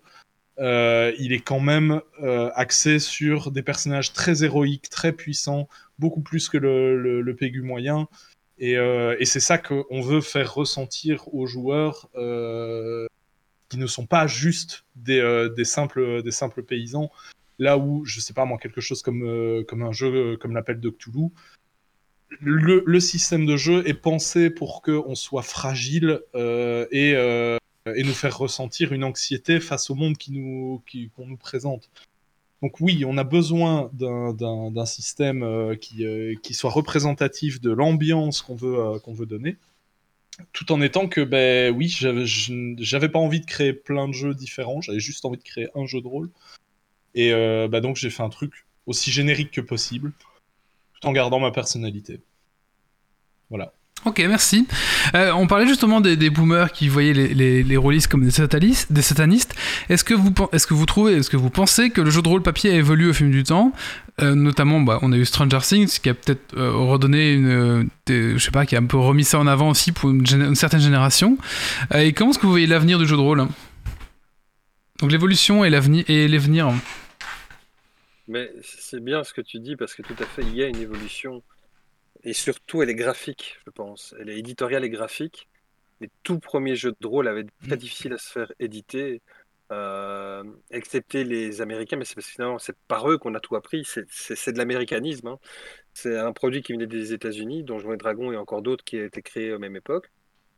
[0.58, 5.68] euh, il est quand même euh, axé sur des personnages très héroïques, très puissants,
[5.98, 8.08] beaucoup plus que le, le, Pégu moyen.
[8.58, 12.10] Et, euh, et c'est ça qu'on veut faire ressentir aux joueurs
[13.68, 17.10] qui ne sont pas juste des, des, simples, des simples paysans.
[17.58, 20.54] Là où, je sais pas moi, quelque chose comme, euh, comme un jeu euh, comme
[20.54, 21.28] l'appel de Cthulhu,
[22.40, 28.38] le, système de jeu est pensé pour qu'on soit fragile euh, et, et nous faire
[28.38, 31.90] ressentir une anxiété face au monde qui nous, qui, qu'on nous présente.
[32.62, 36.06] Donc oui, on a besoin d'un, système qui,
[36.42, 39.58] qui soit représentatif de l'ambiance qu'on veut, qu'on veut donner,
[40.52, 44.80] tout en étant que, ben oui, j'avais pas envie de créer plein de jeux différents,
[44.80, 46.30] j'avais juste envie de créer un jeu de rôle.
[47.14, 50.12] Et euh, bah donc j'ai fait un truc aussi générique que possible,
[51.00, 52.20] tout en gardant ma personnalité.
[53.50, 53.72] Voilà.
[54.04, 54.66] Ok, merci.
[55.14, 57.78] Euh, on parlait justement des, boomers qui voyaient les, les,
[58.10, 59.54] comme des satanistes.
[59.88, 62.74] Est-ce que vous trouvez, est-ce que vous pensez que le jeu de rôle papier a
[62.74, 63.72] évolué au fil du temps?
[64.20, 68.38] Euh, Notamment, bah, on a eu Stranger Things qui a peut-être redonné une, des- je
[68.38, 70.80] sais pas, qui a un peu remis ça en avant aussi pour une, une certaine
[70.80, 71.38] génération.
[71.94, 73.46] Et comment est-ce que vous voyez l'avenir du jeu de rôle?
[75.02, 76.70] Donc l'évolution et l'avenir et l'avenir.
[78.28, 80.68] Mais c'est bien ce que tu dis parce que tout à fait, il y a
[80.68, 81.42] une évolution.
[82.22, 84.14] Et surtout, elle est graphique, je pense.
[84.20, 85.48] Elle est éditoriale et graphique.
[86.00, 89.22] Les tout premiers jeux de rôle avaient très difficiles à se faire éditer,
[89.72, 93.56] euh, excepté les Américains, mais c'est parce que finalement, c'est par eux qu'on a tout
[93.56, 93.84] appris.
[93.84, 95.26] C'est- de l'américanisme.
[95.26, 95.38] hein.
[95.94, 99.04] C'est un produit qui venait des États-Unis, dont Jouer Dragon et encore d'autres qui a
[99.04, 100.12] été créés à la même époque,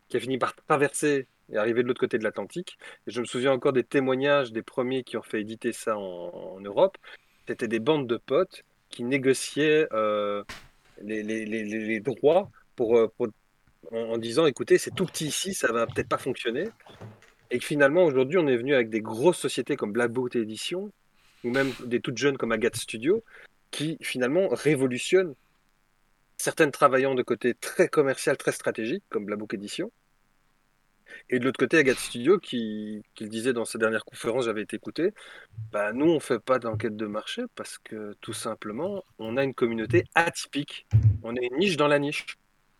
[0.08, 2.78] qui a fini par traverser et arriver de l'autre côté de l'Atlantique.
[3.06, 6.60] Et je me souviens encore des témoignages des premiers qui ont fait éditer ça en,
[6.60, 6.96] Europe.
[7.46, 10.42] C'était des bandes de potes qui négociaient euh,
[11.02, 13.08] les, les- les- droits pour, euh,
[13.92, 16.68] en disant écoutez, c'est tout petit ici, ça va peut-être pas fonctionner.
[17.50, 20.90] Et que finalement, aujourd'hui, on est venu avec des grosses sociétés comme Black Boat Edition,
[21.44, 23.22] ou même des toutes jeunes comme Agathe Studio,
[23.70, 25.34] qui finalement révolutionnent
[26.36, 29.90] certaines travaillant de côté très commercial, très stratégique, comme Black Book Edition.
[31.30, 34.62] Et de l'autre côté, Agathe Studio, qui, qui le disait dans sa dernière conférence, j'avais
[34.62, 35.12] été écouté,
[35.72, 39.54] bah, nous, on fait pas d'enquête de marché parce que tout simplement, on a une
[39.54, 40.86] communauté atypique.
[41.22, 42.26] On est une niche dans la niche.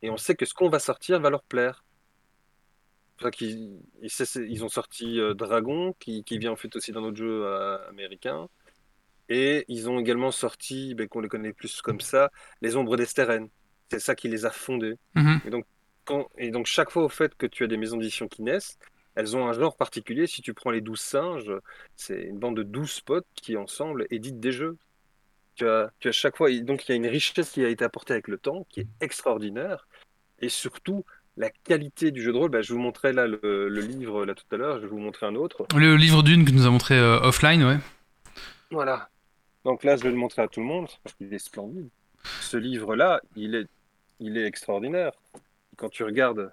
[0.03, 1.85] Et on sait que ce qu'on va sortir va leur plaire.
[3.41, 7.45] Ils ils ont sorti euh, Dragon, qui, qui vient en fait aussi dans notre jeu
[7.47, 8.49] euh, américain.
[9.29, 12.31] Et ils ont également sorti, ben, qu'on les connaît plus comme ça,
[12.61, 13.49] les ombres d'Esteren.
[13.91, 14.97] C'est ça qui les a fondés.
[15.15, 15.41] Mhm.
[15.47, 15.65] Et donc,
[16.05, 18.79] quand, et donc chaque fois au fait que tu as des maisons d'édition qui naissent,
[19.15, 20.27] elles ont un genre particulier.
[20.27, 21.53] Si tu prends les 12 singes,
[21.97, 24.77] c'est une bande de 12 potes qui ensemble éditent des jeux.
[25.55, 27.85] Tu as, tu as chaque fois, donc il y a une richesse qui a été
[27.85, 29.87] apportée avec le temps, qui est extraordinaire.
[30.41, 31.05] Et surtout,
[31.37, 34.35] la qualité du jeu de rôle, bah, je vous montrais là le, le livre là
[34.35, 35.67] tout à l'heure, je vais vous montrer un autre.
[35.77, 37.79] Le livre d'une que nous a montré euh, offline, ouais.
[38.71, 39.09] Voilà.
[39.65, 41.89] Donc là, je vais le montrer à tout le monde parce qu'il est splendide.
[42.41, 43.69] Ce livre-là, il est,
[44.21, 45.13] il est extraordinaire.
[45.77, 46.53] Quand tu regardes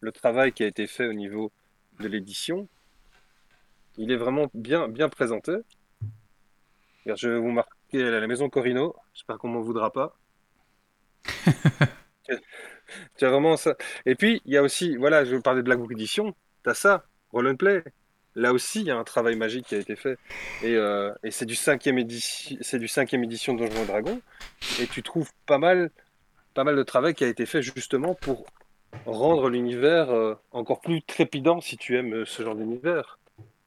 [0.00, 1.52] le travail qui a été fait au niveau
[2.00, 2.68] de l'édition,
[3.96, 5.52] il est vraiment bien, bien présenté.
[7.06, 8.94] Je vais vous marquer à la maison Corino.
[9.14, 10.16] J'espère qu'on m'en voudra pas.
[13.16, 13.76] tu as vraiment ça.
[14.04, 16.34] Et puis, il y a aussi, voilà, je parlais de Black Book Edition.
[16.64, 17.84] Tu as ça, Roll and Play.
[18.34, 20.18] Là aussi, il y a un travail magique qui a été fait.
[20.62, 24.20] Et, euh, et c'est du cinquième édition, c'est du cinquième édition de Donjons et Dragons.
[24.80, 25.90] Et tu trouves pas mal,
[26.56, 28.46] pas mal de travail qui a été fait justement pour
[29.04, 33.18] rendre l'univers euh, encore plus trépidant si tu aimes euh, ce genre d'univers.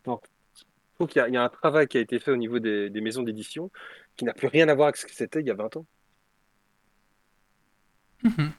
[0.06, 0.24] Donc,
[0.58, 0.64] je
[0.96, 2.58] trouve qu'il y, a- il y a un travail qui a été fait au niveau
[2.60, 3.70] des, des maisons d'édition
[4.18, 5.86] qui n'a plus rien à voir avec ce que c'était il y a 20 ans.
[8.24, 8.52] Mhm.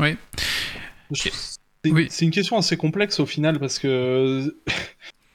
[0.00, 0.16] Oui.
[1.12, 1.32] C'est
[1.86, 2.08] Oui.
[2.10, 4.54] c'est une question assez complexe au final parce que.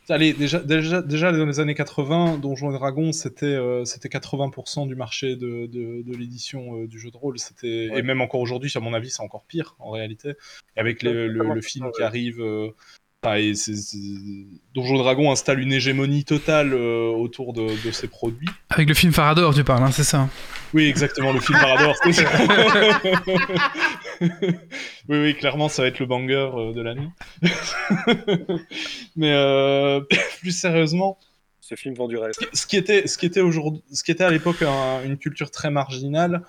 [0.10, 4.88] Allez, déjà, déjà, déjà dans les années 80, Donjons et Dragons, c'était euh, c'était 80%
[4.88, 7.40] du marché de, de, de l'édition euh, du jeu de rôle.
[7.40, 8.00] C'était Ouais.
[8.00, 10.34] Et même encore aujourd'hui, à mon avis, c'est encore pire en réalité.
[10.78, 11.92] Et avec les- le, film ouais.
[11.96, 12.40] qui arrive.
[12.42, 12.70] euh,
[13.38, 13.54] et
[14.76, 18.48] Donjons Dragons installe une hégémonie totale euh, autour de, de ses produits.
[18.70, 20.30] Avec le film Farador, tu parles, hein, c'est ça
[20.76, 21.96] Oui, exactement, le film Parador.
[24.22, 27.10] oui, oui, clairement, ça va être le banger euh, de l'année.
[29.16, 30.02] Mais euh,
[30.40, 31.18] plus sérieusement,
[31.62, 32.34] Ce film vend du rêve.
[32.54, 35.70] ce qui était, ce qui était ce qui était à l'époque un- une culture très
[35.70, 36.44] marginale,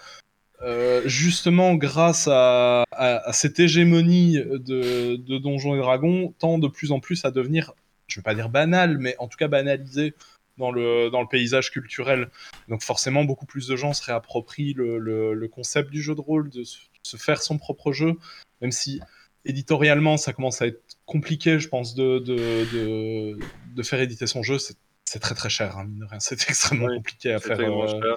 [0.62, 6.68] euh, justement grâce à, à- à cette hégémonie de, de Donjons et Dragons, tend de
[6.68, 7.72] plus en plus à devenir,
[8.08, 10.14] je ne vais pas dire banal, mais en tout cas banalisé
[10.58, 12.30] dans le, dans le paysage culturel.
[12.68, 16.20] Donc forcément, beaucoup plus de gens se réapproprient le, le- le concept du jeu de
[16.22, 16.62] rôle, de
[17.06, 18.14] se, faire son propre jeu,
[18.60, 19.00] même si
[19.44, 22.36] éditorialement, ça commence à être compliqué, je pense, de, de,
[22.72, 23.38] de,
[23.74, 24.58] de faire éditer son jeu.
[24.58, 25.88] C'est très très cher, hein.
[26.18, 27.60] C'est extrêmement Oui, compliqué à faire.
[27.60, 28.14] euh,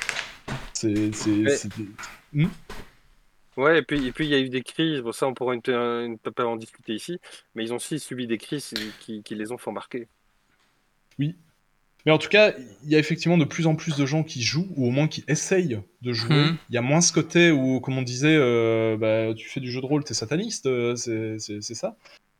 [0.73, 0.89] c'est
[1.27, 1.57] Mais-
[2.33, 2.47] des-
[3.57, 5.01] Ouais, et puis et puis il y a eu des crises.
[5.01, 7.19] Bon, ça, on pourra ne ne peut pas en discuter ici,
[7.55, 10.07] mais ils ont aussi subi des crises qui, qui les ont fait embarquer.
[11.17, 11.35] Oui.
[12.05, 14.41] Mais en tout cas, il y a effectivement de plus en plus de gens qui
[14.41, 16.35] jouent, ou au moins qui essayent de jouer.
[16.35, 16.57] Mhm.
[16.69, 19.71] Il y a moins ce côté où, comme on disait, euh, bah, tu fais du
[19.71, 21.97] jeu de rôle, t'es sataniste, euh, c'est ça.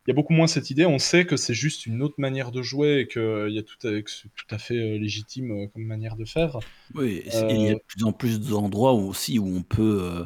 [0.07, 0.85] Il y a beaucoup moins cette idée.
[0.85, 3.87] On sait que c'est juste une autre manière de jouer et qu'il y a tout
[3.87, 6.57] à, que c'est tout à fait euh, légitime euh, comme manière de faire.
[6.95, 9.99] Oui, et il y a Euh, de plus en plus d'endroits aussi où on peut
[10.01, 10.23] euh,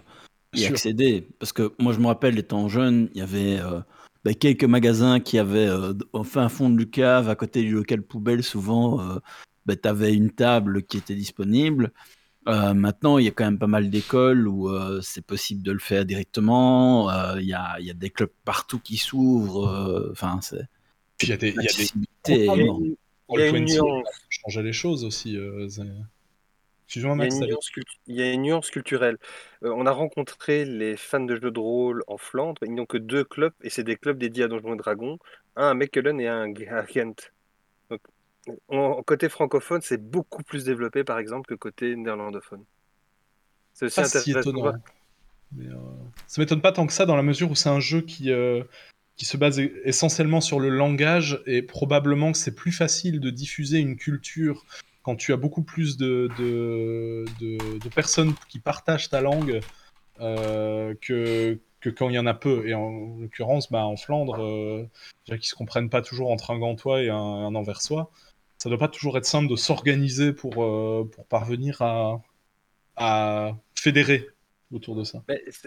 [0.54, 1.28] y accéder.
[1.40, 3.82] Parce que moi, je me rappelle, étant jeune, il y avait euh,
[4.24, 8.02] bah, quelques magasins qui avaient, euh, au fin fond du cave, à côté du local
[8.02, 9.20] poubelle, souvent, euh,
[9.66, 11.92] bah, tu avais une table qui était disponible.
[12.48, 15.72] Euh, maintenant, il y a quand même pas mal d'écoles où euh, c'est possible de
[15.72, 17.10] le faire directement.
[17.10, 19.68] Euh, Il y, a, il y a des clubs partout qui s'ouvrent.
[19.68, 20.68] euh, Enfin, c'est
[21.18, 22.60] Puis il y a des, il y a des l'accessibilité est programmes.
[22.66, 22.84] énorme.
[23.30, 24.08] Il y a une Roll20 nuance.
[24.30, 25.38] qui changer les choses aussi.
[26.96, 29.18] Il y a une nuance, cultu- il y a une nuance culturelle.
[29.64, 32.62] Euh, on a rencontré les fans de jeux de rôle en Flandre.
[32.66, 35.18] Ils n'ont que deux clubs, et c'est des clubs dédiés à Donjons et Dragons.
[35.56, 37.16] Un à Mechelen et un à Ghent.
[37.90, 38.02] Donc,
[38.68, 42.64] en- côté francophone, c'est beaucoup plus développé, par exemple, que côté néerlandophone.
[43.74, 44.62] C'est aussi pas si étonnant.
[44.62, 44.76] voir.
[45.56, 45.76] Mais, euh,
[46.28, 48.64] ça m'étonne pas tant que ça dans la mesure où c'est un jeu qui, euh,
[49.16, 53.78] qui se base essentiellement sur le langage et probablement que c'est plus facile de diffuser
[53.80, 54.66] une culture
[55.04, 59.62] quand tu as beaucoup plus de, de, de- de personnes qui partagent ta langue
[60.20, 62.68] euh, que, que quand il y en a peu.
[62.68, 64.88] Et en l'occurrence, bah, en Flandre, euh,
[65.26, 68.12] qu'ils se comprennent pas toujours entre un gantois et un, un anversois,
[68.58, 72.22] ça doit pas toujours être simple de s'organiser pour, euh, pour parvenir à,
[72.96, 74.30] à fédérer
[74.72, 75.22] autour de ça.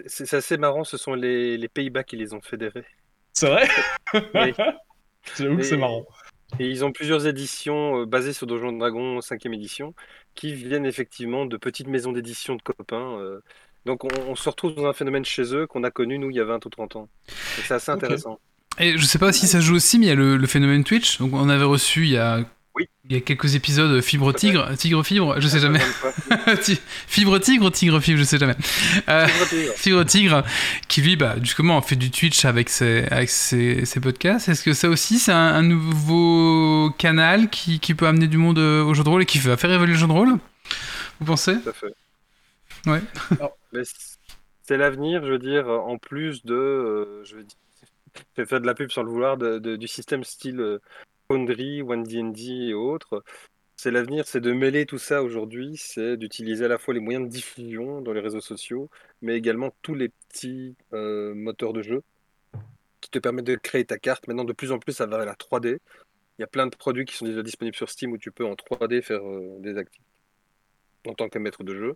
[0.07, 2.85] C'est assez marrant, ce sont les, les Pays-Bas qui les ont fédérés.
[3.33, 3.67] C'est vrai?
[4.13, 4.53] Oui.
[5.37, 6.05] J'avoue que c'est marrant.
[6.59, 9.93] Et ils ont plusieurs éditions euh, basées sur Donjons et Dragons 5e édition
[10.35, 13.19] qui viennent effectivement de petites maisons d'édition de copains.
[13.19, 13.39] euh.
[13.85, 16.35] Donc on, on se retrouve dans un phénomène chez eux qu'on a connu nous il
[16.35, 17.09] y a 20 ou 30 ans.
[17.57, 18.39] Et c'est assez intéressant.
[18.79, 20.83] Et je sais pas si ça joue aussi, mais il y a le, le phénomène
[20.83, 21.19] Twitch.
[21.19, 22.45] Donc on avait reçu il y a,
[22.77, 22.87] Oui.
[23.09, 25.79] il y a quelques épisodes Fibre Tigre, Tigre Fibre, je sais jamais.
[26.61, 28.55] Ti- fibre Tigre ou Tigre Fibre, je sais jamais.
[29.09, 29.73] Euh, Fibre Tigre.
[29.75, 30.43] Fibre Tigre,
[30.87, 34.47] qui lui, bah, justement, fait du Twitch avec ses, avec ses, ses podcasts.
[34.49, 38.59] Est-ce que ça aussi, c'est un, un nouveau canal qui, qui peut amener du monde
[38.59, 40.37] euh, au jeu de rôle et qui va faire évoluer le jeu de rôle?
[41.19, 41.59] Vous pensez?
[41.61, 41.93] Tout à fait.
[42.85, 43.01] Ouais.
[44.63, 48.91] C'est l'avenir, je veux dire, en plus de, euh, je veux dire, de la pub
[48.91, 50.79] sans le vouloir, de- de- du système style euh,
[51.29, 52.37] Foundry, OneDND
[52.69, 53.23] et autres.
[53.75, 57.25] C'est l'avenir, c'est de mêler tout ça aujourd'hui, c'est d'utiliser à la fois les moyens
[57.25, 58.89] de diffusion dans les réseaux sociaux,
[59.21, 62.03] mais également tous les petits euh, moteurs de jeu
[63.01, 64.27] qui te permettent de créer ta carte.
[64.27, 65.79] Maintenant, de plus en plus, ça va à la 3D.
[66.37, 68.45] Il y a plein de produits qui sont déjà disponibles sur Steam où tu peux
[68.45, 70.03] en 3D faire euh, des activités
[71.07, 71.95] en tant que maître de jeu.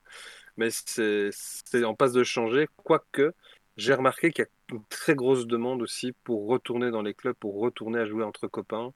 [0.58, 3.34] Mais c'est en passe de changer, quoique
[3.78, 7.36] j'ai remarqué qu'il y a une très grosse demande aussi pour retourner dans les clubs,
[7.36, 8.94] pour retourner à jouer entre copains.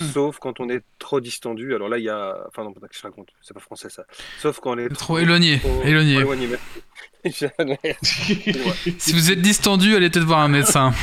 [0.00, 0.06] Hmm.
[0.06, 1.74] Sauf quand on est trop distendu.
[1.74, 2.44] Alors là, il y a.
[2.48, 4.04] Enfin, non, pas que je raconte, c'est pas français ça.
[4.38, 6.22] Sauf quand on est Trop éloigné, éloigné.
[6.22, 6.34] trop.
[8.98, 10.90] Si vous êtes distendu, allez peut-être voir un médecin.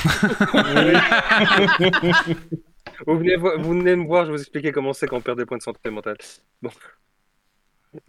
[3.06, 5.38] vous, venez vous venez me voir, je vais vous expliquer comment c'est quand on perd
[5.38, 6.18] des points de santé mentale.
[6.62, 6.72] Bon.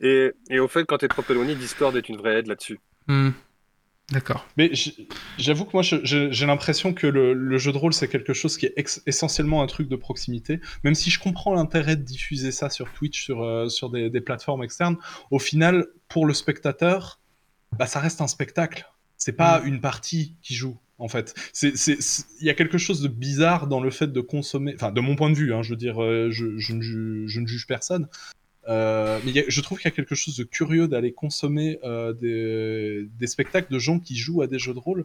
[0.00, 2.78] Et, et au fait, quand tu es trop éloigné, Discord est une vraie aide là-dessus.
[3.08, 3.30] Hmm.
[4.12, 4.46] D'accord.
[4.56, 4.70] Mais
[5.36, 8.66] j'avoue que moi, j'ai l'impression que le, le jeu de rôle, c'est quelque chose qui
[8.66, 10.60] est essentiellement un truc de proximité.
[10.84, 14.20] Même si je comprends l'intérêt de diffuser ça sur Twitch, sur, euh, sur des, des
[14.20, 14.96] plateformes externes,
[15.32, 17.20] au final, pour le spectateur,
[17.76, 18.88] bah, ça reste un spectacle.
[19.16, 21.34] C'est pas une partie qui joue, en fait.
[21.62, 25.16] Il y a quelque chose de bizarre dans le fait de consommer, enfin, de mon
[25.16, 28.08] point de vue, hein, je veux dire, euh, je, je ne, je ne juge personne.
[28.68, 32.12] Euh, mais a- je trouve qu'il y a quelque chose de curieux d'aller consommer euh,
[32.12, 35.04] des, des spectacles de gens qui jouent à des jeux de rôle,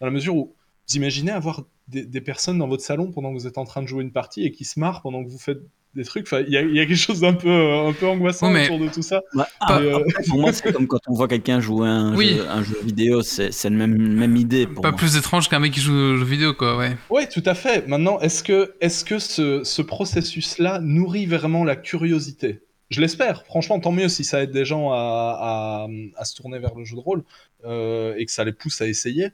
[0.00, 0.54] dans la mesure où
[0.88, 3.82] vous imaginez avoir des, des personnes dans votre salon pendant que vous êtes en train
[3.82, 5.60] de jouer une partie et qui se marrent pendant que vous faites
[5.94, 6.26] des trucs.
[6.26, 8.52] Enfin, il y, a- il y a quelque chose d'un peu, un peu angoissant Ouais,
[8.54, 9.22] mais- autour de tout ça.
[9.34, 9.98] Ouais, Pas- après, euh,
[10.28, 12.34] pour moi, c'est comme quand on voit quelqu'un jouer à un, Oui.
[12.36, 14.98] jeu, un jeu vidéo, c'est la même, même idée pour Pas moi.
[14.98, 16.96] plus étrange qu'un mec qui joue aux jeux vidéo, quoi, ouais.
[17.08, 17.86] Oui, tout à fait.
[17.88, 22.60] Maintenant, est-ce que, est-ce que ce, ce processus-là nourrit vraiment la curiosité?
[22.90, 23.44] Je l'espère.
[23.46, 26.84] Franchement, tant mieux si ça aide des gens à, à- à se tourner vers le
[26.84, 27.24] jeu de rôle
[27.64, 29.30] euh, et que ça les pousse à essayer.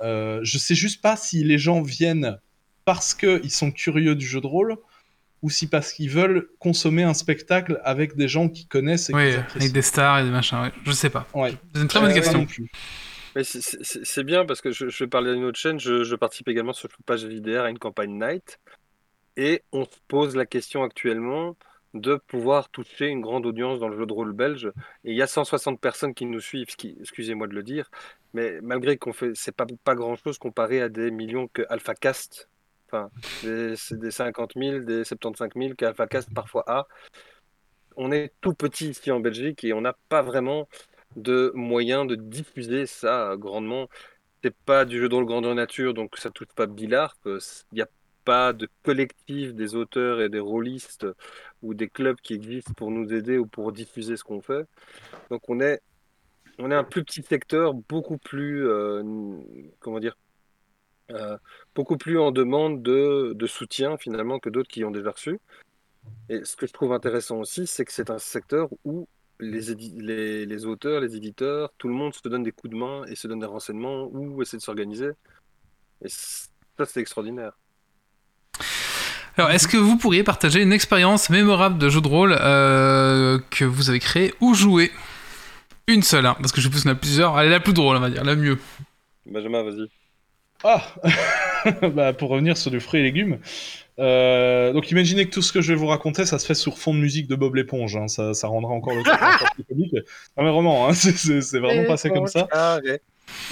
[0.00, 2.38] Euh, je sais juste pas si les gens viennent
[2.84, 4.76] parce qu'ils sont curieux du jeu de rôle
[5.42, 9.32] ou si parce qu'ils veulent consommer un spectacle avec des gens qui connaissent et Oui,
[9.54, 10.72] avec des stars et des machins, ouais.
[10.84, 11.26] Je sais pas.
[11.34, 11.54] Ouais.
[11.74, 12.38] C'est une très bonne Euh, question.
[12.40, 12.70] non plus.
[13.36, 15.78] Mais c'est- bien parce que je, je vais parler d'une autre chaîne.
[15.80, 18.58] Je, je participe également sur page JDR à une campagne Night.
[19.36, 21.56] Et on se pose la question actuellement
[21.94, 24.72] de pouvoir toucher une grande audience dans le jeu de rôle belge.
[25.04, 26.68] Et il y a 160 personnes qui nous suivent,
[27.00, 27.90] excusez-moi de le dire,
[28.34, 32.48] mais malgré qu'on fait, c'est pas, pas grand-chose comparé à des millions que AlphaCast,
[32.86, 33.10] enfin,
[33.42, 36.86] des, des 50 000, des 75 000 qu'AlphaCast parfois a.
[37.96, 40.68] On est tout petit ici en Belgique et on n'a pas vraiment
[41.16, 43.88] de moyens de diffuser ça grandement.
[44.42, 47.16] C'est pas du jeu de rôle grandeur nature, donc ça touche pas Billard.
[47.26, 47.40] Il
[47.72, 47.88] n'y a
[48.30, 51.04] pas de collectif des auteurs et des rôlistes
[51.62, 54.68] ou des clubs qui existent pour nous aider ou pour diffuser ce qu'on fait.
[55.30, 55.80] Donc on est,
[56.60, 59.02] on est un plus petit secteur, beaucoup plus, euh,
[59.80, 60.16] comment dire,
[61.10, 61.36] euh,
[61.74, 65.40] beaucoup plus en demande de, de soutien finalement que d'autres qui ont déjà reçu.
[66.28, 69.08] Et ce que je trouve intéressant aussi, c'est que c'est un secteur où
[69.40, 69.74] les,
[70.08, 73.16] les, les auteurs, les éditeurs, tout le monde se donne des coups de main et
[73.16, 75.10] se donne des renseignements ou essaie de s'organiser.
[76.04, 77.58] Et ça, c'est extraordinaire.
[79.40, 83.64] Alors, est-ce que vous pourriez partager une expérience mémorable de jeu de rôle euh, que
[83.64, 84.90] vous avez créé ou joué?
[85.86, 87.40] Une seule, hein, parce que je y en a plusieurs.
[87.40, 88.58] Elle est la plus drôle, on va dire, la mieux.
[89.24, 89.86] Benjamin, vas-y.
[90.62, 90.82] Ah
[91.88, 93.38] bah, Pour revenir sur du fruits et légumes.
[93.98, 96.76] euh, donc imaginez que tout ce que je vais vous raconter, ça se fait sur
[96.76, 97.96] fond de musique de Bob l'éponge.
[97.96, 98.08] hein.
[98.08, 99.18] Ça, ça rendra encore le truc
[99.54, 99.94] plus comique.
[100.36, 102.46] Non mais vraiment, hein, c'est- vraiment passé comme ça.
[102.52, 103.00] Ah, ouais.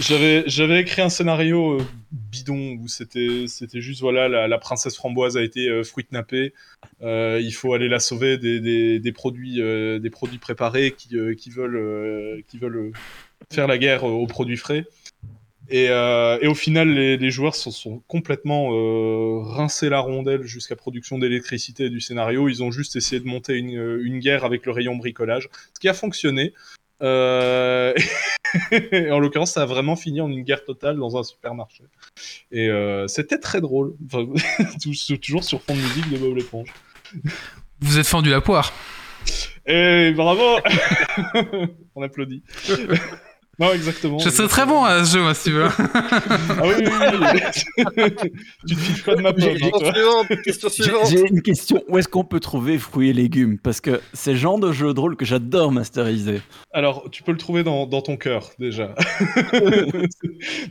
[0.01, 5.37] J'avais j'avais écrit un scénario euh, bidon où c'était c'était juste voilà la, princesse framboise
[5.37, 6.55] a été euh, fruitnappée.
[7.03, 8.61] Euh, il faut aller la sauver des,
[9.01, 12.93] des, produits euh, des produits préparés qui, euh, qui veulent qui veulent
[13.51, 14.85] faire la guerre aux produits frais.
[15.71, 18.71] Et, et au final, les, joueurs se sont complètement
[19.43, 22.49] rincés la rondelle jusqu'à production d'électricité du scénario.
[22.49, 25.89] Ils ont juste essayé de monter une, une guerre avec le rayon bricolage, ce qui
[25.91, 26.55] a fonctionné.
[27.03, 27.95] Euh,
[28.71, 31.85] et en l'occurrence, ça a vraiment fini en une guerre totale dans un supermarché.
[32.51, 33.95] Et euh, c'était très drôle.
[34.07, 34.27] Enfin,
[35.23, 36.69] toujours sur fond de musique de Bob l'éponge.
[37.81, 38.73] Vous êtes fendu la poire.
[39.67, 40.59] Et bravo
[41.95, 42.43] On applaudit.
[43.61, 44.19] Non, exactement.
[44.21, 45.67] Je serais très bon à ce jeu, moi, si tu veux.
[45.81, 47.85] Ah oui, oui, oui.
[48.69, 49.43] tu te fiches pas de ma pomme.
[49.43, 49.91] J'ai- hein, toi.
[49.91, 51.07] Question suivante, question J'ai suivante.
[51.11, 51.83] j'ai une question.
[51.89, 53.59] Où est-ce qu'on peut trouver fruits et légumes?
[53.59, 56.41] Parce que c'est le genre de jeu de rôle que j'adore masteriser.
[56.73, 58.95] Alors, tu peux le trouver dans, dans ton cœur, déjà.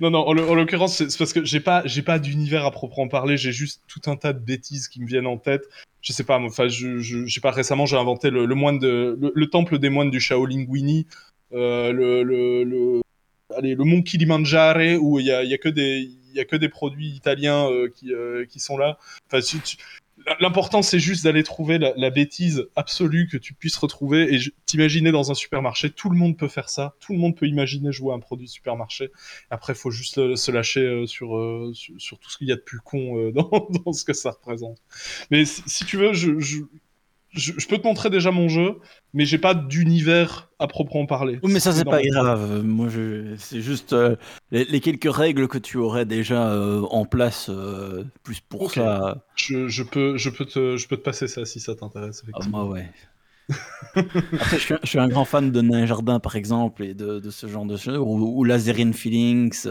[0.02, 2.72] non, non, en, l'o- en l'occurrence, c'est parce que j'ai pas, j'ai pas d'univers à
[2.72, 5.64] proprement parler, j'ai juste tout un tas de bêtises qui me viennent en tête.
[6.02, 8.80] Je sais pas, enfin, je, je, je sais pas, récemment, j'ai inventé le, le moine
[8.80, 11.06] de, le, le temple des moines du Shaolin Guini,
[11.52, 13.02] le, le, le,
[13.56, 16.70] allez, le mont Kilimanjaro, où il y a, y a que des, a que des
[16.70, 18.98] produits italiens euh, qui, euh, qui sont là.
[19.32, 19.40] Enfin,
[20.42, 25.32] L'important, c'est juste d'aller trouver la, bêtise absolue que tu puisses retrouver et t'imaginer dans
[25.32, 25.92] un supermarché.
[25.92, 26.96] Tout le monde peut faire ça.
[27.00, 29.12] Tout le monde peut imaginer jouer à un produit supermarché.
[29.52, 32.52] Après, il faut juste euh, se lâcher euh, sur, euh, sur, tout ce qu'il y
[32.52, 33.32] a de plus con euh,
[33.86, 34.80] dans, ce que ça représente.
[35.32, 36.32] Mais si, tu veux, je,
[37.38, 38.78] je, je peux te montrer déjà mon jeu,
[39.14, 41.40] mais j'ai pas d'univers à proprement parler.
[41.44, 42.64] Oui, mais ça, c'est pas grave.
[42.64, 43.36] Moi, je...
[43.38, 44.16] c'est juste euh,
[44.52, 49.24] les, les quelques règles que tu aurais déjà euh, en place, euh, plus pour ça.
[49.36, 52.24] Je, je peux, je, peux te, je peux te passer ça si ça t'intéresse.
[52.34, 52.90] Ah, moi, ouais.
[53.96, 56.94] Après, je suis, un, je suis un grand fan de Nain Jardin, par exemple, et
[56.94, 59.68] de, de ce genre de jeu, ou, ou Feelings.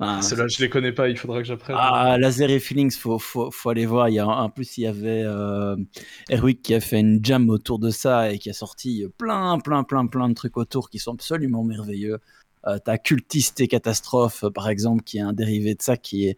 [0.00, 1.76] Euh, enfin, Ceux-là, je les connais pas, il faudra que j'apprenne.
[1.78, 4.08] Ah, Laser et Feelings, faut, faut, faut aller voir.
[4.08, 5.76] Il y a, en plus, il y avait euh,
[6.30, 9.84] Erwick qui a fait une jam autour de ça et qui a sorti plein, plein,
[9.84, 12.18] plein, plein de trucs autour qui sont absolument merveilleux.
[12.66, 16.26] Euh, T'as Cultiste et Catastrophe, euh, par exemple, qui est un dérivé de ça qui
[16.26, 16.36] est,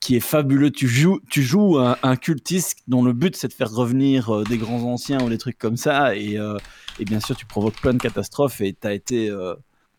[0.00, 0.70] qui est fabuleux.
[0.70, 4.44] Tu joues, tu joues un, un cultiste dont le but c'est de faire revenir euh,
[4.44, 6.14] des grands anciens ou des trucs comme ça.
[6.14, 6.56] Et, euh,
[7.00, 9.28] et bien sûr, tu provoques plein de catastrophes et t'as été.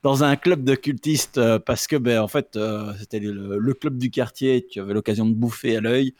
[0.03, 3.73] Dans un club de cultistes euh, parce que ben en fait euh, c'était le, le
[3.73, 6.13] club du quartier tu avais l'occasion de bouffer à l'œil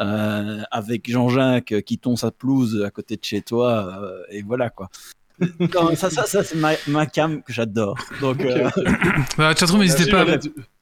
[0.00, 4.70] euh, avec Jean-Jacques qui tond sa pelouse à côté de chez toi euh, et voilà
[4.70, 4.90] quoi.
[5.74, 7.98] Non, ça, ça, ça c'est ma, ma cam que j'adore.
[8.20, 8.68] Donc euh.
[9.38, 10.36] Bah, chatroom, n'hésitez pas, à-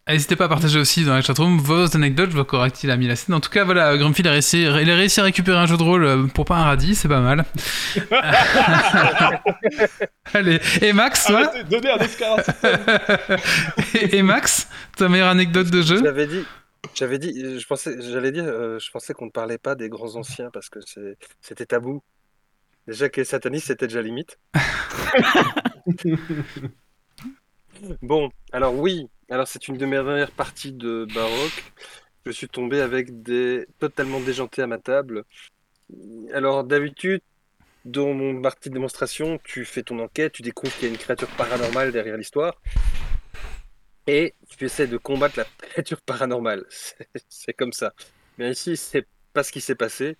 [0.08, 2.30] n'hésitez pas à partager aussi dans la chatroom vos anecdotes.
[2.30, 3.34] Je vois qu'Oract il a mis la scène.
[3.34, 5.76] En tout cas, voilà, Grumpy il a réussi, il a réussi à récupérer un jeu
[5.76, 7.44] de rôle euh, pour pas un radis, c'est pas mal.
[10.34, 11.46] Allez, et Max, toi?
[11.46, 12.42] Arrêtez, donnez un Oscar à
[13.94, 16.00] et, et Max, ta meilleure anecdote de jeu?
[16.02, 16.44] J'avais dit,
[16.94, 20.16] j'avais dit, je pensais, j'allais dire, euh, je pensais qu'on ne parlait pas des grands
[20.16, 20.80] anciens parce que
[21.40, 22.02] c'était tabou.
[22.86, 24.38] Déjà que les satanistes, c'était déjà limite.
[28.02, 31.72] Bon, alors oui, alors c'est une de mes dernières parties de baroque.
[32.26, 35.24] Je suis tombé avec des totalement déjantés à ma table.
[36.34, 37.22] Alors d'habitude,
[37.84, 40.98] dans mon partie de démonstration, tu fais ton enquête, tu découvres qu'il y a une
[40.98, 42.60] créature paranormale derrière l'histoire.
[44.06, 46.66] Et tu essaies de combattre la créature paranormale.
[47.28, 47.94] C'est- comme ça.
[48.38, 50.16] Mais ici, c'est pas ce qui s'est passé.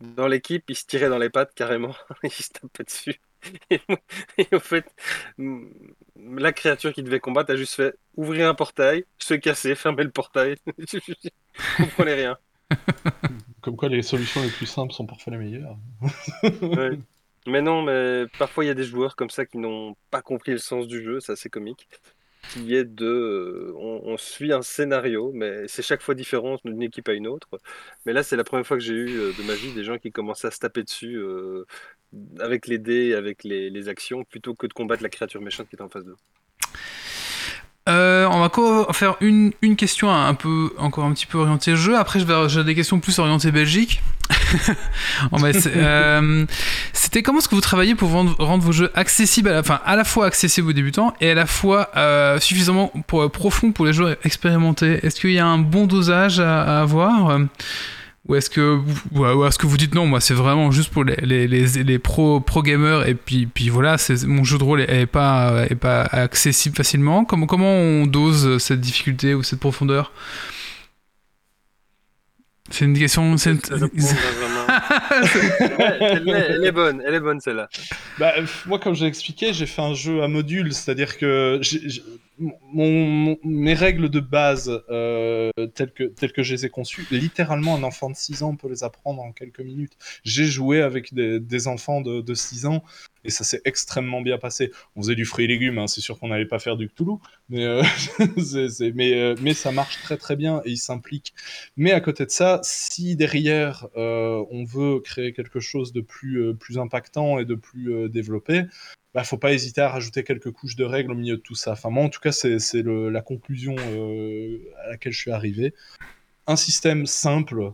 [0.00, 1.94] Dans l'équipe, ils se tiraient dans les pattes carrément.
[2.24, 3.20] Ils se tapaient dessus.
[3.70, 3.80] Et,
[4.38, 4.86] et en fait,
[6.16, 10.10] la créature qui devait combattre a juste fait ouvrir un portail, se casser, fermer le
[10.10, 10.56] portail.
[10.78, 10.98] Je
[11.76, 12.38] comprenais rien.
[13.60, 15.76] Comme quoi, les solutions les plus simples sont parfois les meilleures.
[16.62, 16.98] Ouais.
[17.46, 20.52] Mais non, mais parfois il y a des joueurs comme ça qui n'ont pas compris
[20.52, 21.88] le sens du jeu, c'est assez comique.
[22.52, 23.04] Qui est de.
[23.06, 27.26] euh, On, on suit un scénario, mais c'est chaque fois différent d'une équipe à une
[27.26, 27.48] autre.
[28.06, 29.98] Mais là, c'est la première fois que j'ai eu euh, de ma vie des gens
[29.98, 31.64] qui commençaient à se taper dessus euh,
[32.40, 35.76] avec les dés, avec les, les actions, plutôt que de combattre la créature méchante qui
[35.76, 36.16] est en face d'eux.
[37.86, 41.96] Euh, on va faire une, une question un peu encore un petit peu orientée jeu.
[41.98, 44.00] Après, je vais j'ai des questions plus orientées Belgique.
[45.32, 46.46] On va essayer- euh,
[47.22, 50.04] Comment est-ce que vous travaillez pour rendre, vos jeux accessibles, à la, enfin à la
[50.04, 54.16] fois accessibles aux débutants et à la fois euh, suffisamment pour, profond pour les joueurs
[54.24, 55.04] expérimentés?
[55.04, 57.30] Est-ce qu'il y a un bon dosage à, avoir?
[57.30, 57.44] Euh,
[58.26, 58.80] ou est-ce que,
[59.46, 62.40] est-ce que vous dites non, moi c'est vraiment juste pour les, les, les, les pro,
[62.40, 63.96] pro gamers et puis, voilà,
[64.26, 67.26] mon jeu de rôle est, est pas, est accessible facilement?
[67.26, 70.10] Comment, on dose cette difficulté ou cette profondeur?
[72.70, 73.36] C'est une question.
[74.68, 77.68] Elle, est, bonne, elle est bonne celle-là.
[78.18, 78.32] Bah,
[78.66, 81.60] moi, comme j'ai expliqué, j'ai fait un jeu à modules, c'est-à-dire que
[82.38, 87.82] mes règles de base, euh, telles, que, telles que je les ai conçues, littéralement, un
[87.82, 89.92] enfant de 6 ans peut les apprendre en quelques minutes.
[90.24, 92.82] J'ai joué avec des, enfants de, de 6 ans
[93.24, 94.72] et ça s'est extrêmement bien passé.
[94.96, 97.18] On faisait du fruit et légumes, hein, c'est sûr qu'on n'allait pas faire du Cthulhu,
[97.48, 97.82] mais, euh,
[98.94, 101.34] mais, euh, mais ça marche très très bien et ils s'impliquent.
[101.76, 106.78] Mais à côté de ça, si derrière on veut créer quelque chose de plus, plus
[106.78, 108.64] impactant et de plus développé,
[109.14, 111.72] bah, faut pas hésiter à rajouter quelques couches de règles au milieu de tout ça.
[111.72, 115.72] Enfin, moi, en tout cas, c'est la conclusion euh, à laquelle je suis arrivé.
[116.48, 117.72] Un système simple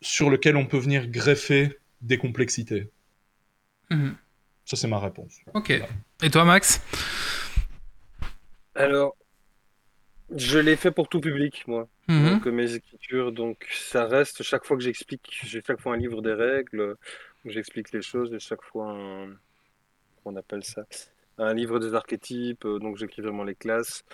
[0.00, 2.90] sur lequel on peut venir greffer des complexités.
[3.90, 4.16] Mhm.
[4.64, 5.40] Ça, c'est ma réponse.
[5.52, 5.72] Ok.
[6.22, 6.80] Et toi, Max?
[8.76, 9.16] Alors,
[10.34, 11.88] je l'ai fait pour tout public, moi.
[12.06, 12.30] Mhm.
[12.30, 15.96] Donc, euh, mes écritures, donc ça reste, chaque fois que j'explique, j'ai chaque fois un
[15.96, 16.96] livre des règles,
[17.44, 19.36] où j'explique les choses, et chaque fois un,
[20.24, 20.84] on appelle ça,
[21.38, 24.04] un livre des archétypes, euh, donc j'écris vraiment les classes,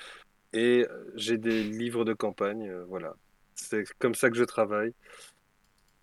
[0.53, 3.15] et euh, j'ai des livres de campagne, euh, voilà.
[3.55, 4.95] C'est comme ça que je travaille.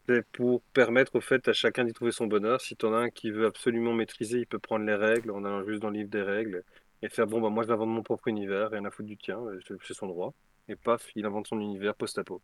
[0.08, 2.62] C'est pour permettre au fait à chacun d'y trouver son bonheur.
[2.62, 5.64] Si t'en as un qui veut absolument maîtriser, il peut prendre les règles en allant
[5.66, 6.64] juste dans le livre des règles
[7.02, 9.40] et faire bon bah moi je vais mon propre univers, rien à foutre du tien,
[9.84, 10.34] c'est son droit.
[10.68, 12.42] Et paf, il invente son univers post-apo.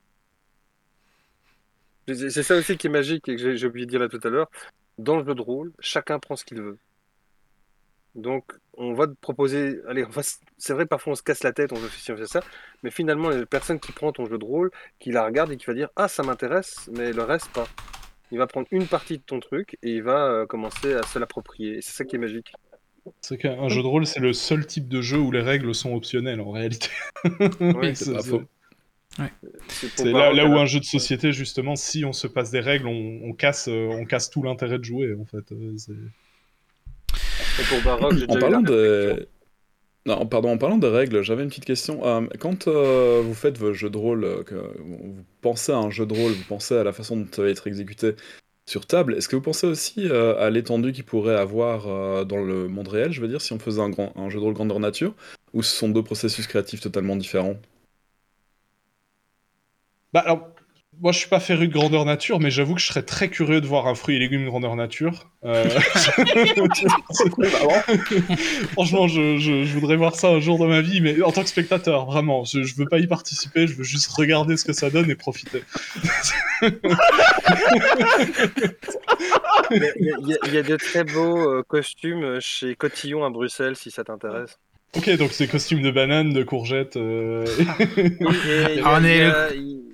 [2.08, 4.30] C'est ça aussi qui est magique et que j'ai oublié de dire là tout à
[4.30, 4.50] l'heure.
[4.98, 6.78] Dans le jeu de rôle, chacun prend ce qu'il veut.
[8.16, 8.44] Donc,
[8.74, 9.80] on va te proposer.
[9.88, 12.00] Allez, on va s- c'est vrai, parfois on se casse la tête, on veut faire
[12.00, 12.42] ci, on fait ça,
[12.84, 15.66] mais finalement, la personne qui prend ton jeu de rôle, qui la regarde et qui
[15.66, 17.68] va dire Ah, ça m'intéresse, mais le reste, pas.
[18.32, 21.20] Il va prendre une partie de ton truc et il va euh, commencer à se
[21.20, 21.78] l'approprier.
[21.78, 22.54] Et c'est ça qui est magique.
[23.20, 25.94] C'est qu'un jeu de rôle, c'est le seul type de jeu où les règles sont
[25.94, 26.90] optionnelles en réalité.
[27.62, 28.44] Oui, c'est pas faux.
[29.98, 33.22] C'est là, où un jeu de société, justement, si on se passe des règles, on,
[33.24, 35.52] on casse, euh, on casse tout l'intérêt de jouer, en fait.
[37.62, 39.28] C'est- et pour Baroque, j'ai En déjà eu parlant la de...
[40.08, 42.06] Non, pardon, en parlant de règles, j'avais une petite question.
[42.06, 45.92] Euh, quand euh, vous faites vos jeux de rôle, euh, que vous pensez à un
[45.92, 48.16] jeu de rôle, vous pensez à la façon dont ça va être exécuté
[48.68, 52.44] sur table, est-ce que vous pensez aussi euh, à l'étendue qu'il pourrait avoir euh, dans
[52.44, 54.54] le monde réel, je veux dire, si on faisait un, grand, un jeu de rôle
[54.56, 55.14] grandeur nature,
[55.54, 57.58] ou ce sont deux processus créatifs totalement différents?
[60.14, 60.50] Bah alors,
[61.00, 63.62] moi je suis pas féru de grandeur nature, mais j'avoue que je serais très curieux
[63.62, 65.30] de voir un fruit et légumes grandeur nature.
[65.46, 65.68] Euh,
[68.74, 71.42] Franchement, je, je- je voudrais voir ça un jour dans ma vie, mais en tant
[71.44, 72.44] que spectateur, vraiment.
[72.44, 75.16] Je, je veux pas y participer, je veux juste regarder ce que ça donne et
[75.16, 75.64] profiter.
[79.72, 83.92] Il y, a- y y de très beaux euh, costumes chez Cotillon à Bruxelles, si
[83.92, 84.60] ça t'intéresse.
[84.96, 86.98] Ok, donc c'est costumes de bananes, de courgettes.
[86.98, 87.46] euh,
[87.98, 89.91] y a- Ah, on y est a- il-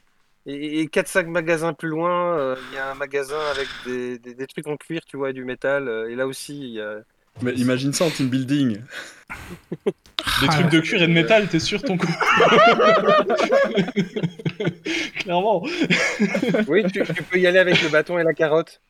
[0.47, 4.33] et- et 4-5 magasins plus loin, euh, il y a un magasin avec des, des-
[4.33, 5.87] des trucs en cuir, tu vois, et du métal.
[5.87, 6.97] euh, et là aussi, il y a.
[7.43, 8.77] Mais imagine ça en team building.
[9.29, 12.07] Des Ah, trucs de cuir et de métal, t'es sûr ton coup
[15.19, 15.63] Clairement.
[16.67, 18.81] Oui, tu, tu peux y aller avec le bâton et la carotte.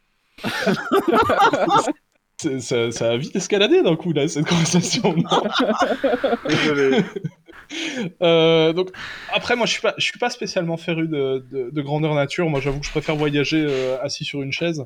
[2.59, 5.15] Ça, ça a vite escaladé d'un coup là cette conversation.
[6.47, 7.01] Désolé.
[8.21, 8.91] Euh, donc
[9.33, 12.49] après moi je suis pas je suis pas spécialement féru de, de, de grandeur nature.
[12.49, 14.85] Moi j'avoue que je préfère voyager euh, assis sur une chaise.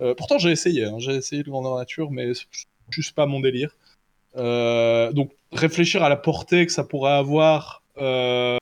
[0.00, 2.46] Euh, pourtant j'ai essayé, hein, j'ai essayé de grandeur nature, mais c'est
[2.90, 3.76] juste pas mon délire.
[4.36, 7.82] Euh, donc réfléchir à la portée que ça pourrait avoir.
[7.98, 8.56] euh,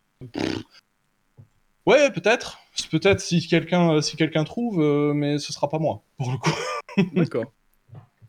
[1.86, 2.58] Ouais peut-être,
[2.90, 6.50] peut-être si quelqu'un si quelqu'un trouve, euh, mais ce sera pas moi pour le coup.
[7.14, 7.52] D'accord.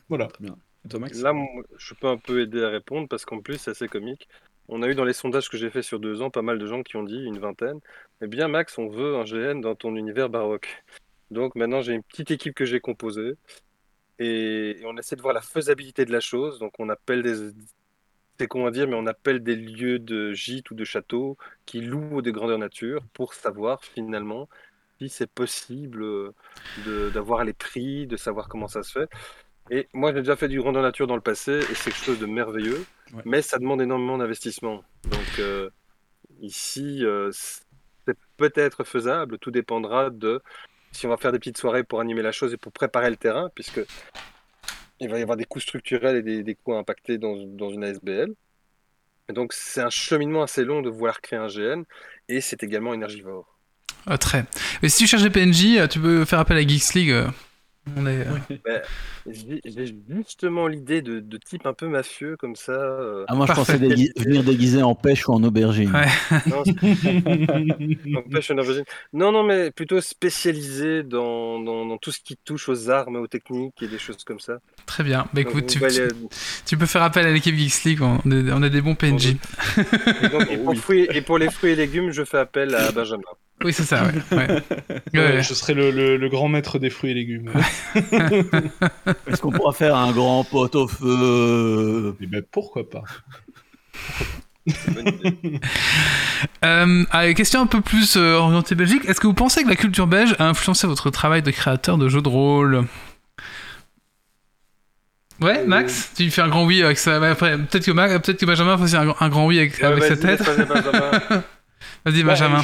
[0.09, 0.27] Voilà.
[0.27, 0.55] Très bien.
[0.85, 1.21] Et toi, Max?
[1.21, 1.47] Là, moi,
[1.77, 4.27] je peux un peu aider à répondre parce qu'en plus, c'est assez comique.
[4.67, 6.65] On a eu dans les sondages que j'ai fait sur deux ans pas mal de
[6.65, 7.79] gens qui ont dit, une vingtaine,
[8.21, 10.83] eh bien Max, on veut un GN dans ton univers baroque.
[11.31, 13.35] Donc maintenant, j'ai une petite équipe que j'ai composée
[14.19, 16.59] et, on essaie de voir la faisabilité de la chose.
[16.59, 17.51] Donc on appelle des...
[18.39, 21.81] C'est con à dire, mais on appelle des lieux de gîtes ou de châteaux qui
[21.81, 24.49] louent des grandeurs nature pour savoir finalement
[24.99, 29.09] si c'est possible euh, d'avoir les prix, de savoir comment ça se fait.
[29.73, 32.19] Et moi, j'ai déjà fait du grandeur nature dans le passé et c'est quelque chose
[32.19, 33.21] de merveilleux, Ouais.
[33.25, 34.83] mais ça demande énormément d'investissement.
[35.09, 35.69] Donc euh,
[36.41, 40.41] ici, euh, c'est peut-être faisable, tout dépendra de
[40.91, 43.15] si on va faire des petites soirées pour animer la chose et pour préparer le
[43.15, 43.79] terrain, puisque
[44.99, 47.83] il va y avoir des coûts structurels et des, des coûts impactés dans, dans une
[47.85, 48.33] ASBL.
[49.29, 51.83] Et donc c'est un cheminement assez long de vouloir créer un GN
[52.27, 53.57] et c'est également énergivore.
[54.05, 54.43] Ah, très.
[54.81, 57.15] Mais si tu cherches des PNJ, euh, tu peux faire appel à Geeks League.
[57.87, 58.19] Euh, On est.
[58.27, 58.81] euh, Ben,
[59.65, 62.71] J'ai justement l'idée de, de type un peu mafieux comme ça.
[62.73, 63.73] euh, Ah, moi, je Parfait.
[63.73, 65.91] pensais dégui- venir déguisé en pêche ou en aubergine.
[65.91, 66.07] Ouais.
[66.47, 66.63] Non,
[68.25, 68.83] aubergine.
[69.13, 73.27] non, non, mais plutôt spécialisé dans, dans, dans tout ce qui touche aux armes, aux
[73.27, 74.57] techniques et des choses comme ça.
[74.85, 75.27] Très bien.
[75.33, 76.15] Bah écoute, vous tu, voyez- tu-
[76.65, 78.01] tu peux faire appel à l'équipe Geeks League.
[78.01, 79.35] On est, on est des bons PNJ.
[80.23, 82.91] et, donc, et pour fruits- et pour les fruits et légumes, je fais appel à
[82.91, 83.21] Benjamin.
[83.63, 84.11] Oui, c'est ça, ouais.
[84.37, 84.47] ouais.
[85.13, 85.43] Ouais, Ouais.
[85.43, 87.49] Je serai le, le- le grand maître des fruits et légumes.
[89.27, 92.15] Est-ce qu'on pourra faire un grand pot au feu?
[92.21, 93.03] Et ben pourquoi pas.
[96.63, 99.03] Euh, allez, question un peu plus euh, orientée Belgique.
[99.07, 102.07] Est-ce que vous pensez que la culture belge a influencé votre travail de créateur de
[102.07, 102.85] jeux de rôle?
[105.39, 107.15] Ouais, Max, tu fais un grand oui avec ça.
[107.15, 110.03] après, peut-être que, Ma- peut-être que Benjamin faisait un, un grand oui avec, Ouais, avec
[110.03, 110.43] sa tête.
[112.05, 112.57] Vas-y, Benjamin.
[112.57, 112.63] Bah,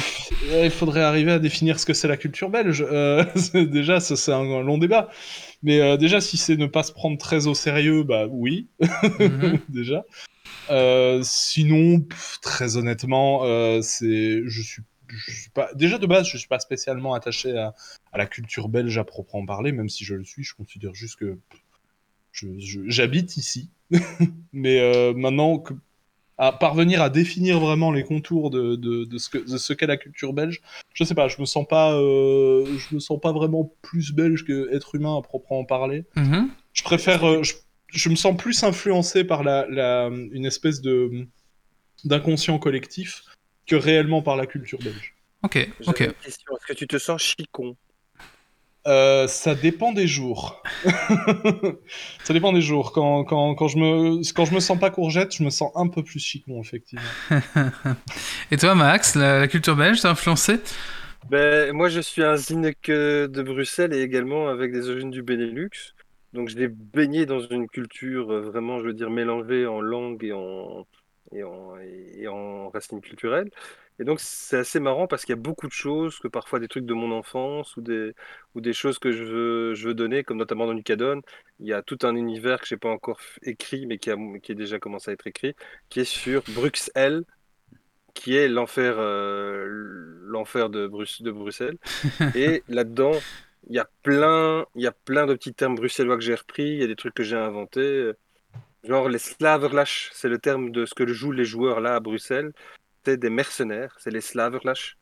[0.60, 2.84] il- Il faudrait arriver à définir ce que c'est la culture belge.
[2.90, 3.24] Euh,
[3.54, 5.08] déjà, c'est un long débat.
[5.62, 8.68] Mais euh, déjà, si c'est ne pas se prendre très au sérieux, bah oui,
[9.18, 9.58] Mhm.
[9.68, 10.04] déjà.
[10.70, 15.70] Euh, sinon, pff, très honnêtement, euh, c'est, je suis, je suis pas.
[15.74, 17.74] Déjà de base, je suis pas spécialement attaché à,
[18.12, 20.44] à la culture belge à proprement parler, même si je le suis.
[20.44, 21.38] Je considère juste que
[22.86, 23.70] j'habite ici.
[24.52, 25.74] Mais euh, maintenant, que,
[26.38, 29.86] à parvenir à définir vraiment les contours de, de, de ce que de ce qu'est
[29.88, 30.60] la culture belge,
[30.94, 31.28] je sais pas.
[31.28, 35.18] Je me sens pas, euh, je me sens pas vraiment plus belge que être humain
[35.18, 36.04] à proprement parler.
[36.16, 36.48] Mhm.
[36.72, 37.24] Je préfère.
[37.28, 37.54] euh, je,
[37.88, 41.26] je me sens plus influencé par la, la- une espèce de
[42.04, 43.22] d'inconscient collectif
[43.66, 45.14] que réellement par la culture belge.
[45.42, 46.00] Ok, ok.
[46.24, 47.76] Est-ce que tu te sens chicon?
[48.86, 50.62] Euh, ça dépend des jours.
[52.24, 52.92] ça dépend des jours.
[52.92, 55.88] Quand, quand, quand, je me, quand je me sens pas courgette, je me sens un
[55.88, 57.10] peu plus chicon, effectivement.
[58.50, 60.60] Et toi, Max, la, la culture belge t'a influencé?
[61.24, 65.70] Ben, moi, je suis un Zineke de Bruxelles et également avec des origines du Benelux.
[66.32, 70.24] Donc, je l'ai baigné dans une culture euh, vraiment, je veux dire, mélangée en langue
[70.24, 70.86] et en,
[71.32, 73.50] et en, et en racines culturelles.
[73.98, 76.68] Et donc, c'est assez marrant parce qu'il y a beaucoup de choses, que parfois des
[76.68, 78.12] trucs de mon enfance ou des,
[78.54, 81.20] ou des choses que je veux, je veux donner, comme notamment dans Nucadon.
[81.60, 84.16] Il y a tout un univers que j'ai pas encore f- écrit, mais qui a,
[84.42, 85.54] qui est déjà commencé à être écrit,
[85.88, 87.24] qui est sur Bruxelles,
[88.14, 89.66] qui est l'enfer euh,
[90.22, 91.78] l'enfer de, Brus- de Bruxelles.
[92.34, 93.24] Et là-dedans,
[93.68, 96.64] il y a plein, il y a plein de petits termes bruxellois que j'ai repris,
[96.64, 98.12] il y a des trucs que j'ai inventés.
[98.84, 102.52] Genre les Slaverlash, c'est le terme de ce que jouent les joueurs là à Bruxelles.
[103.16, 104.96] Des mercenaires, c'est les Slaverlash.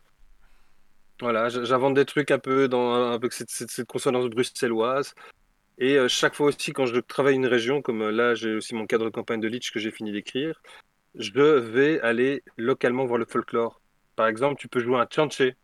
[1.21, 5.15] Voilà, j'invente des trucs un peu dans un peu cette, cette- cette consonance bruxelloise.
[5.79, 8.75] Et euh, chaque fois aussi, quand je travaille une région, comme euh, là, j'ai aussi
[8.75, 10.61] mon cadre de campagne de Lich que j'ai fini d'écrire,
[11.19, 13.81] je vais aller localement voir le folklore.
[14.15, 15.55] Par exemple, tu peux jouer un tchanché.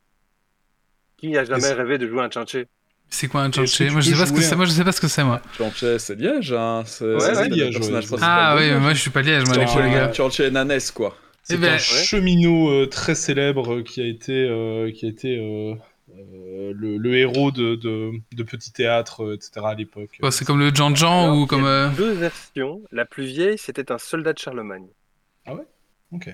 [1.18, 2.66] Qui a jamais rêvé de jouer un tchanché
[3.08, 4.52] C'est quoi un tu Moi, je sais pas ce que jouer c'est.
[4.54, 5.40] un- Moi, je sais pas ce que c'est, moi.
[5.56, 7.78] Chanché, c'est Liège, hein C'est Ouais, Liège,
[8.22, 10.12] Ah oui, moi, je suis pas liège, moi, les Chanché, les gars.
[10.12, 11.16] Chanché Nanes, quoi.
[11.42, 11.78] C'est Eh ben, un ouais.
[11.78, 15.74] cheminot euh, très célèbre euh, qui a été, euh, qui a été euh,
[16.10, 19.70] euh, le, le héros de, de, de petits théâtres, euh, etc.
[19.70, 20.18] à l'époque.
[20.22, 21.64] Ouais, c'est comme le Jean Jean Alors, ou il y comme.
[21.64, 22.82] a euh, deux versions.
[22.92, 24.88] La plus vieille, c'était un soldat de Charlemagne.
[26.10, 26.28] Ok.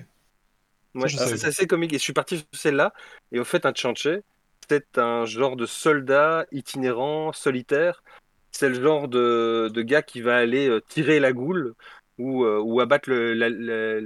[0.95, 1.93] Ouais, c'est savais c'est assez comique.
[1.93, 2.93] Et je suis parti sur celle-là.
[3.31, 4.21] Et au fait, un tchanché,
[4.69, 8.03] c'est un genre de soldat itinérant, solitaire.
[8.51, 11.75] C'est le genre de, de gars qui va aller euh, tirer la goule
[12.17, 14.01] ou, euh, ou abattre le, la, la,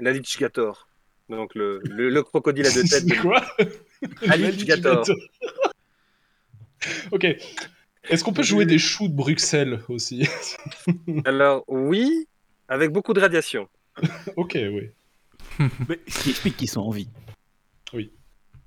[0.00, 0.88] l'alligator.
[1.28, 3.04] Donc le, le, le crocodile à deux têtes.
[3.08, 3.44] C'est quoi
[4.28, 5.04] Alligator.
[7.12, 7.24] ok.
[8.08, 10.28] Est-ce qu'on peut jouer des choux de Bruxelles aussi
[11.24, 12.28] Alors oui,
[12.68, 13.68] avec beaucoup de radiation.
[14.36, 14.90] Ok, oui.
[15.88, 17.08] Mais ce qui explique qu'ils sont en vie.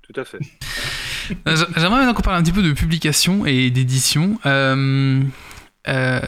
[0.02, 0.40] Tout à fait.
[1.46, 4.40] J'a- J'aimerais maintenant qu'on parle un petit peu de publication et d'édition.
[4.44, 5.22] Euh,
[5.88, 6.20] euh,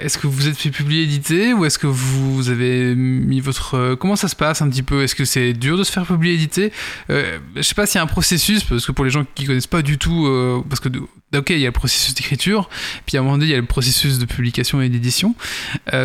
[0.00, 3.74] est-ce que vous êtes fait publier, éditer, ou est-ce que vous avez mis votre...
[3.74, 5.02] euh, comment ça se passe un petit peu?
[5.04, 6.72] Est-ce que c'est dur de se faire publier, éditer?
[7.10, 9.44] Euh, Je sais pas s'il y a un processus, parce que pour les gens qui
[9.44, 11.02] connaissent pas du tout, euh, parce que de-
[11.36, 12.68] ok, il y a le processus d'écriture,
[13.06, 15.34] puis à un moment donné, il y a le processus de publication et d'édition.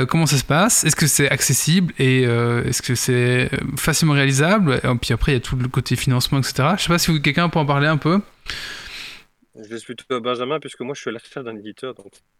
[0.08, 0.84] Comment ça se passe?
[0.84, 4.80] Est-ce que c'est accessible et est-ce que c'est facilement réalisable?
[4.84, 6.70] Et puis après, il y a tout le côté financement, etc.
[6.78, 8.20] Je sais pas si quelqu'un peut en parler un peu.
[9.56, 11.94] Je suis plutôt Benjamin puisque moi je suis à la recherche d'un éditeur.
[11.94, 12.12] Donc...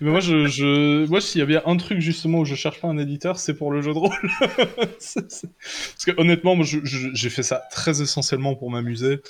[0.00, 1.06] Mais moi, je, je...
[1.06, 3.54] moi, s'il y a bien un truc justement où je cherche pas un éditeur, c'est
[3.54, 4.30] pour le jeu de rôle.
[4.40, 9.20] Parce que honnêtement, moi, j'ai fait ça très essentiellement pour m'amuser,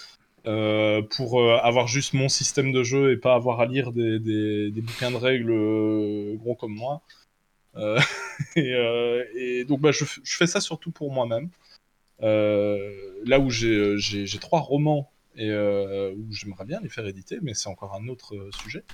[0.46, 4.20] euh, pour euh, avoir juste mon système de jeu et pas avoir à lire des,
[4.20, 7.02] des, des bouquins de règles euh, gros comme moi.
[7.76, 7.98] Euh,
[8.56, 11.48] et, euh, et donc, bah, je, je fais ça surtout pour moi-même.
[12.22, 12.92] Euh,
[13.24, 17.38] là où j'ai j'ai- j'ai trois romans et euh, où j'aimerais bien les faire éditer,
[17.42, 18.84] mais c'est encore un autre euh, sujet.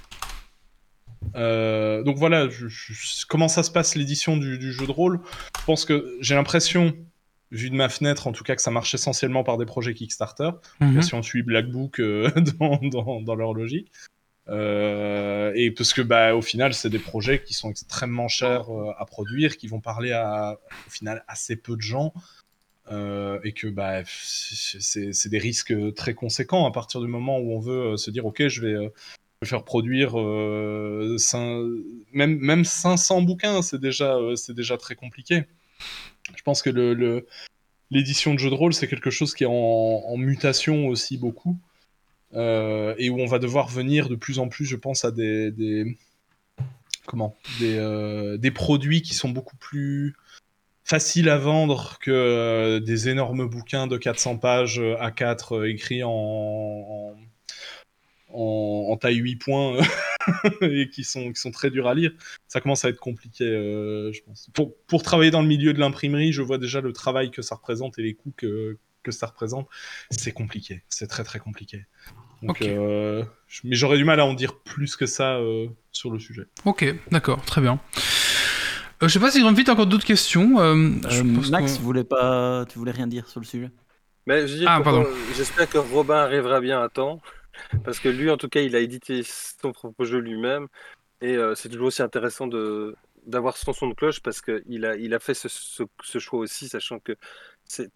[1.37, 5.21] Euh, donc voilà, je- je- comment ça se passe l'édition du, du jeu de rôle?
[5.59, 6.97] Je pense que j'ai l'impression,
[7.51, 10.51] vu de ma fenêtre en tout cas, que ça marche essentiellement par des projets Kickstarter.
[10.81, 11.03] Mhm.
[11.03, 12.01] Si on suit Black Book
[12.59, 13.93] dans, dans- dans leur logique.
[14.49, 18.91] Euh, et parce que bah, au final, c'est des projets qui sont extrêmement chers euh,
[18.99, 22.13] à produire, qui vont parler à au final assez peu de gens.
[22.91, 27.61] Euh, et que bah, c'est des risques très conséquents à partir du moment où on
[27.61, 28.89] veut euh, se dire ok je vais euh,
[29.45, 30.17] faire produire
[32.13, 35.45] même, même 500 bouquins c'est déjà, c'est déjà très compliqué.
[36.37, 37.27] Je pense que le, le-
[37.91, 41.57] l'édition de jeux de rôle c'est quelque chose qui est en, en mutation aussi beaucoup
[42.35, 45.97] et où on va devoir venir de plus en plus je pense à des, des
[47.07, 50.15] comment des, des produits qui sont beaucoup plus
[50.91, 56.03] faciles à vendre que euh, des énormes bouquins de 400 pages euh, A4 euh, écrits
[56.03, 57.17] en, en,
[58.33, 59.77] en- en taille 8 points
[60.63, 62.11] et qui sont, qui sont très durs à lire,
[62.49, 64.51] ça commence à être compliqué, euh, je pense.
[64.53, 67.55] Pour, pour travailler dans le milieu de l'imprimerie, je vois déjà le travail que ça
[67.55, 69.69] représente et les coûts que, que ça représente.
[70.11, 71.87] C'est compliqué, c'est très très compliqué.
[72.43, 73.23] Donc, euh,
[73.63, 75.39] mais j'aurais du mal à en dire plus que ça
[75.93, 76.45] sur le sujet.
[76.65, 77.79] Ok, d'accord, très bien.
[79.03, 80.61] Euh, je sais pas si Grumpy a encore d'autres questions.
[80.61, 80.75] euh,
[81.09, 83.71] je Euh, pense Max, tu voulais pas, tu voulais rien dire sur le sujet?
[84.27, 84.83] Mais je dis Ah,
[85.37, 87.21] j'espère que Robin arrivera bien à temps,
[87.85, 90.69] parce que lui, en tout cas, il a édité son propre jeu lui-même,
[91.21, 92.97] et euh, c'est toujours aussi intéressant de
[93.27, 96.41] d'avoir son son de cloche, parce qu'il a, il a fait ce, ce- ce choix
[96.41, 97.17] aussi, sachant que
[97.65, 97.91] c'est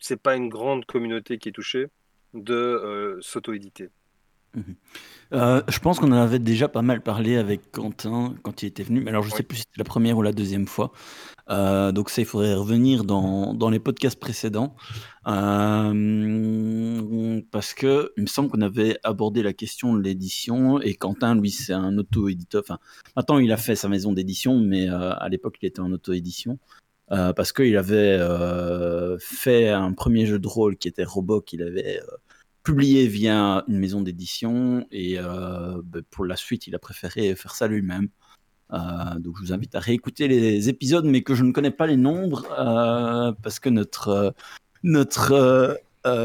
[0.00, 1.88] c'est pas une grande communauté qui est touchée,
[2.34, 3.90] de euh, s'auto-éditer.
[5.32, 8.82] Euh, je pense qu'on en avait déjà pas mal parlé avec Quentin quand il était
[8.82, 10.92] venu, mais alors je sais plus si c'était la première ou la deuxième fois.
[11.50, 14.74] Euh, donc ça, il faudrait revenir dans, dans les podcasts précédents.
[15.26, 16.22] Euh,
[17.50, 21.50] parce que il me semble qu'on avait abordé la question de l'édition et Quentin, lui,
[21.50, 22.62] c'est un auto-éditeur.
[22.64, 22.78] Enfin,
[23.16, 26.58] maintenant, il a fait sa maison d'édition, mais à l'époque, il était en auto-édition.
[27.08, 28.18] Parce qu'il avait
[29.20, 32.00] fait un premier jeu de rôle qui était Robot, qu'il avait
[32.68, 37.54] publié via une maison d'édition et euh, ben, pour la suite, il a préféré faire
[37.54, 38.08] ça lui-même.
[38.74, 38.78] Euh,
[39.18, 41.96] donc je vous invite à réécouter les épisodes, mais que je ne connais pas les
[41.96, 44.34] nombres euh, parce que notre
[44.82, 45.80] notre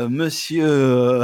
[0.09, 1.21] monsieur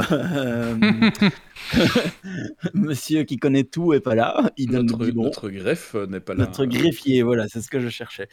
[2.72, 4.50] monsieur qui connaît tout est pas là.
[4.56, 6.46] Il Notre, greffe n'est pas là.
[6.46, 8.30] Notre greffier, voilà, c'est ce que je cherchais.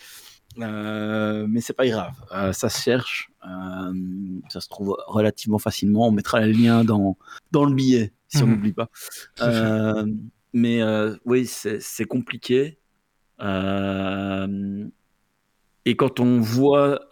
[0.60, 3.94] Euh, mais c'est pas grave, euh, ça se cherche, euh,
[4.50, 6.08] ça se trouve relativement facilement.
[6.08, 7.16] On mettra le lien dans,
[7.52, 8.54] dans le billet si on Mhm.
[8.56, 8.90] n'oublie pas.
[10.54, 10.82] Mais
[11.26, 12.80] oui, c'est compliqué.
[15.86, 17.08] Et quand on voit,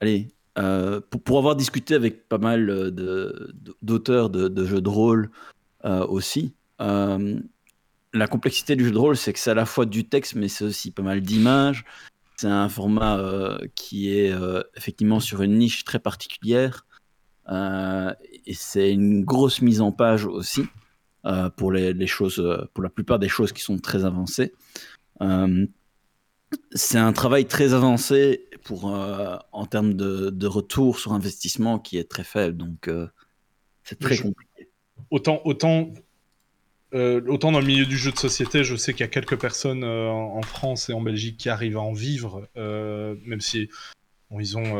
[0.00, 4.88] allez, pour, pour avoir discuté avec pas mal euh, de- d'auteurs de, de jeux de
[4.88, 5.30] rôle
[5.84, 6.54] aussi,
[8.16, 10.48] la complexité du jeu de rôle, c'est que c'est à la fois du texte, mais
[10.48, 11.84] c'est aussi pas mal d'images.
[12.36, 16.86] C'est un format euh, qui est euh, effectivement sur une niche très particulière.
[17.48, 18.12] Euh,
[18.44, 20.64] et c'est une grosse mise en page aussi
[21.56, 22.40] pour les, les choses,
[22.72, 24.52] pour la plupart des choses qui sont très avancées.
[26.72, 32.08] C'est un travail très avancé pour, en termes de, de retour sur investissement qui est
[32.08, 32.56] très faible.
[32.56, 32.88] Donc,
[33.82, 34.70] c'est très Je- compliqué.
[35.10, 35.92] Autant, autant,
[36.94, 39.40] euh, autant dans le milieu du jeu de société, je sais qu'il y a quelques
[39.40, 43.68] personnes euh, en France et en Belgique qui arrivent à en vivre, euh, même si
[44.38, 44.72] ils ont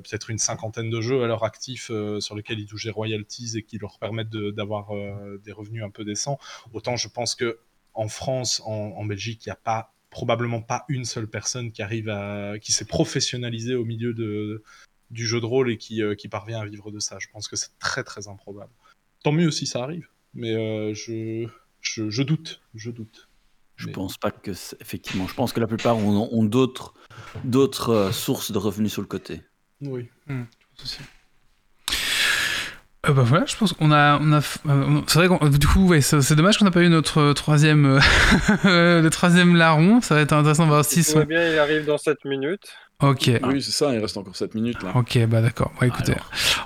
[0.00, 1.90] peut-être une cinquantaine de jeux à leur actif
[2.20, 4.88] sur lesquels ils touchent des royalties et qui leur permettent d'avoir
[5.44, 6.38] des revenus un peu décents.
[6.72, 7.58] Autant je pense que
[7.92, 12.08] en France, en, Belgique, il n'y a pas probablement pas une seule personne qui arrive
[12.08, 14.14] à qui s'est professionnalisée au milieu
[15.10, 17.18] du jeu de rôle et qui, qui parvient à vivre de ça.
[17.20, 18.72] Je pense que c'est très très improbable.
[19.22, 21.46] Tant mieux si ça arrive, mais euh, je,
[21.80, 23.28] je, je doute, je doute.
[23.76, 25.26] Je Mais- pense pas que c'est- effectivement.
[25.26, 26.94] Je pense que la plupart ont, ont d'autres
[27.44, 29.40] d'autres euh, sources de revenus sur le côté.
[29.80, 30.08] Oui.
[30.30, 30.42] Euh,
[33.12, 34.38] bah voilà, je pense qu'on a, on a,
[34.68, 37.18] euh, c'est vrai qu'on, du coup, ouais, c'est c'est dommage qu'on n'a pas eu notre
[37.18, 37.98] euh, troisième,
[38.64, 40.00] euh, le troisième larron.
[40.00, 42.68] Ça va être intéressant de voir si tout va bien, il arrive dans 7 minutes.
[43.02, 43.30] Ok.
[43.44, 44.92] Oui, c'est ça, il reste encore 7 minutes là.
[44.94, 45.72] Ok, bah d'accord.
[45.80, 46.14] Bah écoutez,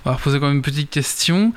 [0.04, 1.52] on va reposer quand même une petite question.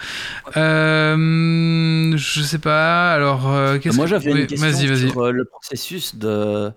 [0.57, 3.13] Euh, je sais pas.
[3.13, 5.09] Alors, euh, qu'est-ce Moi, que- j'avais oui, une question Vas-y, vas-y.
[5.09, 6.71] sur euh, le processus de.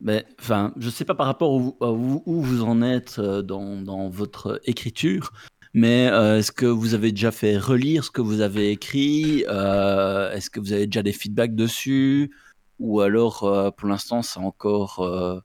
[0.00, 3.42] Mais, enfin, je sais pas par rapport où, à où, où vous en êtes euh,
[3.42, 5.32] dans, dans votre écriture,
[5.74, 10.32] mais euh, est-ce que vous avez déjà fait relire ce que vous avez écrit Euh,
[10.32, 12.30] Est-ce que vous avez déjà des feedbacks dessus
[12.78, 15.40] Ou alors, euh, pour l'instant, c'est encore euh, euh,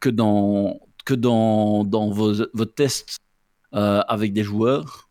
[0.00, 3.18] que dans, que dans, dans vos, vos tests
[3.74, 5.08] euh, avec des joueurs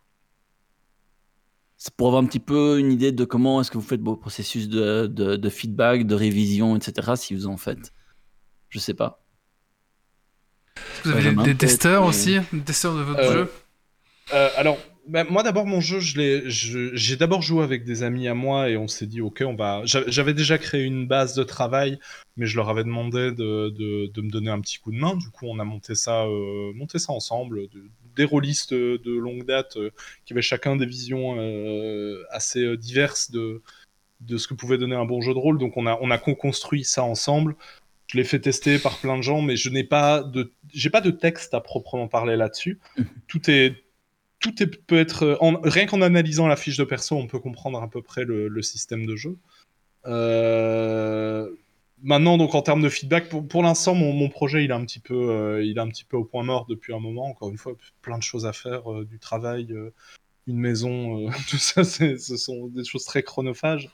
[1.77, 4.15] c'est pour avoir un petit peu une idée de comment est-ce que vous faites vos
[4.15, 7.11] processus de, de, de feedback, de révision, etc.
[7.17, 7.91] Si vous en faites.
[8.69, 9.21] Je sais pas.
[11.03, 12.39] Vous avez des, Benjamin, des testeurs mais- aussi?
[12.53, 13.51] Des testeurs de votre Euh, jeu?
[14.33, 14.77] Euh, alors,
[15.07, 18.77] bah, moi d'abord, mon jeu, je- j'ai d'abord joué avec des amis à moi et
[18.77, 19.81] on s'est dit, ok, on va.
[19.85, 21.99] j'a- J'avais déjà créé une base de travail,
[22.37, 25.15] mais je leur avais demandé de, de- de me donner un petit coup de main.
[25.15, 29.45] Du coup, on a monté ça, euh, monté ça ensemble, de- des rôlistes de longue
[29.45, 29.89] date euh,
[30.25, 33.61] qui avaient chacun des visions euh, assez diverses de,
[34.21, 35.57] de ce que pouvait donner un bon jeu de rôle.
[35.57, 37.55] Donc, on a, on a co-construit ça ensemble.
[38.07, 41.01] Je l'ai fait tester par plein de gens, mais je n'ai pas de, j'ai pas
[41.01, 42.79] de texte à proprement parler là-dessus.
[43.27, 43.75] Tout est
[44.43, 44.53] tout
[44.87, 48.01] peut être en- rien qu'en analysant la fiche de perso, on peut comprendre à peu
[48.01, 49.37] près le, système de jeu.
[50.05, 51.49] Euh,
[52.03, 55.29] Maintenant, donc en termes de feedback, pour, l'instant, mon, projet il est un petit peu,
[55.29, 57.27] euh, il est un petit peu au point mort depuis un moment.
[57.27, 59.93] Encore une fois, plein de choses à faire, euh, du travail, euh,
[60.45, 63.89] une maison, euh, tout ça, ce sont des choses très chronophages.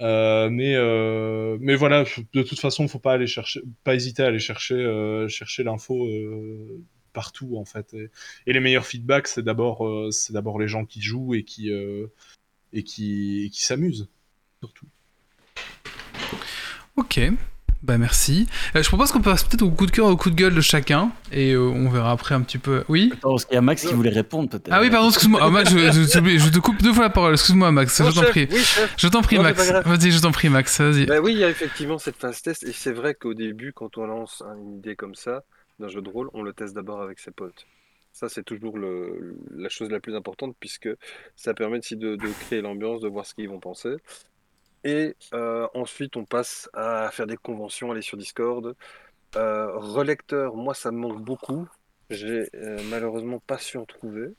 [0.00, 4.26] Euh, mais euh, mais voilà, de toute façon, faut pas aller chercher, pas hésiter à
[4.26, 6.82] aller chercher euh, chercher l'info euh,
[7.18, 7.94] partout en fait.
[7.94, 8.10] Et,
[8.46, 11.72] et les meilleurs feedbacks, c'est d'abord euh, c'est d'abord les gens qui jouent et qui
[11.72, 12.06] euh,
[12.72, 14.06] et qui et qui s'amusent
[14.60, 14.86] surtout.
[16.94, 17.20] Ok,
[17.82, 18.46] bah merci.
[18.76, 20.60] Euh, je propose qu'on passe peut-être au coup de cœur, au coup de gueule de
[20.60, 22.84] chacun, et euh, on verra après un petit peu.
[22.88, 23.10] Oui?
[23.12, 24.70] Attends, parce qu'il y a Max qui voulait répondre peut-être.
[24.70, 25.40] Ah oui, pardon, excuse-moi.
[25.42, 27.32] Ah, Max, je, je, t'oublie, je te coupe deux fois la parole.
[27.32, 28.00] Excuse-moi, Max.
[28.00, 28.48] Non, je t'en prie.
[28.50, 28.64] oui.
[28.96, 29.72] Je t'en prie, Non, Max.
[29.72, 30.80] Vas-y, je t'en prie, Max.
[30.80, 31.06] Vas-y.
[31.06, 33.98] Bah oui, il y a effectivement cette phase test, et c'est vrai qu'au début, quand
[33.98, 35.42] on lance une idée comme ça,
[35.78, 37.66] d'un jeu de rôle, on le teste d'abord avec ses potes.
[38.12, 40.88] Ça, c'est toujours la chose la plus importante, puisque
[41.36, 43.96] ça permet aussi de, créer l'ambiance, de voir ce qu'ils vont penser.
[44.84, 48.74] Et euh, ensuite, on passe à faire des conventions, aller sur Discord.
[49.36, 51.68] Euh, relecteur, moi, ça me manque beaucoup.
[52.10, 54.34] J'ai euh, malheureusement pas su en trouver.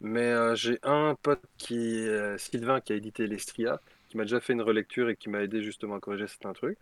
[0.00, 2.06] Mais j'ai un pote qui
[2.38, 5.62] Sylvain qui a édité l'Estria, qui m'a déjà fait une relecture et qui m'a aidé
[5.62, 6.78] justement à corriger certains trucs.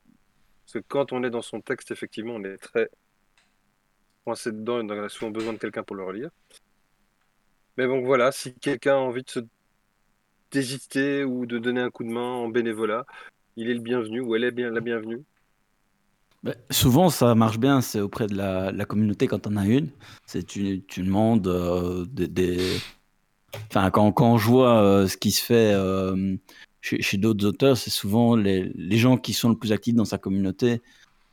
[0.64, 2.88] Parce que quand on est dans son texte, effectivement, on est très
[4.24, 6.30] coincé dedans et on a souvent besoin de quelqu'un pour le relire.
[7.76, 9.40] Mais bon, voilà, si quelqu'un a envie de se
[10.50, 13.04] d'hésiter ou de donner un coup de main en bénévolat,
[13.56, 15.24] il est le bienvenu ou elle est bien la bienvenue.
[16.44, 19.90] Bah, souvent, ça marche bien, c'est auprès de la, communauté quand on a une.
[20.26, 22.78] C'est tu, tu demandes euh, des, des-
[23.70, 26.36] Enfin, quand, quand je vois euh, ce qui se fait euh,
[26.84, 30.82] chez, d'autres auteurs, c'est souvent les, gens qui sont le plus actifs dans sa communauté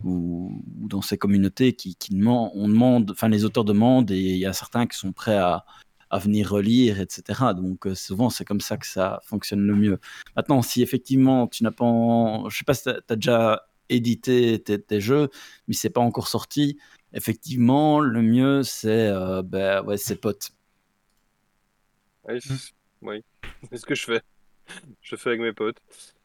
[0.03, 4.87] ou, dans ces communautés qui, qui enfin les auteurs demandent et il y a certains
[4.87, 5.65] qui sont prêts à,
[6.13, 7.53] venir relire, etc.
[7.53, 9.99] Donc euh, souvent c'est comme ça que ça fonctionne le mieux.
[10.35, 14.61] Maintenant, si effectivement tu n'as pas, en- je sais pas si tu as déjà édité
[14.61, 15.29] tes, jeux,
[15.67, 16.77] mais c'est pas encore sorti,
[17.13, 20.51] effectivement le mieux c'est euh, ben, ouais, ses potes.
[23.01, 23.23] Oui,
[23.69, 24.21] c'est ce que je fais.
[25.01, 25.81] Je fais avec mes potes.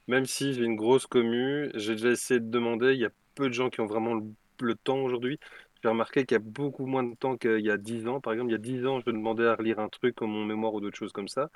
[0.09, 2.95] Même si j'ai une grosse commu, j'ai déjà essayé de demander.
[2.95, 4.25] Il y a peu de gens qui ont vraiment le,
[4.61, 5.39] le temps aujourd'hui.
[5.83, 8.21] J'ai remarqué qu'il y a beaucoup moins de temps qu'il y a 10 ans.
[8.21, 10.45] Par exemple, il y a 10 ans, je demandais à relire un truc comme mon
[10.45, 11.51] mémoire ou d'autres choses comme ça.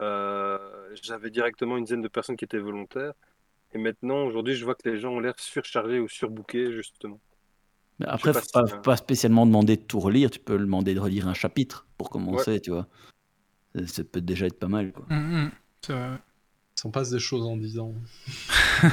[0.00, 0.58] Euh,
[1.02, 3.12] j'avais directement une dizaine de personnes qui étaient volontaires.
[3.72, 7.20] Et maintenant, aujourd'hui, je vois que les gens ont l'air surchargés ou surbookés, justement.
[7.98, 10.58] Mais après, faut pas pas, si, faut pas spécialement demander de tout relire, tu peux
[10.58, 12.88] demander de relire un chapitre pour commencer, tu vois.
[13.74, 14.92] Ça, ça peut déjà être pas mal.
[14.92, 15.06] Quoi.
[15.08, 15.50] Mm, mm,
[15.86, 16.02] c'est vrai.
[16.02, 16.16] ouais.
[16.74, 17.94] S'en passe des choses en 10 ans.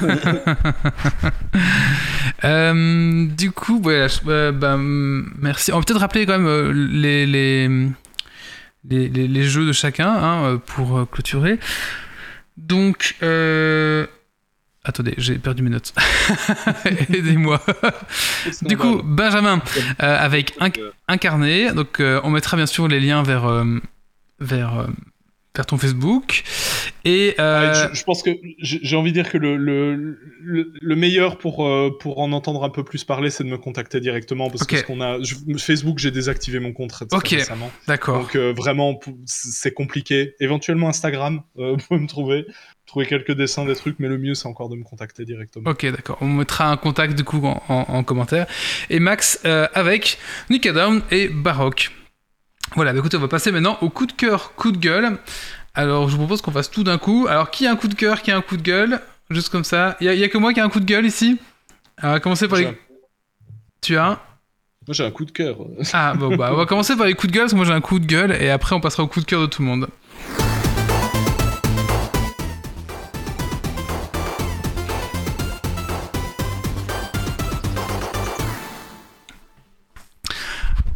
[2.44, 5.72] Euh, du coup, je- euh, bah, merci.
[5.72, 7.68] On va peut-être rappeler quand même euh, les, les,
[8.88, 11.58] les, les- jeux de chacun hein, pour clôturer.
[12.56, 14.06] Donc, euh...
[14.84, 15.92] attendez, j'ai perdu mes notes.
[17.12, 17.60] Aidez-moi.
[18.62, 19.60] du coup, Benjamin,
[19.98, 20.70] avec un,
[21.08, 21.72] un carnet.
[21.74, 23.64] Donc, on mettra bien sûr les liens vers,
[24.38, 24.86] vers,
[25.56, 26.42] vers ton Facebook.
[27.04, 30.72] Et euh, Ah, je, je pense que j'ai envie de dire que le, le, le,
[30.80, 34.00] le meilleur pour, euh, pour en entendre un peu plus parler, c'est de me contacter
[34.00, 37.70] directement parce que qu'on a, je- Facebook, j'ai désactivé mon compte récemment.
[37.88, 38.20] d'accord.
[38.20, 40.34] Donc euh, vraiment, c'est compliqué.
[40.40, 42.46] Éventuellement Instagram, euh, vous pouvez me trouver,
[42.86, 45.70] trouver quelques dessins, des trucs, mais le mieux c'est encore de me contacter directement.
[45.70, 46.18] Ok, d'accord.
[46.20, 48.46] On mettra un contact du coup en, en- en commentaire.
[48.90, 50.18] Et Max avec
[50.50, 51.90] Nickadown et Baroque.
[52.76, 55.18] Voilà, bah écoutez, on va passer maintenant au coup de cœur, coup de gueule.
[55.74, 57.26] Alors, je vous propose qu'on fasse tout d'un coup.
[57.28, 59.62] Alors, qui a un coup de cœur, qui a un coup de gueule Juste comme
[59.64, 59.96] ça.
[60.00, 61.38] Il y, a- que moi qui a un coup de gueule ici
[61.98, 62.66] Alors, on va commencer par les...
[62.66, 62.74] un-
[63.80, 64.10] Tu as un
[64.86, 65.56] Moi j'ai un coup de cœur.
[65.92, 67.72] Ah, bon, bah, on va commencer par les coups de gueule, parce que moi j'ai
[67.72, 69.68] un coup de gueule, et après on passera au coup de cœur de tout le
[69.68, 69.88] monde.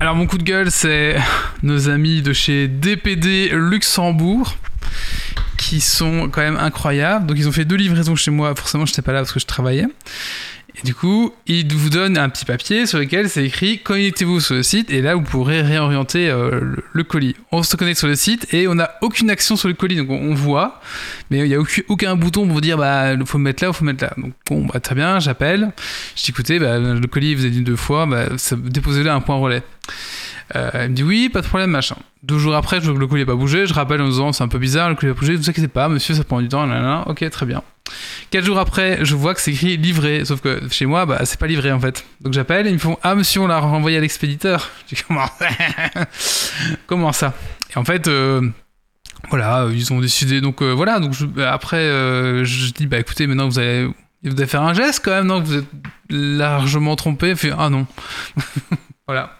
[0.05, 1.17] Alors mon coup de gueule, c'est
[1.63, 4.55] nos amis de chez DPD Luxembourg
[5.57, 7.25] qui sont quand même incroyables.
[7.25, 8.55] Donc ils ont fait deux livraisons chez moi.
[8.55, 9.87] Forcément, je n'étais pas là parce que je travaillais.
[10.77, 14.57] Et du coup, ils vous donnent un petit papier sur lequel c'est écrit connectez-vous sur
[14.57, 16.61] le site et là vous pourrez réorienter euh,
[16.93, 17.37] le, colis.
[17.53, 20.11] On se connecte sur le site et on n'a aucune action sur le colis, donc
[20.11, 20.81] on, voit,
[21.31, 23.71] mais il n'y a aucun, bouton pour vous dire bah il faut me mettre là,
[23.71, 24.13] il faut me mettre là.
[24.17, 25.71] Donc bon, bah très bien, j'appelle,
[26.17, 29.21] je dis écoutez, bah, le colis vous a dit deux fois, bah, déposez-le à un
[29.21, 29.63] point relais.
[30.57, 31.97] Euh, elle me dit oui, pas de problème, machin.
[32.23, 34.33] Deux jours après, je vois que le colis n'a pas bougé, je rappelle en disant
[34.33, 36.25] c'est un peu bizarre, le colis n'a pas bougé, ne vous inquiétez pas, monsieur, ça
[36.25, 36.67] prend du temps,
[37.07, 37.63] ok, très bien.
[38.31, 41.39] Quatre jours après, je vois que c'est écrit livré, sauf que chez moi, bah, c'est
[41.39, 42.05] pas livré en fait.
[42.23, 44.71] Donc j'appelle et ils me font Ah, monsieur, on l'a renvoyé à l'expéditeur.
[44.89, 45.27] Je dis Comment?
[46.87, 47.35] Comment ça?
[47.75, 48.41] Et en fait, euh,
[49.29, 50.41] voilà, ils ont décidé.
[50.41, 51.85] Donc euh, voilà, donc je- après,
[52.45, 53.85] je dis Bah écoutez, maintenant vous allez,
[54.25, 55.41] vous allez faire un geste quand même, non?
[55.41, 55.67] Vous êtes
[56.09, 57.35] largement trompé.
[57.37, 57.87] Fait Ah non.
[59.07, 59.39] voilà.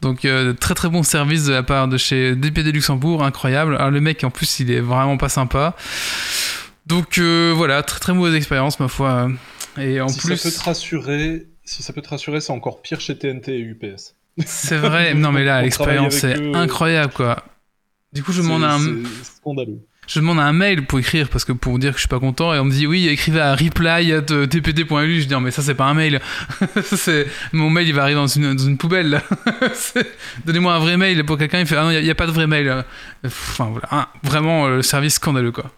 [0.00, 3.76] Donc euh, très très bon service de la part de chez DPD Luxembourg, incroyable.
[3.76, 5.74] Alors le mec en plus il est vraiment pas sympa.
[6.86, 9.28] Donc euh, voilà, très très mauvaise expérience ma foi.
[9.78, 12.82] Et en si plus, ça peut te rassurer, si ça peut te rassurer, c'est encore
[12.82, 14.14] pire chez TNT et UPS.
[14.46, 15.14] c'est vrai.
[15.14, 16.52] Non mais là, l'expérience eux.
[16.54, 17.44] incroyable quoi.
[18.12, 19.80] Du coup, je demande un, c'est scandaleux.
[20.08, 22.52] Je demande un mail pour écrire parce que pour dire que je suis pas content
[22.54, 25.20] et on me dit oui, écrivez à reply at tpd.lu.
[25.20, 26.20] Je dis non mais ça c'est pas un mail.
[26.82, 29.20] c'est mon mail il va arriver dans une, dans une poubelle.
[30.46, 31.60] Donnez-moi un vrai mail pour quelqu'un.
[31.60, 32.84] Il fait ah non, il y, a pas de vrai mail.
[33.24, 35.70] Enfin voilà, Un- vraiment euh, le service scandaleux quoi.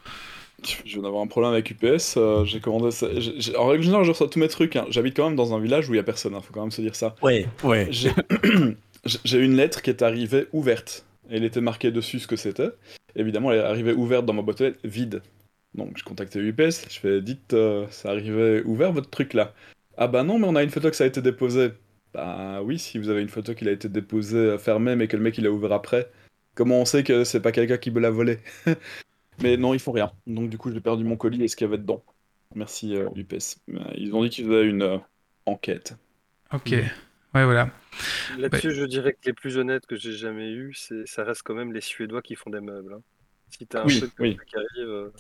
[0.84, 2.14] Je viens d'avoir un problème avec UPS.
[2.18, 3.06] euh, j'ai commandé ça.
[3.16, 4.76] j'ai- En règle générale, je reçois tous mes trucs.
[4.76, 4.84] hein.
[4.90, 6.34] J'habite quand même dans un village où il y a personne.
[6.34, 7.14] hein, faut quand même se dire ça.
[7.22, 7.88] Ouais, ouais.
[7.90, 8.12] J'ai
[9.24, 11.04] j'ai eu une lettre qui est arrivée ouverte.
[11.30, 12.70] Et il était marqué dessus ce que c'était.
[13.14, 15.22] Évidemment, elle est arrivée ouverte dans ma boîte aux lettres, vide.
[15.74, 16.88] Donc, je contactais UPS.
[16.90, 19.54] Je fais Dites, euh, ça arrivait ouvert votre truc là.
[19.96, 21.72] Ah bah non, mais on a une photo que ça a été déposé.
[22.12, 25.16] Bah oui, si vous avez une photo qu'il a été déposé euh, fermé, mais que
[25.16, 26.10] le mec il a ouvert après.
[26.54, 28.38] Comment on sait que c'est pas quelqu'un qui me l'a volé
[29.42, 30.10] Mais non, ils font rien.
[30.26, 32.02] Donc, du coup, j'ai perdu mon colis et ce qu'il y avait dedans.
[32.54, 33.58] Merci euh, UPS.
[33.70, 34.98] Euh, Ils ont dit qu'ils faisaient une euh,
[35.46, 35.96] enquête.
[36.52, 36.70] Ok.
[36.70, 37.70] Ouais voilà.
[38.28, 41.54] Là-dessus, je dirais que les plus honnêtes que j'ai jamais eu, c'est ça reste quand
[41.54, 42.94] même les Suédois qui font des meubles.
[42.94, 43.02] hein.
[43.50, 44.38] Si t'as un Oui, truc comme oui.
[44.38, 45.10] ça qui arrive, euh,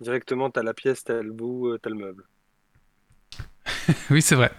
[0.00, 2.26] directement t'as la pièce, t'as le bout, euh, t'as le meuble.
[4.10, 4.50] Oui c'est vrai.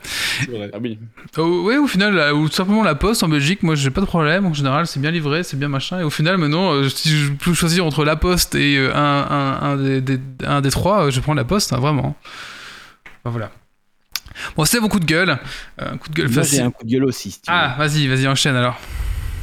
[0.72, 1.00] Ah oui.
[1.38, 4.02] Oh, ouais, au final, là, ou tout simplement la poste en Belgique, moi j'ai pas
[4.02, 4.46] de problème.
[4.46, 6.00] En général, c'est bien livré, c'est bien machin.
[6.00, 9.28] Et au final, maintenant, euh, si je peux choisir entre la poste et euh, un,
[9.30, 12.16] un, un des, des- un des trois, euh, je prends la poste, hein, vraiment.
[13.24, 13.52] Enfin, voilà.
[14.56, 15.38] Bon, c'est mon coup de gueule.
[15.82, 17.32] Euh, Un coup de gueule Moi, j'ai un coup de gueule aussi.
[17.32, 17.46] si tu.
[17.48, 18.80] Ah, vas-y, vas-y, enchaîne alors.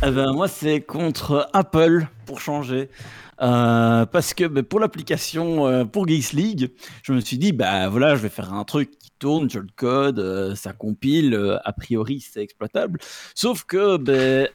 [0.06, 2.88] Eh ben, moi, c'est contre Apple, pour changer.
[3.40, 7.88] Euh, parce que ben, pour l'application euh, pour Geeks League, je me suis dit, bah
[7.88, 11.72] voilà, je vais faire un truc qui tourne, je le code, euh, ça compile, a
[11.72, 12.98] priori c'est exploitable.
[13.34, 14.48] Sauf que, ben,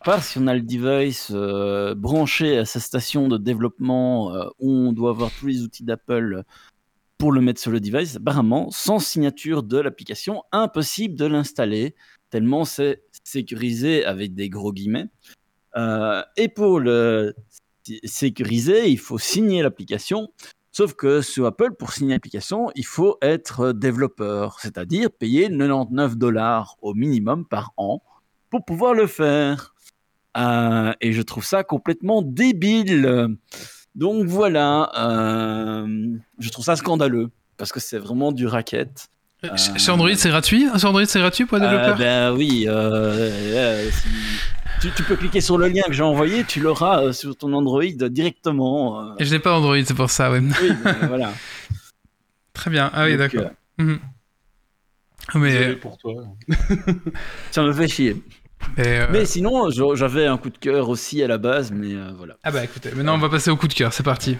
[0.00, 1.30] à part si on a le device
[1.96, 6.44] branché à sa station de développement où on doit avoir tous les outils d'Apple
[7.20, 11.94] pour le mettre sur le device, apparemment, sans signature de l'application, impossible de l'installer,
[12.30, 15.06] tellement c'est sécurisé avec des gros guillemets.
[15.76, 17.34] Euh, et pour le
[17.82, 20.32] sé- sécuriser, il faut signer l'application.
[20.72, 26.76] Sauf que sur Apple, pour signer l'application, il faut être développeur, c'est-à-dire payer 99 dollars
[26.80, 28.02] au minimum par an
[28.48, 29.74] pour pouvoir le faire.
[30.38, 33.36] Euh, et je trouve ça complètement débile.
[34.00, 35.86] Donc voilà, euh,
[36.38, 37.28] je trouve ça scandaleux
[37.58, 39.08] parce que c'est vraiment du racket.
[39.44, 42.32] Euh, Ch- Chez Android, c'est gratuit Sur Android, c'est gratuit pour les Euh, développeurs ben
[42.34, 44.08] oui, euh, euh, si-
[44.80, 47.52] tu, tu peux cliquer sur le lien que j'ai envoyé, tu l'auras euh, sur ton
[47.52, 49.02] Android directement.
[49.02, 49.14] euh.
[49.18, 50.40] Et je n'ai pas Android, c'est pour ça, ouais.
[50.40, 51.32] Oui, ben, voilà.
[52.54, 52.90] Très bien.
[52.94, 53.50] Ah oui, d'accord.
[53.80, 53.98] euh, Mhm.
[55.34, 56.14] Mais, pour toi.
[57.50, 58.16] ça me fait chier.
[58.76, 62.10] Mais, euh, Mais sinon, j'avais un coup de cœur aussi à la base, mais euh,
[62.16, 62.36] voilà.
[62.42, 64.36] Ah bah écoutez, maintenant on va passer au coup de cœur, c'est parti.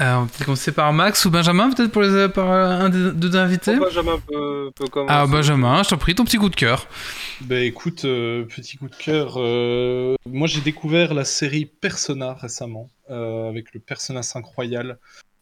[0.00, 2.88] Euh, on va peut-être commencer par Max ou Benjamin, peut-être pour les, par euh, un
[2.88, 3.76] des deux invités.
[3.76, 5.14] Bon, Benjamin peut, peut commencer.
[5.14, 6.86] Ah Benjamin, je t'en prie, ton petit coup de cœur.
[7.42, 9.34] Ben écoute, euh, petit coup de cœur.
[9.36, 14.98] euh, moi, j'ai découvert la série Persona récemment, euh, avec le Persona 5 Royal.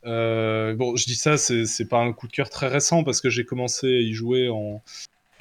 [0.07, 3.21] Euh, bon, je dis ça, c'est c'est pas un coup de cœur très récent parce
[3.21, 4.83] que j'ai commencé à y jouer en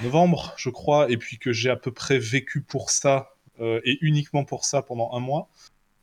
[0.04, 3.32] novembre, je crois, et puis que j'ai à peu près vécu pour ça
[3.62, 5.50] euh, et uniquement pour ça pendant un mois.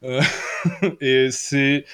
[0.03, 0.21] Euh,
[1.01, 1.85] et c'est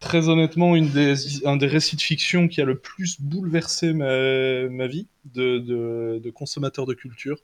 [0.00, 4.68] très honnêtement une des, un des récits de fiction qui a le plus bouleversé ma,
[4.68, 7.38] ma vie de, de, de consommateur de culture.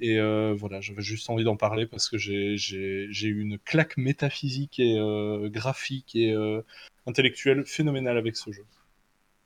[0.00, 4.78] Et euh, voilà, j'avais juste envie d'en parler parce que j'ai- eu une claque métaphysique
[4.78, 6.60] et euh, graphique et euh,
[7.06, 8.64] intellectuelle phénoménale avec ce jeu.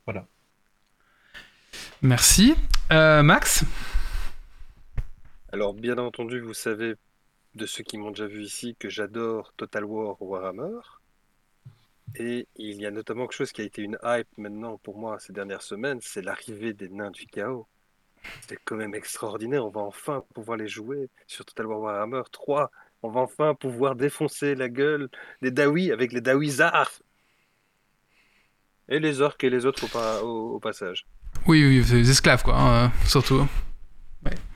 [0.05, 0.27] Voilà.
[2.01, 2.55] Merci.
[2.91, 3.63] Euh, Max?
[5.51, 6.95] Alors, bien entendu, vous savez,
[7.55, 10.79] de ceux qui m'ont déjà vu ici, que j'adore Total War Warhammer.
[12.15, 15.19] Et il y a notamment quelque chose qui a été une hype maintenant pour moi
[15.19, 17.67] ces dernières semaines, c'est l'arrivée des nains du chaos.
[18.47, 22.69] C'est quand même extraordinaire, on va enfin pouvoir les jouer sur Total War Warhammer 3.
[23.01, 25.09] On va enfin pouvoir défoncer la gueule
[25.41, 26.91] des Dawi avec les Dawizards.
[28.89, 31.05] Et les orques et les autres au, pa- au- au passage.
[31.47, 33.47] Oui, oui, les esclaves quoi, hein, euh, surtout.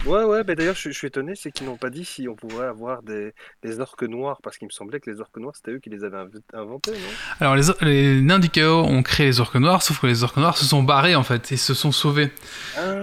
[0.05, 2.35] Ouais, ouais, mais d'ailleurs, je, je suis étonné, c'est qu'ils n'ont pas dit si on
[2.35, 5.71] pourrait avoir des, des orques noirs, parce qu'il me semblait que les orques noirs, c'était
[5.71, 6.97] eux qui les avaient inv- inventés, non?
[7.39, 10.37] Alors les, les nains du chaos ont créé les orques noirs, sauf que les orques
[10.37, 12.31] noirs se sont barrés en fait et se sont sauvés.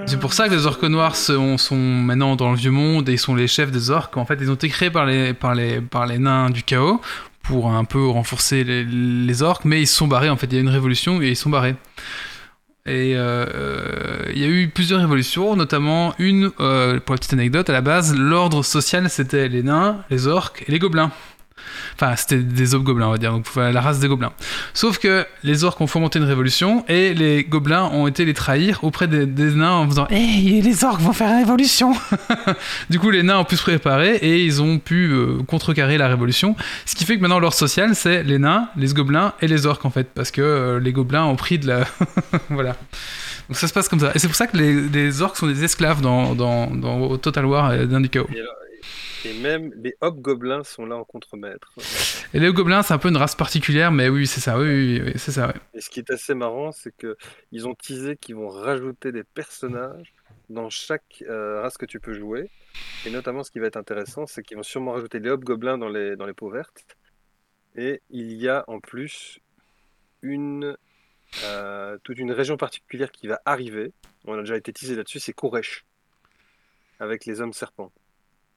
[0.06, 3.12] C'est pour ça que les orques noirs sont, sont maintenant dans le vieux monde et
[3.12, 4.16] ils sont les chefs des orques.
[4.18, 7.01] En fait, ils ont été créés par les, par les, par les nains du chaos
[7.43, 10.47] pour un peu renforcer les, les orques, mais ils se sont barrés en fait.
[10.47, 11.77] Il y a eu une révolution et ils sont barrés.
[12.86, 17.69] Et euh, il y a eu plusieurs évolutions, notamment une, euh, pour la petite anecdote,
[17.69, 21.12] à la base, l'ordre social c'était les nains, les orques et les gobelins.
[21.94, 24.32] Enfin, c'était des hobgoblins, on va dire, donc la race des gobelins.
[24.74, 28.82] Sauf que les orques ont fomenté une révolution et les gobelins ont été les trahir
[28.84, 31.92] auprès des, des nains en faisant Hey, les orques vont faire une révolution
[32.90, 36.08] Du coup, les nains ont pu se préparer et ils ont pu euh, contrecarrer la
[36.08, 36.56] révolution.
[36.86, 39.84] Ce qui fait que maintenant, l'ordre social, c'est les nains, les gobelins et les orques
[39.84, 41.84] en fait, parce que euh, les gobelins ont pris de la.
[42.50, 42.76] voilà.
[43.48, 44.12] Donc ça se passe comme ça.
[44.14, 47.44] Et c'est pour ça que les, les orques sont des esclaves dans, dans, dans Total
[47.46, 48.28] War et dans du chaos.
[48.34, 48.52] Et, alors-
[49.24, 51.72] et même les hobgoblins sont là en contre-maître.
[52.32, 55.02] Et les gobelins, c'est un peu une race particulière, mais oui, c'est ça, oui, oui,
[55.05, 55.55] oui, c'est ça, ouais.
[55.74, 57.16] Et ce qui est assez marrant, c'est que
[57.52, 60.14] ils ont teasé qu'ils vont rajouter des personnages
[60.48, 62.51] dans chaque euh, race que tu peux jouer.
[63.06, 65.88] Et notamment, ce qui va être intéressant, c'est qu'ils vont sûrement rajouter des hobgoblins dans
[65.88, 66.84] les, dans les peaux vertes.
[67.76, 69.40] Et il y a en plus
[70.22, 70.76] une,
[71.44, 73.92] euh, toute une région particulière qui va arriver.
[74.24, 75.84] On a déjà été teasé là-dessus, c'est Koresh,
[76.98, 77.92] avec les hommes serpents.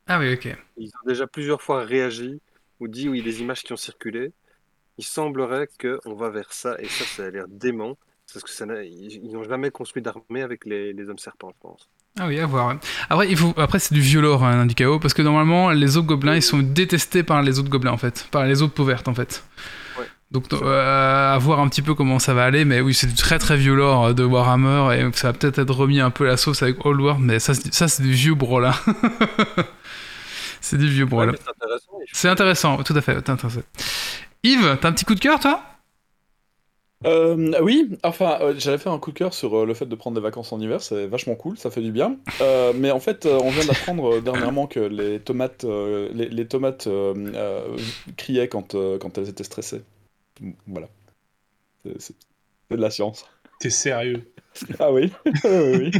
[0.08, 0.56] Ah oui, ok.
[0.78, 2.42] Ils ont déjà plusieurs fois réagi
[2.80, 4.32] ou dit a des images qui ont circulé.
[4.98, 7.98] Il semblerait qu'on va vers ça, et ça, ça a l'air dément.
[8.32, 11.90] Parce que ça ils n'ont jamais construit d'armée avec les, les hommes serpents, je pense.
[12.20, 12.78] Ah oui, à voir.
[13.10, 13.54] Après, il faut...
[13.58, 16.60] Après c'est du vieux lore, hein, chaos, parce que normalement, les autres gobelins, ils sont
[16.60, 18.28] détestés par les autres gobelins, en fait.
[18.32, 19.44] Par les autres peaux vertes, en fait.
[20.00, 20.06] Ouais.
[20.32, 23.14] Donc, euh, à voir un petit peu comment ça va aller, mais oui, c'est du
[23.14, 26.38] très très vieux lore de Warhammer, et ça va peut-être être remis un peu la
[26.38, 28.74] sauce avec Old World, mais ça, c'est- ça c'est du vieux brolin.
[30.62, 31.32] c'est du vieux Ouais, brolin.
[31.34, 31.38] mais
[32.12, 32.74] c'est intéressant.
[32.74, 33.14] intéressant, tout à fait.
[33.50, 33.66] fait.
[34.44, 35.62] Yves, t'as un petit coup de cœur, toi?
[37.06, 39.96] Euh, oui, enfin, euh, j'allais faire un coup de cœur sur euh, le fait de
[39.96, 42.16] prendre des vacances en hiver, c'est vachement cool, ça fait du bien.
[42.42, 46.30] Euh, mais en fait, euh, on vient d'apprendre euh, dernièrement que les tomates, euh, les,
[46.30, 47.76] les tomates euh, euh,
[48.16, 49.84] criaient quand, euh, quand elles étaient stressées.
[50.68, 50.90] Voilà.
[52.00, 52.16] C'est-
[52.72, 53.26] de la science.
[53.60, 54.34] T'es sérieux
[54.80, 55.12] Ah oui,
[55.46, 55.92] oui,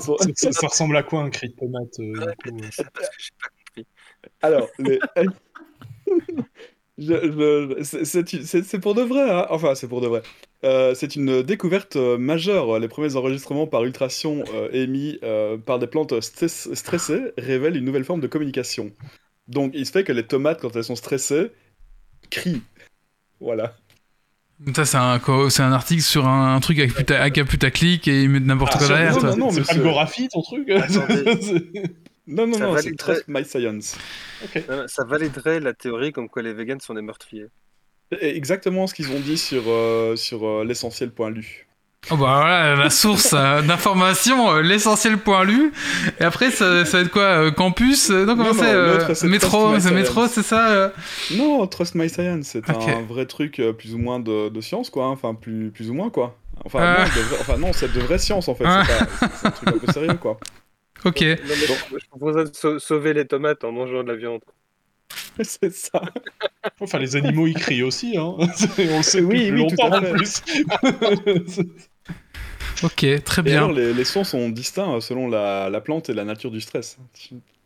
[0.00, 2.58] sont- ça, ça- ça ressemble à quoi un cri de tomate euh, Ouais, du coup,
[2.64, 3.86] euh c'est parce que j'ai pas compris.
[4.42, 5.00] Alors, les...
[6.98, 7.12] Je-
[7.78, 9.46] je- c'est- c'est c'est- c'est pour de vrai, hein.
[9.50, 10.22] enfin c'est pour de vrai.
[10.64, 12.78] Euh, c'est une découverte euh, majeure.
[12.78, 17.84] Les premiers enregistrements par ultrason euh, émis euh, par des plantes stress- stressées révèlent une
[17.84, 18.92] nouvelle forme de communication.
[19.48, 21.50] Donc il se fait que les tomates, quand elles sont stressées,
[22.30, 22.62] crient.
[23.40, 23.76] Voilà.
[24.74, 28.22] Ça, c'est un, un article sur un, un truc avec, puta, avec un putaclic et
[28.22, 29.12] ils mettent n'importe Ah, quoi derrière.
[29.22, 30.66] non, non, non, le Gorafi ton truc.
[30.68, 31.92] C'est-
[32.28, 33.96] Non, non, Ça non, c'est validerait- Trust My Science.
[34.44, 34.64] Ok.
[34.68, 37.46] Non, non, Ça validerait la théorie comme quoi les vegans sont des meurtriers.
[38.20, 41.65] Exactement ce qu'ils ont dit sur, euh, sur euh, l'essentiel.lu.
[42.08, 45.72] Oh bah voilà, la source euh, d'information, euh, l'essentiel point lu.
[46.20, 49.80] Et après, ça, ça va être quoi euh, Campus Non, comment c'est Métro, Trust My
[49.80, 50.30] c'est métro, Science.
[50.34, 50.92] c'est ça
[51.32, 55.06] Non, Trust My Science, c'est un vrai truc plus ou moins de, de science, quoi.
[55.06, 55.10] hein.
[55.10, 56.36] Enfin, plus, plus ou moins, quoi.
[56.64, 56.98] Enfin, Ah.
[57.00, 58.64] non, de enfin, non, c'est de vraie science, en fait.
[58.66, 58.84] Ah.
[58.86, 60.38] C'est c'est un truc un peu sérieux, quoi.
[61.04, 61.20] Ok.
[61.22, 64.40] Non, mais je je proposerais de sau- sauver les tomates en mangeant de la viande.
[65.42, 66.00] c'est ça.
[66.80, 68.34] Enfin, les animaux, ils crient aussi, hein.
[68.38, 68.46] On
[68.96, 70.42] le sait Oui, depuis oui, tout longtemps en plus.
[72.82, 73.58] Ok, très Et bien.
[73.58, 76.60] alors, les, les sons sont distincts euh, selon la, la plante et la nature du
[76.60, 76.98] stress.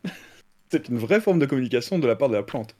[0.71, 2.75] C'est une vraie forme de communication de la part de la plante.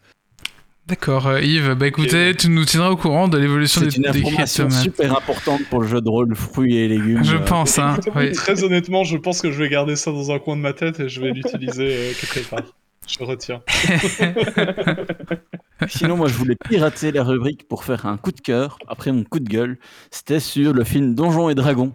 [0.88, 1.76] D'accord, euh, Yves.
[1.76, 5.62] Bah écoutez, tu nous tiendras au courant de l'évolution des, C'est une information super importante
[5.70, 7.24] pour le jeu de rôle fruits et légumes.
[7.24, 7.98] Je euh, pense, hein.
[8.16, 8.32] oui.
[8.32, 11.00] Très honnêtement, je pense que je vais garder ça dans un coin de ma tête
[11.00, 12.62] et je vais l'utiliser euh, quelque part.
[13.08, 13.62] Je retiens.
[15.88, 18.78] Sinon, moi, je voulais pirater la rubrique pour faire un coup de cœur.
[18.88, 19.78] Après mon coup de gueule,
[20.12, 21.94] c'était sur le film Donjons et Dragons.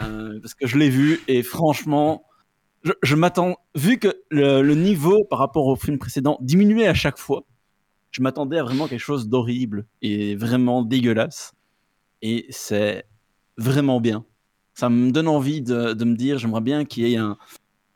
[0.00, 2.24] Euh, parce que je l'ai vu et franchement,
[2.84, 6.94] je, je m'attends, vu que le, le niveau par rapport au film précédent diminuait à
[6.94, 7.44] chaque fois,
[8.10, 11.52] je m'attendais à vraiment quelque chose d'horrible et vraiment dégueulasse.
[12.22, 13.04] Et c'est
[13.56, 14.24] vraiment bien.
[14.74, 17.36] Ça me donne envie de, de me dire, j'aimerais bien qu'il y ait un,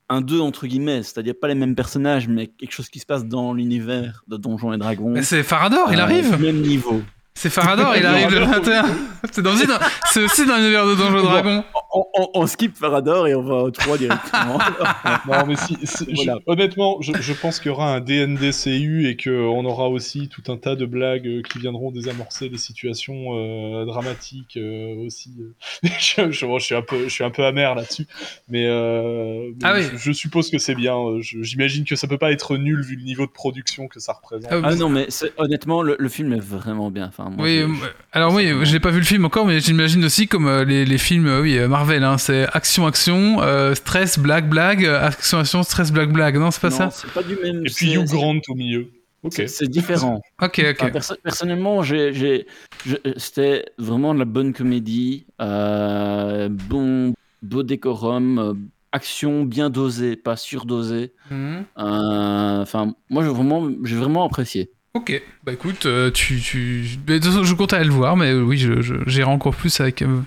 [0.08, 3.24] un 2 entre guillemets, c'est-à-dire pas les mêmes personnages, mais quelque chose qui se passe
[3.24, 5.10] dans l'univers de Donjons et Dragons.
[5.12, 7.00] Mais C'est Farador, il Euh, arrive Même niveau.
[7.34, 8.84] C'est Farador, il arrive le 21
[9.32, 11.64] C'est dans- aussi dans, c'est aussi dans l'univers de Donjons et Dragons.
[11.94, 14.58] On, on- on skip Farador et on va au 3 directement.
[15.26, 16.38] Non, mais si, si- je- Voilà.
[16.46, 20.56] honnêtement, je, je pense qu'il y aura un DNDCU et qu'on aura aussi tout un
[20.56, 25.30] tas de blagues euh, qui viendront désamorcer les situations euh, dramatiques euh, aussi.
[25.82, 28.06] je, je- bon, je suis un peu, je suis un peu amer là-dessus,
[28.48, 29.82] mais, euh, mais Ah oui.
[29.92, 30.96] je, je suppose que c'est bien.
[30.96, 34.12] euh, J'imagine que ça peut pas être nul vu le niveau de production que ça
[34.12, 34.52] représente.
[34.52, 37.06] Ah, ah non, mais honnêtement, le, le film est vraiment bien.
[37.08, 39.60] Enfin, moi, Oui, je- je- alors oui, je n'ai pas vu le film encore, mais
[39.60, 43.42] j'imagine aussi comme euh, les, les films euh, oui, euh, Marvel, hein, c'est action, action,
[43.42, 47.10] euh, stress, blague, blague, action, action, stress, blague, blague, non, c'est pas non, ça c'est
[47.12, 47.60] pas du même.
[47.60, 48.90] Et puis c'est- Hugh Grant au milieu.
[49.22, 49.42] Ok.
[49.46, 50.20] C'est- différent.
[50.42, 50.76] Ok, ok.
[50.80, 52.46] Enfin, perso- personnellement, j'ai, j'ai-
[52.84, 58.52] je- c'était vraiment de la bonne comédie, euh, bon, beau décorum, euh,
[58.90, 61.12] action bien dosée, pas surdosée.
[61.30, 61.64] Mhm.
[61.78, 64.70] Euh, Enfin, moi, j'ai vraiment, j'ai vraiment apprécié.
[64.94, 66.84] Ok, bah écoute, euh, tu, tu...
[66.84, 68.62] je compte aller le voir, mais euh, oui,
[69.06, 70.20] j'irai encore plus avec euh,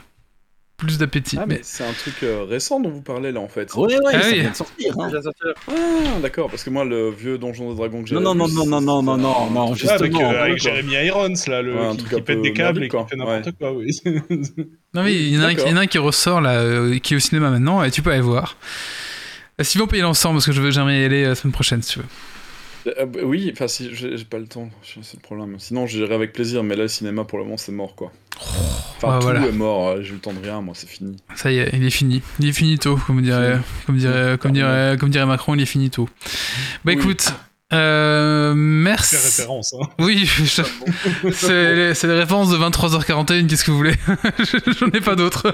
[0.75, 1.37] plus d'appétit.
[1.39, 1.61] Ah, mais, mais...
[1.61, 2.15] c'est un truc
[2.49, 3.71] récent dont vous parlez là en fait.
[3.75, 4.39] Ouais, ouais, ah, ça oui.
[4.39, 4.93] vient de sortir.
[4.99, 5.09] Hein.
[5.67, 8.23] Ah, d'accord, parce que moi le vieux donjon de dragon que j'avais.
[8.23, 9.99] Non, non, non, non, non, non, ah, non, non, justement.
[9.99, 12.97] avec, euh, avec Jeremy Irons là, le, ouais, qui, qui pète des câbles et qui
[13.07, 13.53] fait n'importe ouais.
[13.59, 13.95] quoi, oui.
[14.95, 17.13] non, mais il y, en a, y en a un qui ressort là, euh, qui
[17.13, 18.57] est au cinéma maintenant, et tu peux aller voir.
[19.61, 21.93] S'ils vont payer l'ensemble, parce que je veux jamais y aller la semaine prochaine si
[21.93, 22.05] tu veux.
[22.87, 25.55] Euh, bah, oui, enfin, si j'ai pas le temps, c'est le problème.
[25.59, 28.11] Sinon, j'irai avec plaisir, mais là, le cinéma pour le moment, c'est mort quoi.
[28.37, 29.47] Enfin, Ah, tout voilà.
[29.47, 31.15] est mort, euh, j'ai eu le temps de rien, moi, c'est fini.
[31.35, 32.21] Ça y est, il est fini.
[32.39, 36.07] Il est finito, comme dirait, comme dirait, comme dirait, comme dirait Macron, il est finito.
[36.83, 36.93] Bah Oui.
[36.93, 37.33] écoute,
[37.73, 39.15] euh, C'est merci.
[39.15, 39.73] référence.
[39.73, 39.87] Hein.
[39.99, 40.61] Oui, je-
[41.31, 43.95] c'est les, c'est les références de 23h41, qu'est-ce que vous voulez?
[44.79, 45.53] J'en ai pas d'autres.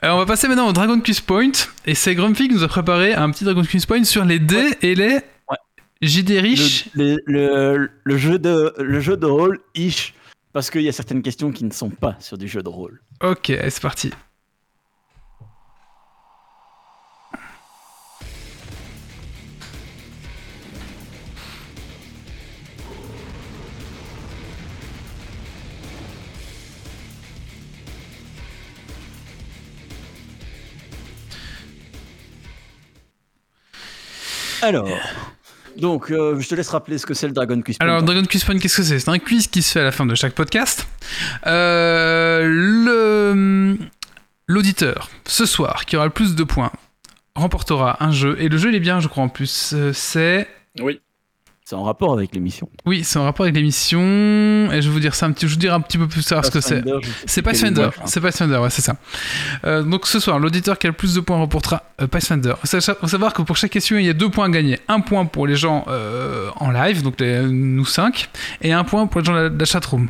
[0.00, 1.52] Alors on va passer maintenant au Dragon Quest Point,
[1.86, 4.76] et c'est Grumpy qui nous a préparé un petit Dragon Quest Point sur les dés
[4.82, 5.20] et les
[6.02, 6.08] Ouais.
[6.08, 6.88] JD riches.
[6.94, 10.14] Le, le- le- le jeu de, le jeu de rôle, ish,
[10.52, 13.00] parce qu'il y a certaines questions qui ne sont pas sur du jeu de rôle.
[13.22, 14.10] Ok, c'est parti.
[34.62, 34.88] Alors,
[35.76, 37.80] donc, euh, je te laisse rappeler ce que c'est le Dragon Quest.
[37.82, 38.06] Alors, Point.
[38.06, 38.98] Dragon Quiz Point, qu'est-ce que c'est?
[38.98, 40.86] C'est un quiz qui se fait à la fin de chaque podcast.
[41.46, 43.76] Euh, le
[44.46, 46.70] L'auditeur, ce soir, qui aura le plus de points,
[47.34, 48.36] remportera un jeu.
[48.38, 49.72] Et le jeu, il est bien, je crois, en plus.
[49.74, 50.46] Euh, C'est.
[50.80, 51.00] Oui.
[51.66, 52.68] C'est en rapport avec l'émission.
[52.84, 53.98] Oui, c'est en rapport avec l'émission.
[54.70, 56.22] Et je vais vous dire ça un petit, je vous dirai un petit peu plus
[56.22, 56.82] tard ce que c'est.
[57.24, 58.96] C'est Pathfinder, c'est Pathfinder, ouais, c'est ça.
[59.64, 62.52] Euh, donc ce soir, l'auditeur qui a le plus de points remportera euh, Pathfinder.
[62.70, 64.78] Il faut savoir que pour chaque question, il y a deux points à gagner.
[64.88, 68.28] Un point pour les gens euh, en live, donc les- nous cinq,
[68.60, 70.08] et un point pour les gens de la, de la chatroom.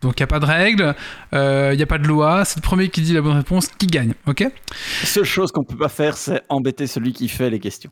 [0.00, 0.94] Donc il n'y a pas de règle,
[1.34, 3.68] euh, il n'y a pas de loi, c'est le premier qui dit la bonne réponse
[3.68, 4.40] qui gagne, ok?
[4.40, 7.90] La seule chose qu'on peut pas faire, c'est embêter celui qui fait les questions.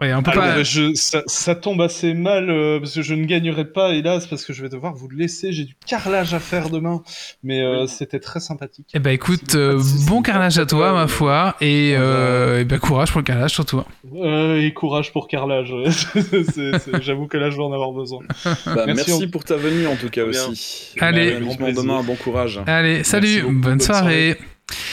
[0.00, 0.62] Ouais, on peut Alors, pas...
[0.62, 4.46] je, ça, ça tombe assez mal euh, parce que je ne gagnerai pas, hélas, parce
[4.46, 5.52] que je vais devoir vous le laisser.
[5.52, 7.02] J'ai du carrelage à faire demain,
[7.42, 8.86] mais euh, c'était très sympathique.
[8.94, 9.78] Eh ben écoute, euh,
[10.08, 13.82] bon carrelage à toi, ma foi, et, euh, et ben courage pour le carrelage surtout.
[14.14, 15.70] Euh, et courage pour carrelage.
[17.02, 18.20] J'avoue que là, je vais en avoir besoin.
[18.46, 20.46] Bah, Merci, merci on- pour ta venue en tout cas Bien.
[20.48, 20.94] aussi.
[20.98, 21.32] Allez.
[21.58, 21.82] Plaisir.
[21.82, 22.58] demain, bon courage.
[22.66, 24.38] Allez, salut, bonne soirée.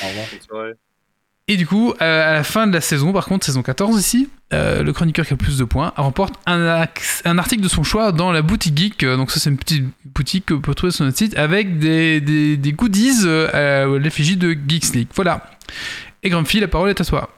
[0.04, 0.26] Au revoir.
[0.34, 0.74] Bonne soirée.
[1.49, 4.30] Et du coup, euh, à la fin de la saison, par contre, saison 14 ici,
[4.53, 8.11] euh, le chroniqueur qui a le plus de points remporte un, article de son choix
[8.11, 9.03] dans la boutique geek.
[9.03, 11.80] Euh, Donc ça, c'est une petite boutique que vous pouvez trouver sur notre site avec
[11.80, 15.07] des, des, des goodies à l'effigie de Geeks League.
[15.15, 15.49] Voilà.
[16.22, 17.30] Et Grumpy, la parole est à toi.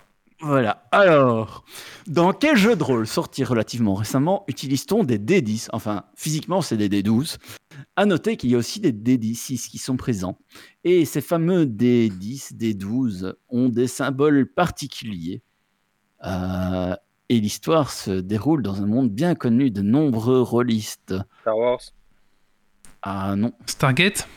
[0.42, 0.84] Voilà.
[0.92, 1.64] Alors,
[2.08, 6.90] dans quel jeu de rôle sorti relativement récemment utilise-t-on des D10 Enfin, physiquement, c'est des
[6.90, 7.38] D12.
[7.96, 10.38] À noter qu'il y a aussi des D6 qui sont présents.
[10.84, 15.42] Et ces fameux D10, D12 ont des symboles particuliers.
[16.26, 16.96] Euh,
[17.30, 21.16] et l'histoire se déroule dans un monde bien connu de nombreux rôlistes.
[21.42, 21.82] Star Wars.
[23.02, 24.28] Ah non, Stargate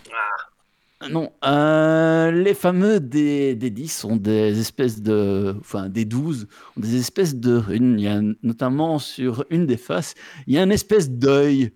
[1.11, 5.57] non, euh, les fameux des, des 10 sont des espèces de.
[5.59, 6.47] Enfin, des 12,
[6.77, 7.99] ont des espèces de runes.
[7.99, 10.15] Il y a notamment sur une des faces,
[10.47, 11.73] il y a une espèce d'œil,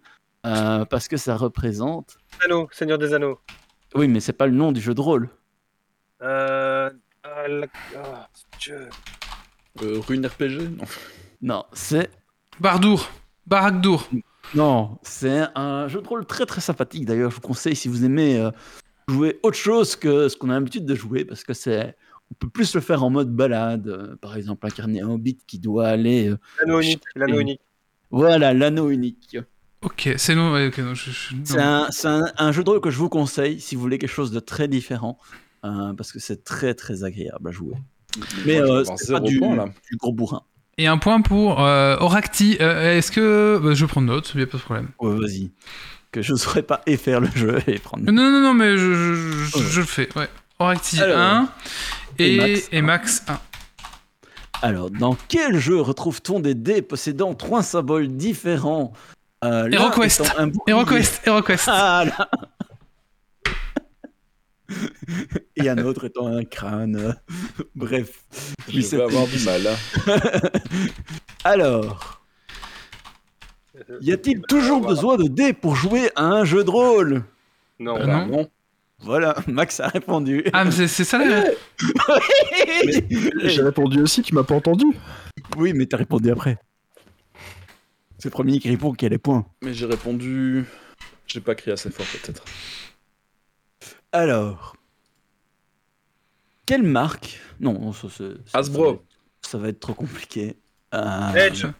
[0.46, 2.16] euh, parce que ça représente.
[2.44, 3.38] Anneaux, Seigneur des Anneaux.
[3.94, 5.28] Oui, mais c'est pas le nom du jeu de rôle.
[6.22, 6.90] Euh...
[7.24, 7.66] ah, la-
[7.96, 8.28] ah,
[8.60, 8.88] Dieu.
[9.82, 10.84] Euh, Rune RPG Non.
[11.42, 12.10] Non, c'est.
[12.60, 13.10] Bardour
[13.46, 14.08] Barakdour
[14.54, 17.04] Non, c'est un jeu de rôle très très sympathique.
[17.04, 18.50] D'ailleurs, je vous conseille si vous aimez euh,
[19.08, 21.94] jouer autre chose que ce qu'on a l'habitude de jouer, parce que c'est.
[22.30, 23.86] On peut plus le faire en mode balade.
[23.86, 26.28] euh, par exemple, incarner un hobbit qui doit aller.
[26.30, 27.02] euh, L'anneau unique.
[27.14, 27.60] L'anneau unique.
[28.10, 29.36] Voilà, l'anneau unique.
[29.82, 30.52] Ok, c'est non.
[30.52, 31.42] ouais, ok, non, je- je- non.
[31.44, 33.98] C'est un, c'est un- un jeu de rôle que je vous conseille si vous voulez
[33.98, 35.18] quelque chose de très différent,
[35.64, 37.74] euh, parce que c'est très très agréable à jouer.
[38.46, 39.66] Mais euh, c'est pas du, point, là.
[39.90, 40.42] du gros bourrin.
[40.78, 42.56] Et un point pour euh, Oracti.
[42.60, 43.60] Euh, Est-ce que.
[43.62, 44.88] bah, je prends note, il n'y a pas de problème.
[45.00, 45.50] Ouais, vas-y.
[46.12, 48.04] Que je ne saurais pas et faire le jeu et prendre.
[48.10, 50.28] Non, non, non, mais je, je, je- je le fais, ouais.
[50.58, 51.48] Oracti Alors, 1
[52.18, 53.38] et, et Max et Max 1.
[54.62, 58.94] Alors, dans quel jeu retrouve-t-on des dés possédant trois symboles différents?
[59.44, 60.22] Euh, HeroQuest.
[60.66, 61.64] HeroQuest, HeroQuest.
[61.68, 62.30] Ah là
[65.56, 67.14] Et un autre étant un crâne.
[67.74, 68.24] Bref.
[68.68, 69.62] Je c'est vais avoir du mal.
[69.66, 69.76] hein.
[71.44, 72.20] Alors,
[74.00, 77.22] Y a-t-il toujours besoin de dés pour jouer à un jeu de rôle?
[77.78, 77.96] Non.
[77.96, 78.36] Euh, Bah, non.
[78.38, 78.48] non.
[78.98, 80.42] Voilà, Max a répondu.
[80.54, 81.20] Ah, mais c'est ça.
[83.44, 84.86] J'ai répondu aussi, tu m'as pas entendu.
[85.58, 86.56] Oui, mais t'as répondu après.
[88.18, 89.46] C'est le premier qui répond qui a les points.
[89.62, 90.64] Mais j'ai répondu.
[91.26, 92.44] J'ai pas crié assez fort, peut-être.
[94.12, 94.76] Alors.
[96.64, 98.24] Quelle marque Non, ça, ça-
[98.54, 99.02] Hasbro.
[99.42, 100.56] Ça va, être, trop compliqué.
[100.94, 101.66] Euh, Edge.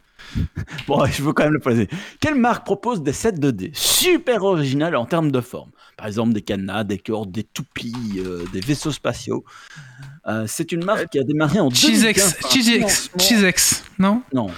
[0.86, 1.88] Bon, je veux quand même le poser.
[2.20, 5.70] Quelle marque propose des sets de dés super originales en termes de forme?
[5.96, 9.44] Par exemple, des cadenas, des cordes, des toupies, euh, des vaisseaux spatiaux.
[10.26, 11.78] Euh, c'est une marque qui a démarré en 2015.
[11.78, 14.22] Cheesex, Cheesex, Cheesex, non?
[14.32, 14.48] Non.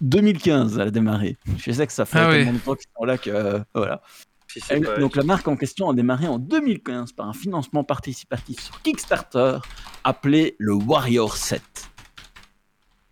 [0.00, 1.36] 2015, elle a démarré.
[1.58, 2.56] Je sais que ça fait Ah tellement oui.
[2.56, 3.30] longtemps qu'ils sont là que.
[3.30, 4.02] euh, voilà.
[4.48, 8.60] Si Elle- donc la marque en question a démarré en 2015 par un financement participatif
[8.60, 9.58] sur Kickstarter
[10.02, 11.62] appelé le Warrior 7.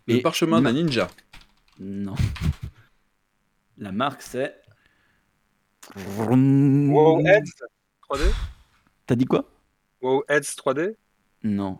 [0.07, 1.07] Le Et parchemin d'un ninja.
[1.79, 2.15] Non.
[3.77, 4.53] La marque c'est.
[5.95, 7.43] Wow Heads
[8.09, 8.21] 3D
[9.05, 9.49] T'as dit quoi?
[10.01, 10.95] Wow Heads 3D
[11.43, 11.79] Non.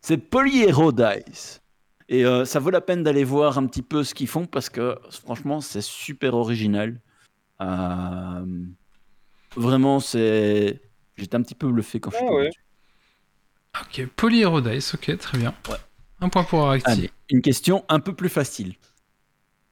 [0.00, 1.60] C'est Polyhero Dice.
[2.08, 4.68] Et euh, ça vaut la peine d'aller voir un petit peu ce qu'ils font parce
[4.68, 7.00] que franchement c'est super original.
[7.60, 8.44] Euh,
[9.56, 10.80] Vraiment c'est.
[11.16, 12.50] J'étais un petit peu bluffé quand je suis Ah ouais.
[13.80, 15.54] Ok, Polyherodice, ok, très bien.
[15.68, 15.76] Ouais.
[16.20, 16.90] Un point pour Aracti.
[16.90, 18.74] Allez, une question un peu plus facile.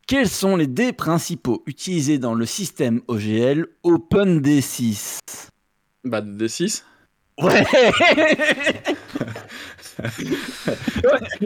[0.07, 5.21] Quels sont les dés principaux utilisés dans le système OGL OpenD6
[6.05, 6.83] Bah, D6.
[7.41, 7.65] Ouais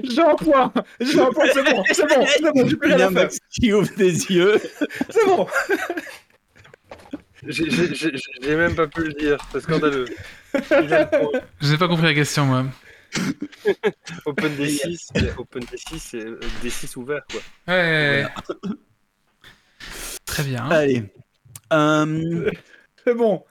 [0.05, 2.93] J'ai un point J'ai un point, c'est bon, c'est bon, c'est bon, j'ai plus Il
[2.93, 3.23] y rien a à faire.
[3.23, 4.61] Max qui ouvre des yeux.
[5.11, 5.47] C'est bon
[7.47, 10.07] J'ai- J'ai j'ai- j'ai même pas pu le dire, c'est scandaleux.
[10.55, 11.41] Il a le point.
[11.61, 12.65] Je n'ai pas compris la question, moi.
[14.25, 17.41] Open D6, c'est- Open D6, c'est euh, D6 ouvert quoi.
[17.69, 18.27] Ouais.
[20.25, 20.69] Très bien.
[20.69, 21.05] Allez.
[21.73, 22.51] Euh,
[23.05, 23.45] C'est bon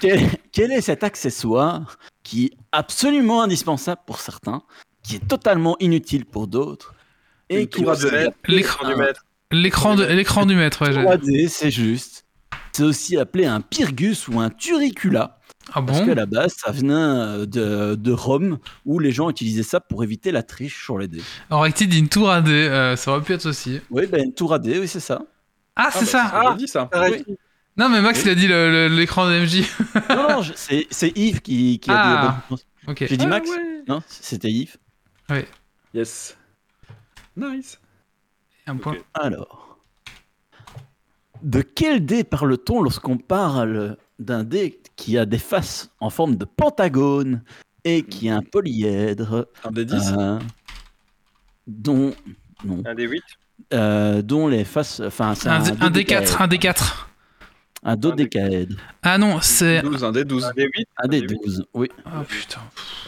[0.00, 0.20] quel,
[0.52, 4.62] quel est cet accessoire qui est absolument indispensable pour certains,
[5.02, 6.94] qui est totalement inutile pour d'autres,
[7.50, 8.30] et Une qui deux.
[8.48, 9.24] L'écran du maître.
[9.50, 10.92] l'écran de, l'écran du maître, ouais.
[10.92, 12.24] j'ai- 3D, c'est juste.
[12.72, 15.38] C'est aussi appelé un pyrgus ou un turricula.
[15.72, 16.06] Ah Parce bon?
[16.06, 20.02] qu'à la base, ça venait euh, de, de Rome, où les gens utilisaient ça pour
[20.04, 21.22] éviter la triche sur les dés.
[21.50, 23.80] Aracti dit une tour à dés, euh, ça aurait pu être aussi.
[23.90, 25.22] Oui, ben, une tour à dés, oui, c'est ça.
[25.76, 26.88] Ah, Ah, c'est bah, ça déjà dit ça.
[26.92, 27.24] Arrête.
[27.76, 28.46] Non, mais Max, il a dit
[28.94, 29.62] l'écran de MJ.
[30.10, 32.40] non, non, c'est Yves qui, qui a dit la bonne Ah.
[32.42, 32.66] réponse.
[32.86, 33.04] ok.
[33.08, 33.82] J'ai dit Ah, Max ouais.
[33.88, 34.76] Non, c'était Yves.
[35.92, 36.36] Yes.
[37.36, 37.80] Nice.
[38.66, 38.96] Un point.
[39.14, 39.78] Alors.
[41.42, 46.44] De quel dé parle-t-on lorsqu'on parle d'un dé qui a des faces en forme de
[46.44, 47.42] pentagone
[47.84, 49.48] et qui a un polyèdre?
[49.64, 50.38] Un D10 euh,
[51.66, 52.14] dont,
[52.64, 53.20] non, Un D8
[53.74, 55.00] euh, dont les faces.
[55.00, 56.40] Enfin, c'est Un, un, un D4, dodécaèdre.
[56.42, 57.06] un D4.
[57.86, 58.76] Un dodécaèdre.
[59.02, 59.82] Ah non, c'est.
[59.82, 60.44] 12, un D12.
[60.44, 61.88] Un D8 Un des 12, oui.
[62.06, 62.62] Oh putain.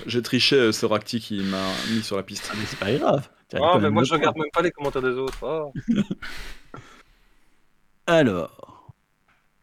[0.07, 2.51] J'ai triché euh, ce Racti qui m'a mis sur la piste.
[2.53, 3.29] Ah, mais c'est pas grave.
[3.55, 5.39] Oh, quand mais moi le je regarde même pas les commentaires des autres.
[5.43, 5.73] Oh.
[8.07, 8.93] Alors,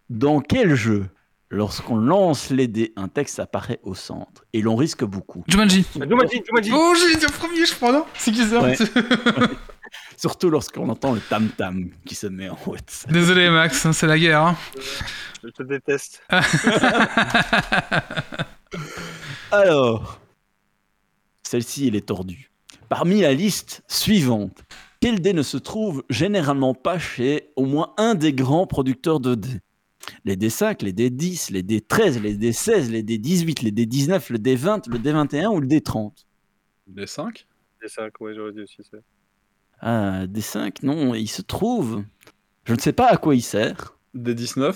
[0.09, 1.05] dans quel jeu,
[1.49, 5.43] lorsqu'on lance les dés, un texte apparaît au centre et l'on risque beaucoup?
[5.47, 5.85] Jumanji.
[5.99, 8.05] Mais Jumanji, Jumanji Oh, j'ai dit au premier, je crois, non?
[8.15, 8.61] C'est qui ça?
[8.61, 8.75] Ouais.
[10.17, 13.05] Surtout lorsqu'on entend le tam-tam qui se met en route.
[13.09, 14.41] Désolé, Max, hein, c'est la guerre.
[14.41, 14.57] hein.
[15.43, 16.23] Je te déteste.
[19.51, 20.19] Alors,
[21.43, 22.49] celle-ci, elle est tordue.
[22.89, 24.63] Parmi la liste suivante,
[24.99, 29.35] quel dé ne se trouve généralement pas chez au moins un des grands producteurs de
[29.35, 29.61] dés?
[30.25, 34.97] Les D5, les D10, les D13, les D16, les D18, les D19, le D20, le
[34.99, 36.11] D21 ou le D30
[36.91, 37.45] D5
[37.81, 38.97] D5, ouais, j'aurais dit aussi ça.
[39.85, 42.03] Ah, D5, non, il se trouve.
[42.65, 43.97] Je ne sais pas à quoi il sert.
[44.15, 44.75] D19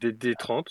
[0.00, 0.64] D D30.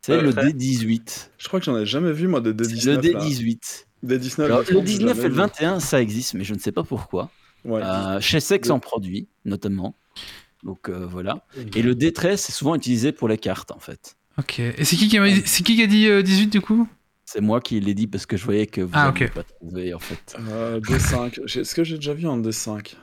[0.00, 1.30] C'est Euh, le très- D18.
[1.38, 2.86] Je crois que j'en ai jamais vu moi des C'est D19.
[3.02, 3.20] le là.
[3.20, 3.86] D18.
[4.04, 4.44] D19.
[4.44, 5.34] Alors, D30, le j'ai 19 et le vu.
[5.34, 7.30] 21, ça existe, mais je ne sais pas pourquoi.
[7.64, 7.80] Ouais.
[7.82, 9.94] Euh, chez Sex en produit, notamment.
[10.62, 11.44] Donc euh, voilà.
[11.74, 14.16] Et le D13, c'est souvent utilisé pour les cartes, en fait.
[14.38, 14.58] Ok.
[14.58, 16.88] Et c'est qui qui a, qui qui a dit euh, 18 du coup?
[17.26, 19.32] C'est moi qui l'ai dit parce que je voyais que vous Ah, n'aviez ok.
[19.34, 20.36] pas trouvé, en fait.
[20.38, 21.40] Euh, D5.
[21.46, 22.96] J'ai- Est-ce que j'ai déjà vu un D5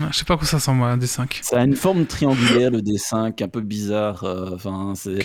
[0.00, 1.40] Ah, Je sais pas à quoi ça ressemble, moi, un D5.
[1.42, 4.24] Ça a une forme triangulaire, le D5, un peu bizarre.
[4.24, 5.18] euh, Enfin, c'est...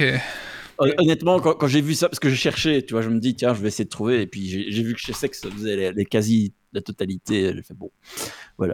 [0.97, 3.35] Honnêtement, quand, quand j'ai vu ça, parce que j'ai cherché, tu vois, je me dis,
[3.35, 4.21] tiens, je vais essayer de trouver.
[4.23, 7.53] Et puis j'ai vu que chez Sex, ça faisait les, les quasi la totalité.
[7.55, 7.91] J'ai fait bon.
[8.57, 8.69] Ouais,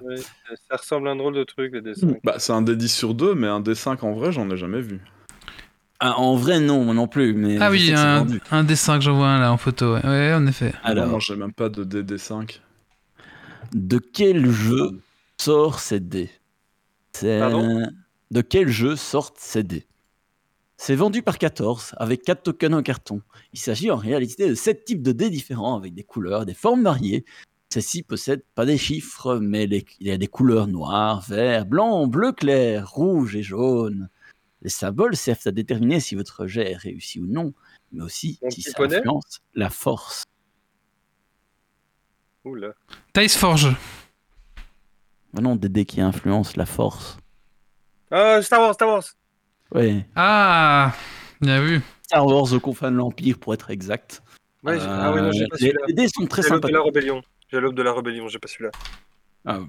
[0.70, 2.20] ça ressemble à un drôle de truc, le D5.
[2.24, 5.02] Bah, c'est un D10 sur 2, mais un D5 en vrai, j'en ai jamais vu.
[6.00, 7.34] Ah, en vrai, non, moi non plus.
[7.34, 8.40] Mais Ah oui, un, vendu.
[8.52, 9.96] un D5, j'en vois un là en photo.
[9.96, 10.74] Ouais, ouais en effet.
[10.84, 12.62] Alors, j'ai même pas de DD5.
[13.74, 15.02] de quel jeu
[15.38, 16.30] sort ces dés
[17.14, 17.88] C'est Pardon?
[18.32, 19.88] De quel jeu sortent ces dés
[20.78, 23.22] C'est vendu par 14 avec 4 tokens en carton.
[23.54, 26.84] Il s'agit en réalité de 7 types de dés différents avec des couleurs, des formes
[26.84, 27.26] variées.
[27.74, 32.06] Ceux-ci possèdent pas des chiffres, mais les- il y a des couleurs noires, vert, blanc,
[32.08, 34.10] bleu clair, rouge et jaune.
[34.62, 37.54] Les symboles servent à déterminer si votre jet est réussi ou non,
[37.92, 40.24] mais aussi Mon si ça influence la force.
[42.44, 42.74] Oula.
[43.14, 43.76] Dice Forge.
[45.38, 47.18] Ah non, des dés qui influencent la force.
[48.10, 49.04] Ah, Star Wars, Star Wars
[49.72, 50.06] Ouais.
[50.16, 50.94] Ah,
[51.42, 51.82] bien vu.
[52.04, 54.24] Star Wars aux confins de l'Empire pour être exact.
[54.64, 55.86] Ouais, Ah oui, non, j'ai Euh, pas les, celui-là.
[55.88, 56.68] les dés sont très J'ai l'aube sympas.
[56.70, 57.22] de la rébellion.
[57.52, 58.72] J'ai l'aube de la rébellion, j'ai pas celui-là.
[59.46, 59.60] Ah.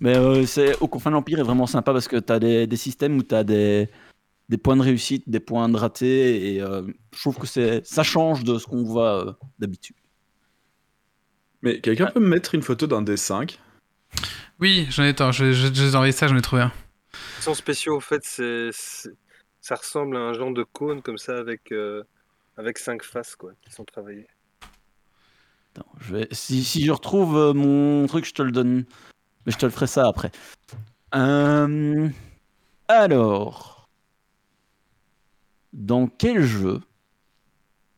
[0.00, 2.76] Mais euh, c'est confins de l'Empire est vraiment sympa parce que tu as des, des
[2.76, 3.88] systèmes où tu as des,
[4.48, 6.82] des points de réussite, des points de raté, et euh,
[7.14, 9.96] je trouve que c'est ça change de ce qu'on voit euh, d'habitude.
[11.62, 13.58] Mais quelqu'un peut me mettre une photo d'un D5
[14.60, 15.08] Oui, j'en ai.
[15.08, 16.72] Attends, je, je, je envoyer ça, j'en ai trouvé un.
[17.38, 18.70] Ils sont spéciaux, en fait, c'est,
[19.60, 22.02] ça ressemble à un genre de cône comme ça avec, euh,
[22.56, 24.26] avec cinq faces, quoi, qui sont travaillées.
[25.74, 28.84] Attends, je vais, si, si je retrouve euh, mon truc, je te le donne.
[29.46, 30.30] Mais je te le ferai ça après.
[31.14, 32.08] Euh,
[32.88, 33.88] alors,
[35.72, 36.80] dans quel jeu,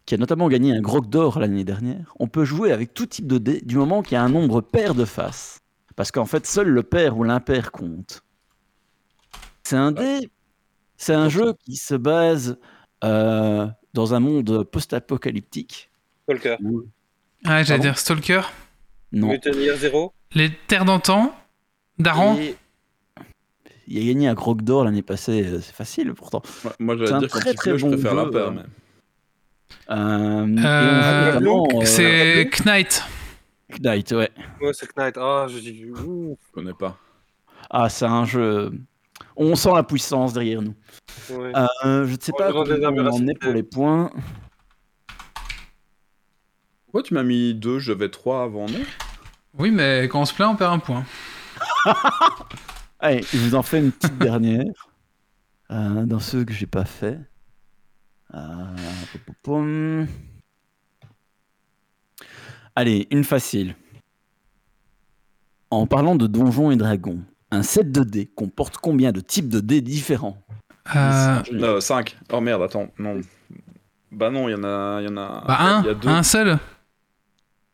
[0.07, 3.27] qui a notamment gagné un Grog d'or l'année dernière, on peut jouer avec tout type
[3.27, 5.61] de dés du moment qu'il y a un nombre pair de faces?
[5.97, 8.23] Parce qu'en fait, seul le pair ou l'impair compte.
[9.63, 10.29] C'est un dé.
[10.97, 12.59] C'est un jeu qui se base
[13.03, 15.91] euh, dans un monde post-apocalyptique.
[16.25, 16.57] Stalker.
[16.63, 16.85] où-
[17.45, 18.43] Ah, j'allais dire Stalker.
[19.13, 19.29] Non.
[19.29, 21.35] Mutineer Zero Les Terres d'antan.
[21.99, 22.37] Daran.
[22.39, 22.57] Et
[23.87, 26.43] Il a gagné un Grog d'or l'année passée, euh, c'est facile pourtant.
[26.65, 28.47] Ouais, Moi, C'est j'allais un dire très, très pleut, je bon préfère jeu, l'impair.
[28.47, 28.63] euh, mais-
[29.91, 33.03] Euh, Euh, euh, C'est Knight.
[33.81, 34.31] Knight, ouais.
[34.61, 35.17] Ouais, c'est Knight.
[35.19, 35.85] Ah, je dis.
[35.91, 36.97] ouh, Je connais pas.
[37.71, 38.73] Ah, c'est un jeu.
[39.37, 40.75] On sent la puissance derrière nous.
[41.31, 41.53] ouais.
[41.57, 44.11] Euh, je ne sais On pas comment on en est pour les points.
[46.87, 47.79] Pourquoi tu m'as mis deux?
[47.81, 48.81] J'avais trois avant, non?
[49.59, 51.05] Oui, mais quand on se plaint, on perd un point.
[52.99, 54.65] Allez, je vous en fais une petite dernière.
[55.71, 57.19] Euh, dans ceux que j'ai pas fait.
[58.35, 60.07] Euh.
[62.75, 63.77] Allez, une facile.
[65.71, 67.21] En parlant de donjons et dragons,
[67.51, 70.39] un set de dés comporte combien de types de dés différents?
[70.95, 72.17] Euh, Euh, 5.
[72.33, 73.21] Oh merde, attends, non.
[74.13, 75.45] Bah non, il y en a, il y en a.
[75.47, 76.09] bah, un, y a deux.
[76.09, 76.59] un seul.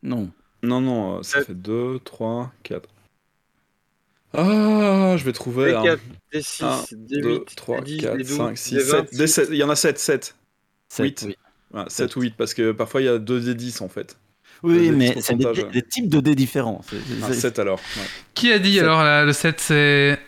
[0.03, 0.29] Non.
[0.63, 1.43] Non, non, euh, ça Euh.
[1.43, 2.87] fait 2, 3, 4.
[4.33, 5.71] Ah, je vais trouver.
[5.73, 6.37] D4, un.
[6.37, 9.27] D6, 1, D8, 2, 3, D10, 4, D12, 5, 6, D20.
[9.27, 9.49] 7.
[9.51, 10.35] Il y en a 7, 7.
[10.87, 11.23] Sept, Huit.
[11.27, 11.35] oui.
[11.73, 14.17] Ouais, 7 ou 8, parce que parfois il y a 2 des 10 en fait.
[14.63, 16.81] Oui, mais c'est des, des types de dés différents.
[16.87, 17.79] C'est- c'est- Ah, c'est- 7 alors.
[17.97, 18.03] ouais.
[18.35, 20.19] Qui a dit alors là, le 7 c'est.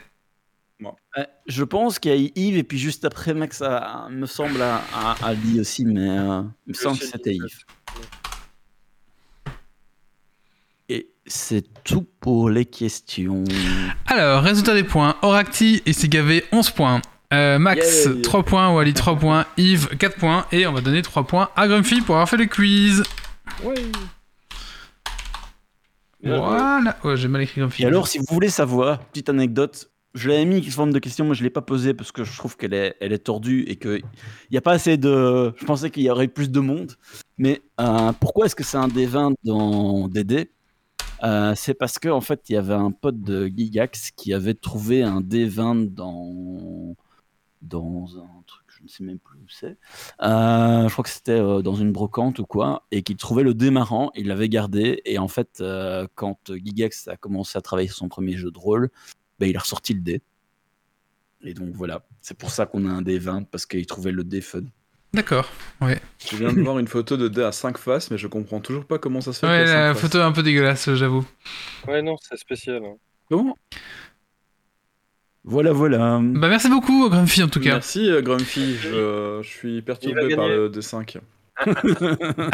[1.15, 4.61] Euh, Je pense qu'il y a Yves et puis juste après Max a, me semble
[4.61, 7.59] a, a- a dit aussi, mais euh, il me semble que c'était Yves.
[10.89, 13.43] Et c'est tout pour les questions.
[14.07, 15.15] Alors, résultat des points.
[15.21, 17.01] Oracti et Sigavé 11 points.
[17.33, 18.21] Euh, Max Yay.
[18.21, 21.67] 3 points, Wally 3 points, Yves 4 points et on va donner 3 points à
[21.67, 23.03] Grumpy pour avoir fait le quiz.
[23.63, 23.73] Joué.
[26.21, 26.95] Voilà.
[27.03, 27.83] Ouais, j'ai mal écrit Grumpy.
[27.83, 31.25] Et alors, si vous voulez savoir, petite anecdote, je l'avais mis sous forme de question,
[31.25, 33.63] mais je ne l'ai pas posée parce que je trouve qu'elle est, elle est tordue
[33.67, 34.03] et qu'il
[34.51, 35.53] n'y a pas assez de.
[35.57, 36.93] Je pensais qu'il y aurait plus de monde.
[37.39, 40.51] Mais euh, pourquoi est-ce que c'est un D20 dans DD
[41.23, 44.53] Euh, C'est parce qu'en en fait, il y avait un pote de Gigax qui avait
[44.53, 46.95] trouvé un D20 dans,
[47.61, 49.77] dans un truc, je ne sais même plus où c'est.
[50.21, 53.53] Euh, je crois que c'était euh, dans une brocante ou quoi, et qu'il trouvait le
[53.53, 55.63] dé marrant, il l'avait gardé, et en fait,
[56.15, 58.89] quand Gigax a commencé à travailler sur son premier jeu de rôle,
[59.39, 60.21] ben, il a ressorti le dé.
[61.45, 64.23] Et donc voilà, c'est pour ça qu'on a un dé 20, parce qu'il trouvait le
[64.23, 64.63] dé fun.
[65.13, 65.49] D'accord.
[65.81, 68.85] Je viens de voir une photo de dé à 5 faces, mais je comprends toujours
[68.85, 69.47] pas comment ça se fait.
[69.47, 71.25] Ouais, la photo est un peu dégueulasse, j'avoue.
[71.87, 72.81] Ouais, non, c'est spécial.
[72.83, 72.95] hein.
[73.29, 73.57] Comment?
[75.43, 76.19] Voilà, voilà.
[76.23, 77.73] Bah, merci beaucoup, Grumpy, en tout cas.
[77.73, 81.17] Merci euh, Grumpy, je, je suis perturbé par le D5.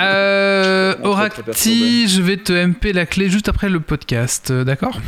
[0.02, 5.00] Euh, Oracti, je vais te MP la clé juste après le podcast, euh, d'accord?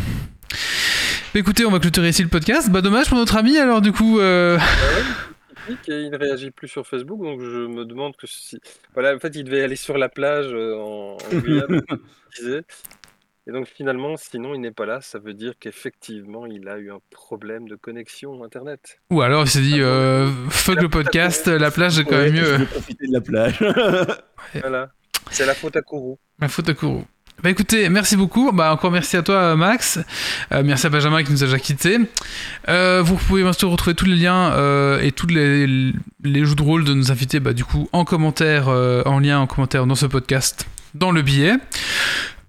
[1.33, 2.69] Bah, Écoutez, on va clôturer ici le podcast.
[2.69, 4.19] Bah dommage pour notre ami, alors du coup...
[4.19, 4.57] euh,
[5.87, 8.59] Et il ne réagit plus sur Facebook, donc je me demande que si.
[8.93, 11.99] Voilà, en fait, il devait aller sur la plage euh, en, en Guyane, comme.
[13.47, 16.91] Et donc finalement, sinon il n'est pas là, ça veut dire qu'effectivement il a eu
[16.91, 18.99] un problème de connexion internet.
[19.09, 22.39] Ou alors il s'est dit, euh, fuck le podcast, la plage est quand même Ouais,
[22.39, 22.57] Je mieux.
[22.57, 23.57] vais profiter de la plage.
[24.61, 24.91] Voilà,
[25.31, 26.19] c'est la faute à Kourou.
[26.39, 27.03] La faute à Kourou.
[27.43, 28.51] Bah écoutez, merci beaucoup.
[28.51, 29.99] Bah encore merci à toi Max.
[30.51, 31.97] Euh, merci à Benjamin qui nous a déjà quittés.
[32.69, 35.65] Euh, vous pouvez bien sûr retrouver tous les liens euh, et tous les,
[36.23, 39.39] les jeux de rôle de nos invités bah, du coup en commentaire, euh, en lien
[39.39, 41.55] en commentaire dans ce podcast, dans le billet.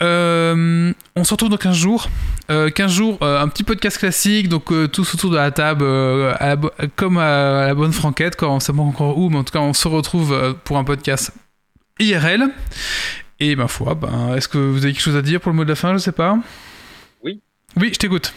[0.02, 2.08] Euh, on se retrouve dans 15 jours.
[2.50, 5.84] Euh, 15 jours, euh, un petit podcast classique, donc euh, tous autour de la table,
[5.84, 6.34] euh,
[6.96, 9.60] comme à, la bonne franquette, quand on sait pas encore où, mais en tout cas
[9.60, 11.32] on se retrouve euh, pour un podcast
[12.00, 12.48] IRL.
[13.44, 15.64] Et ma foi, ben, est-ce que vous avez quelque chose à dire pour le mot
[15.64, 16.38] de la fin Je sais pas?
[17.24, 17.40] Oui.
[17.76, 18.32] Oui, je t'écoute.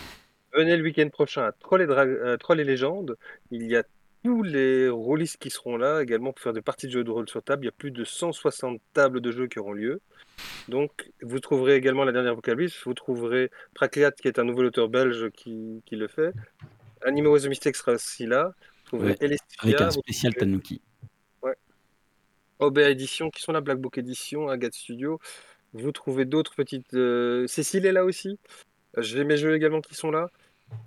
[0.52, 3.16] Venez le week-end prochain à Troll et, Dra- euh, Troll et Légendes.
[3.52, 3.84] Il y a
[4.24, 7.30] tous les rôlistes qui seront là également pour faire des parties de jeux de rôle
[7.30, 7.64] sur table.
[7.64, 10.02] Il y a plus de 160 tables de jeux qui auront lieu.
[10.70, 12.78] Donc, vous trouverez également la dernière vocaliste.
[12.86, 16.34] Vous trouverez Prakliat, qui est un nouvel auteur belge qui, qui le fait.
[17.06, 18.54] Anime Was a Mistake sera aussi là.
[18.56, 20.82] Vous trouverez Ouais, Elestia, Avec un vous spécial trouverez Tanuki.
[22.60, 25.20] Aubert Édition qui sont là, Black Book Édition, Agathe Studio.
[25.74, 26.94] Vous trouvez d'autres petites.
[26.94, 28.40] euh, Cécile est là aussi.
[28.98, 30.28] J'ai mes jeux également qui sont là.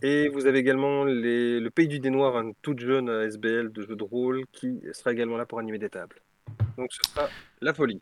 [0.03, 1.61] Et vous avez également les...
[1.61, 4.81] le Pays du Dé Noir, un toute jeune euh, SBL de jeux de rôle qui
[4.93, 6.17] sera également là pour animer des tables.
[6.77, 7.29] Donc ce sera
[7.61, 8.01] la folie.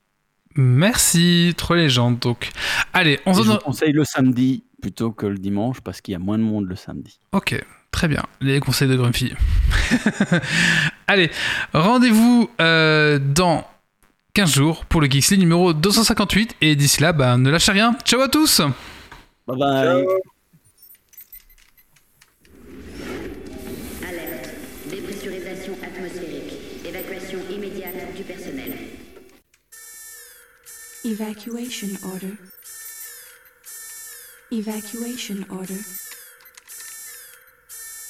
[0.54, 2.18] Merci, trop légende.
[2.18, 2.50] Donc,
[2.92, 3.56] allez, on se Et je donne.
[3.58, 6.66] vous conseille le samedi plutôt que le dimanche parce qu'il y a moins de monde
[6.66, 7.18] le samedi.
[7.32, 7.62] Ok,
[7.96, 8.22] très bien.
[8.42, 9.32] Les conseils de Grumpy.
[11.06, 11.30] Allez,
[11.72, 13.66] rendez-vous euh, dans
[14.34, 16.56] 15 jours pour le Geeksly numéro 258.
[16.60, 17.96] Et d'ici là, bah, ne lâchez rien.
[18.04, 18.60] Ciao à tous
[19.48, 20.04] Bye bye.
[24.06, 24.50] Alerte.
[24.90, 26.52] Dépressurisation atmosphérique.
[26.84, 28.74] Évacuation immédiate du personnel.
[31.02, 32.34] Evacuation order.
[34.52, 36.05] Evacuation order.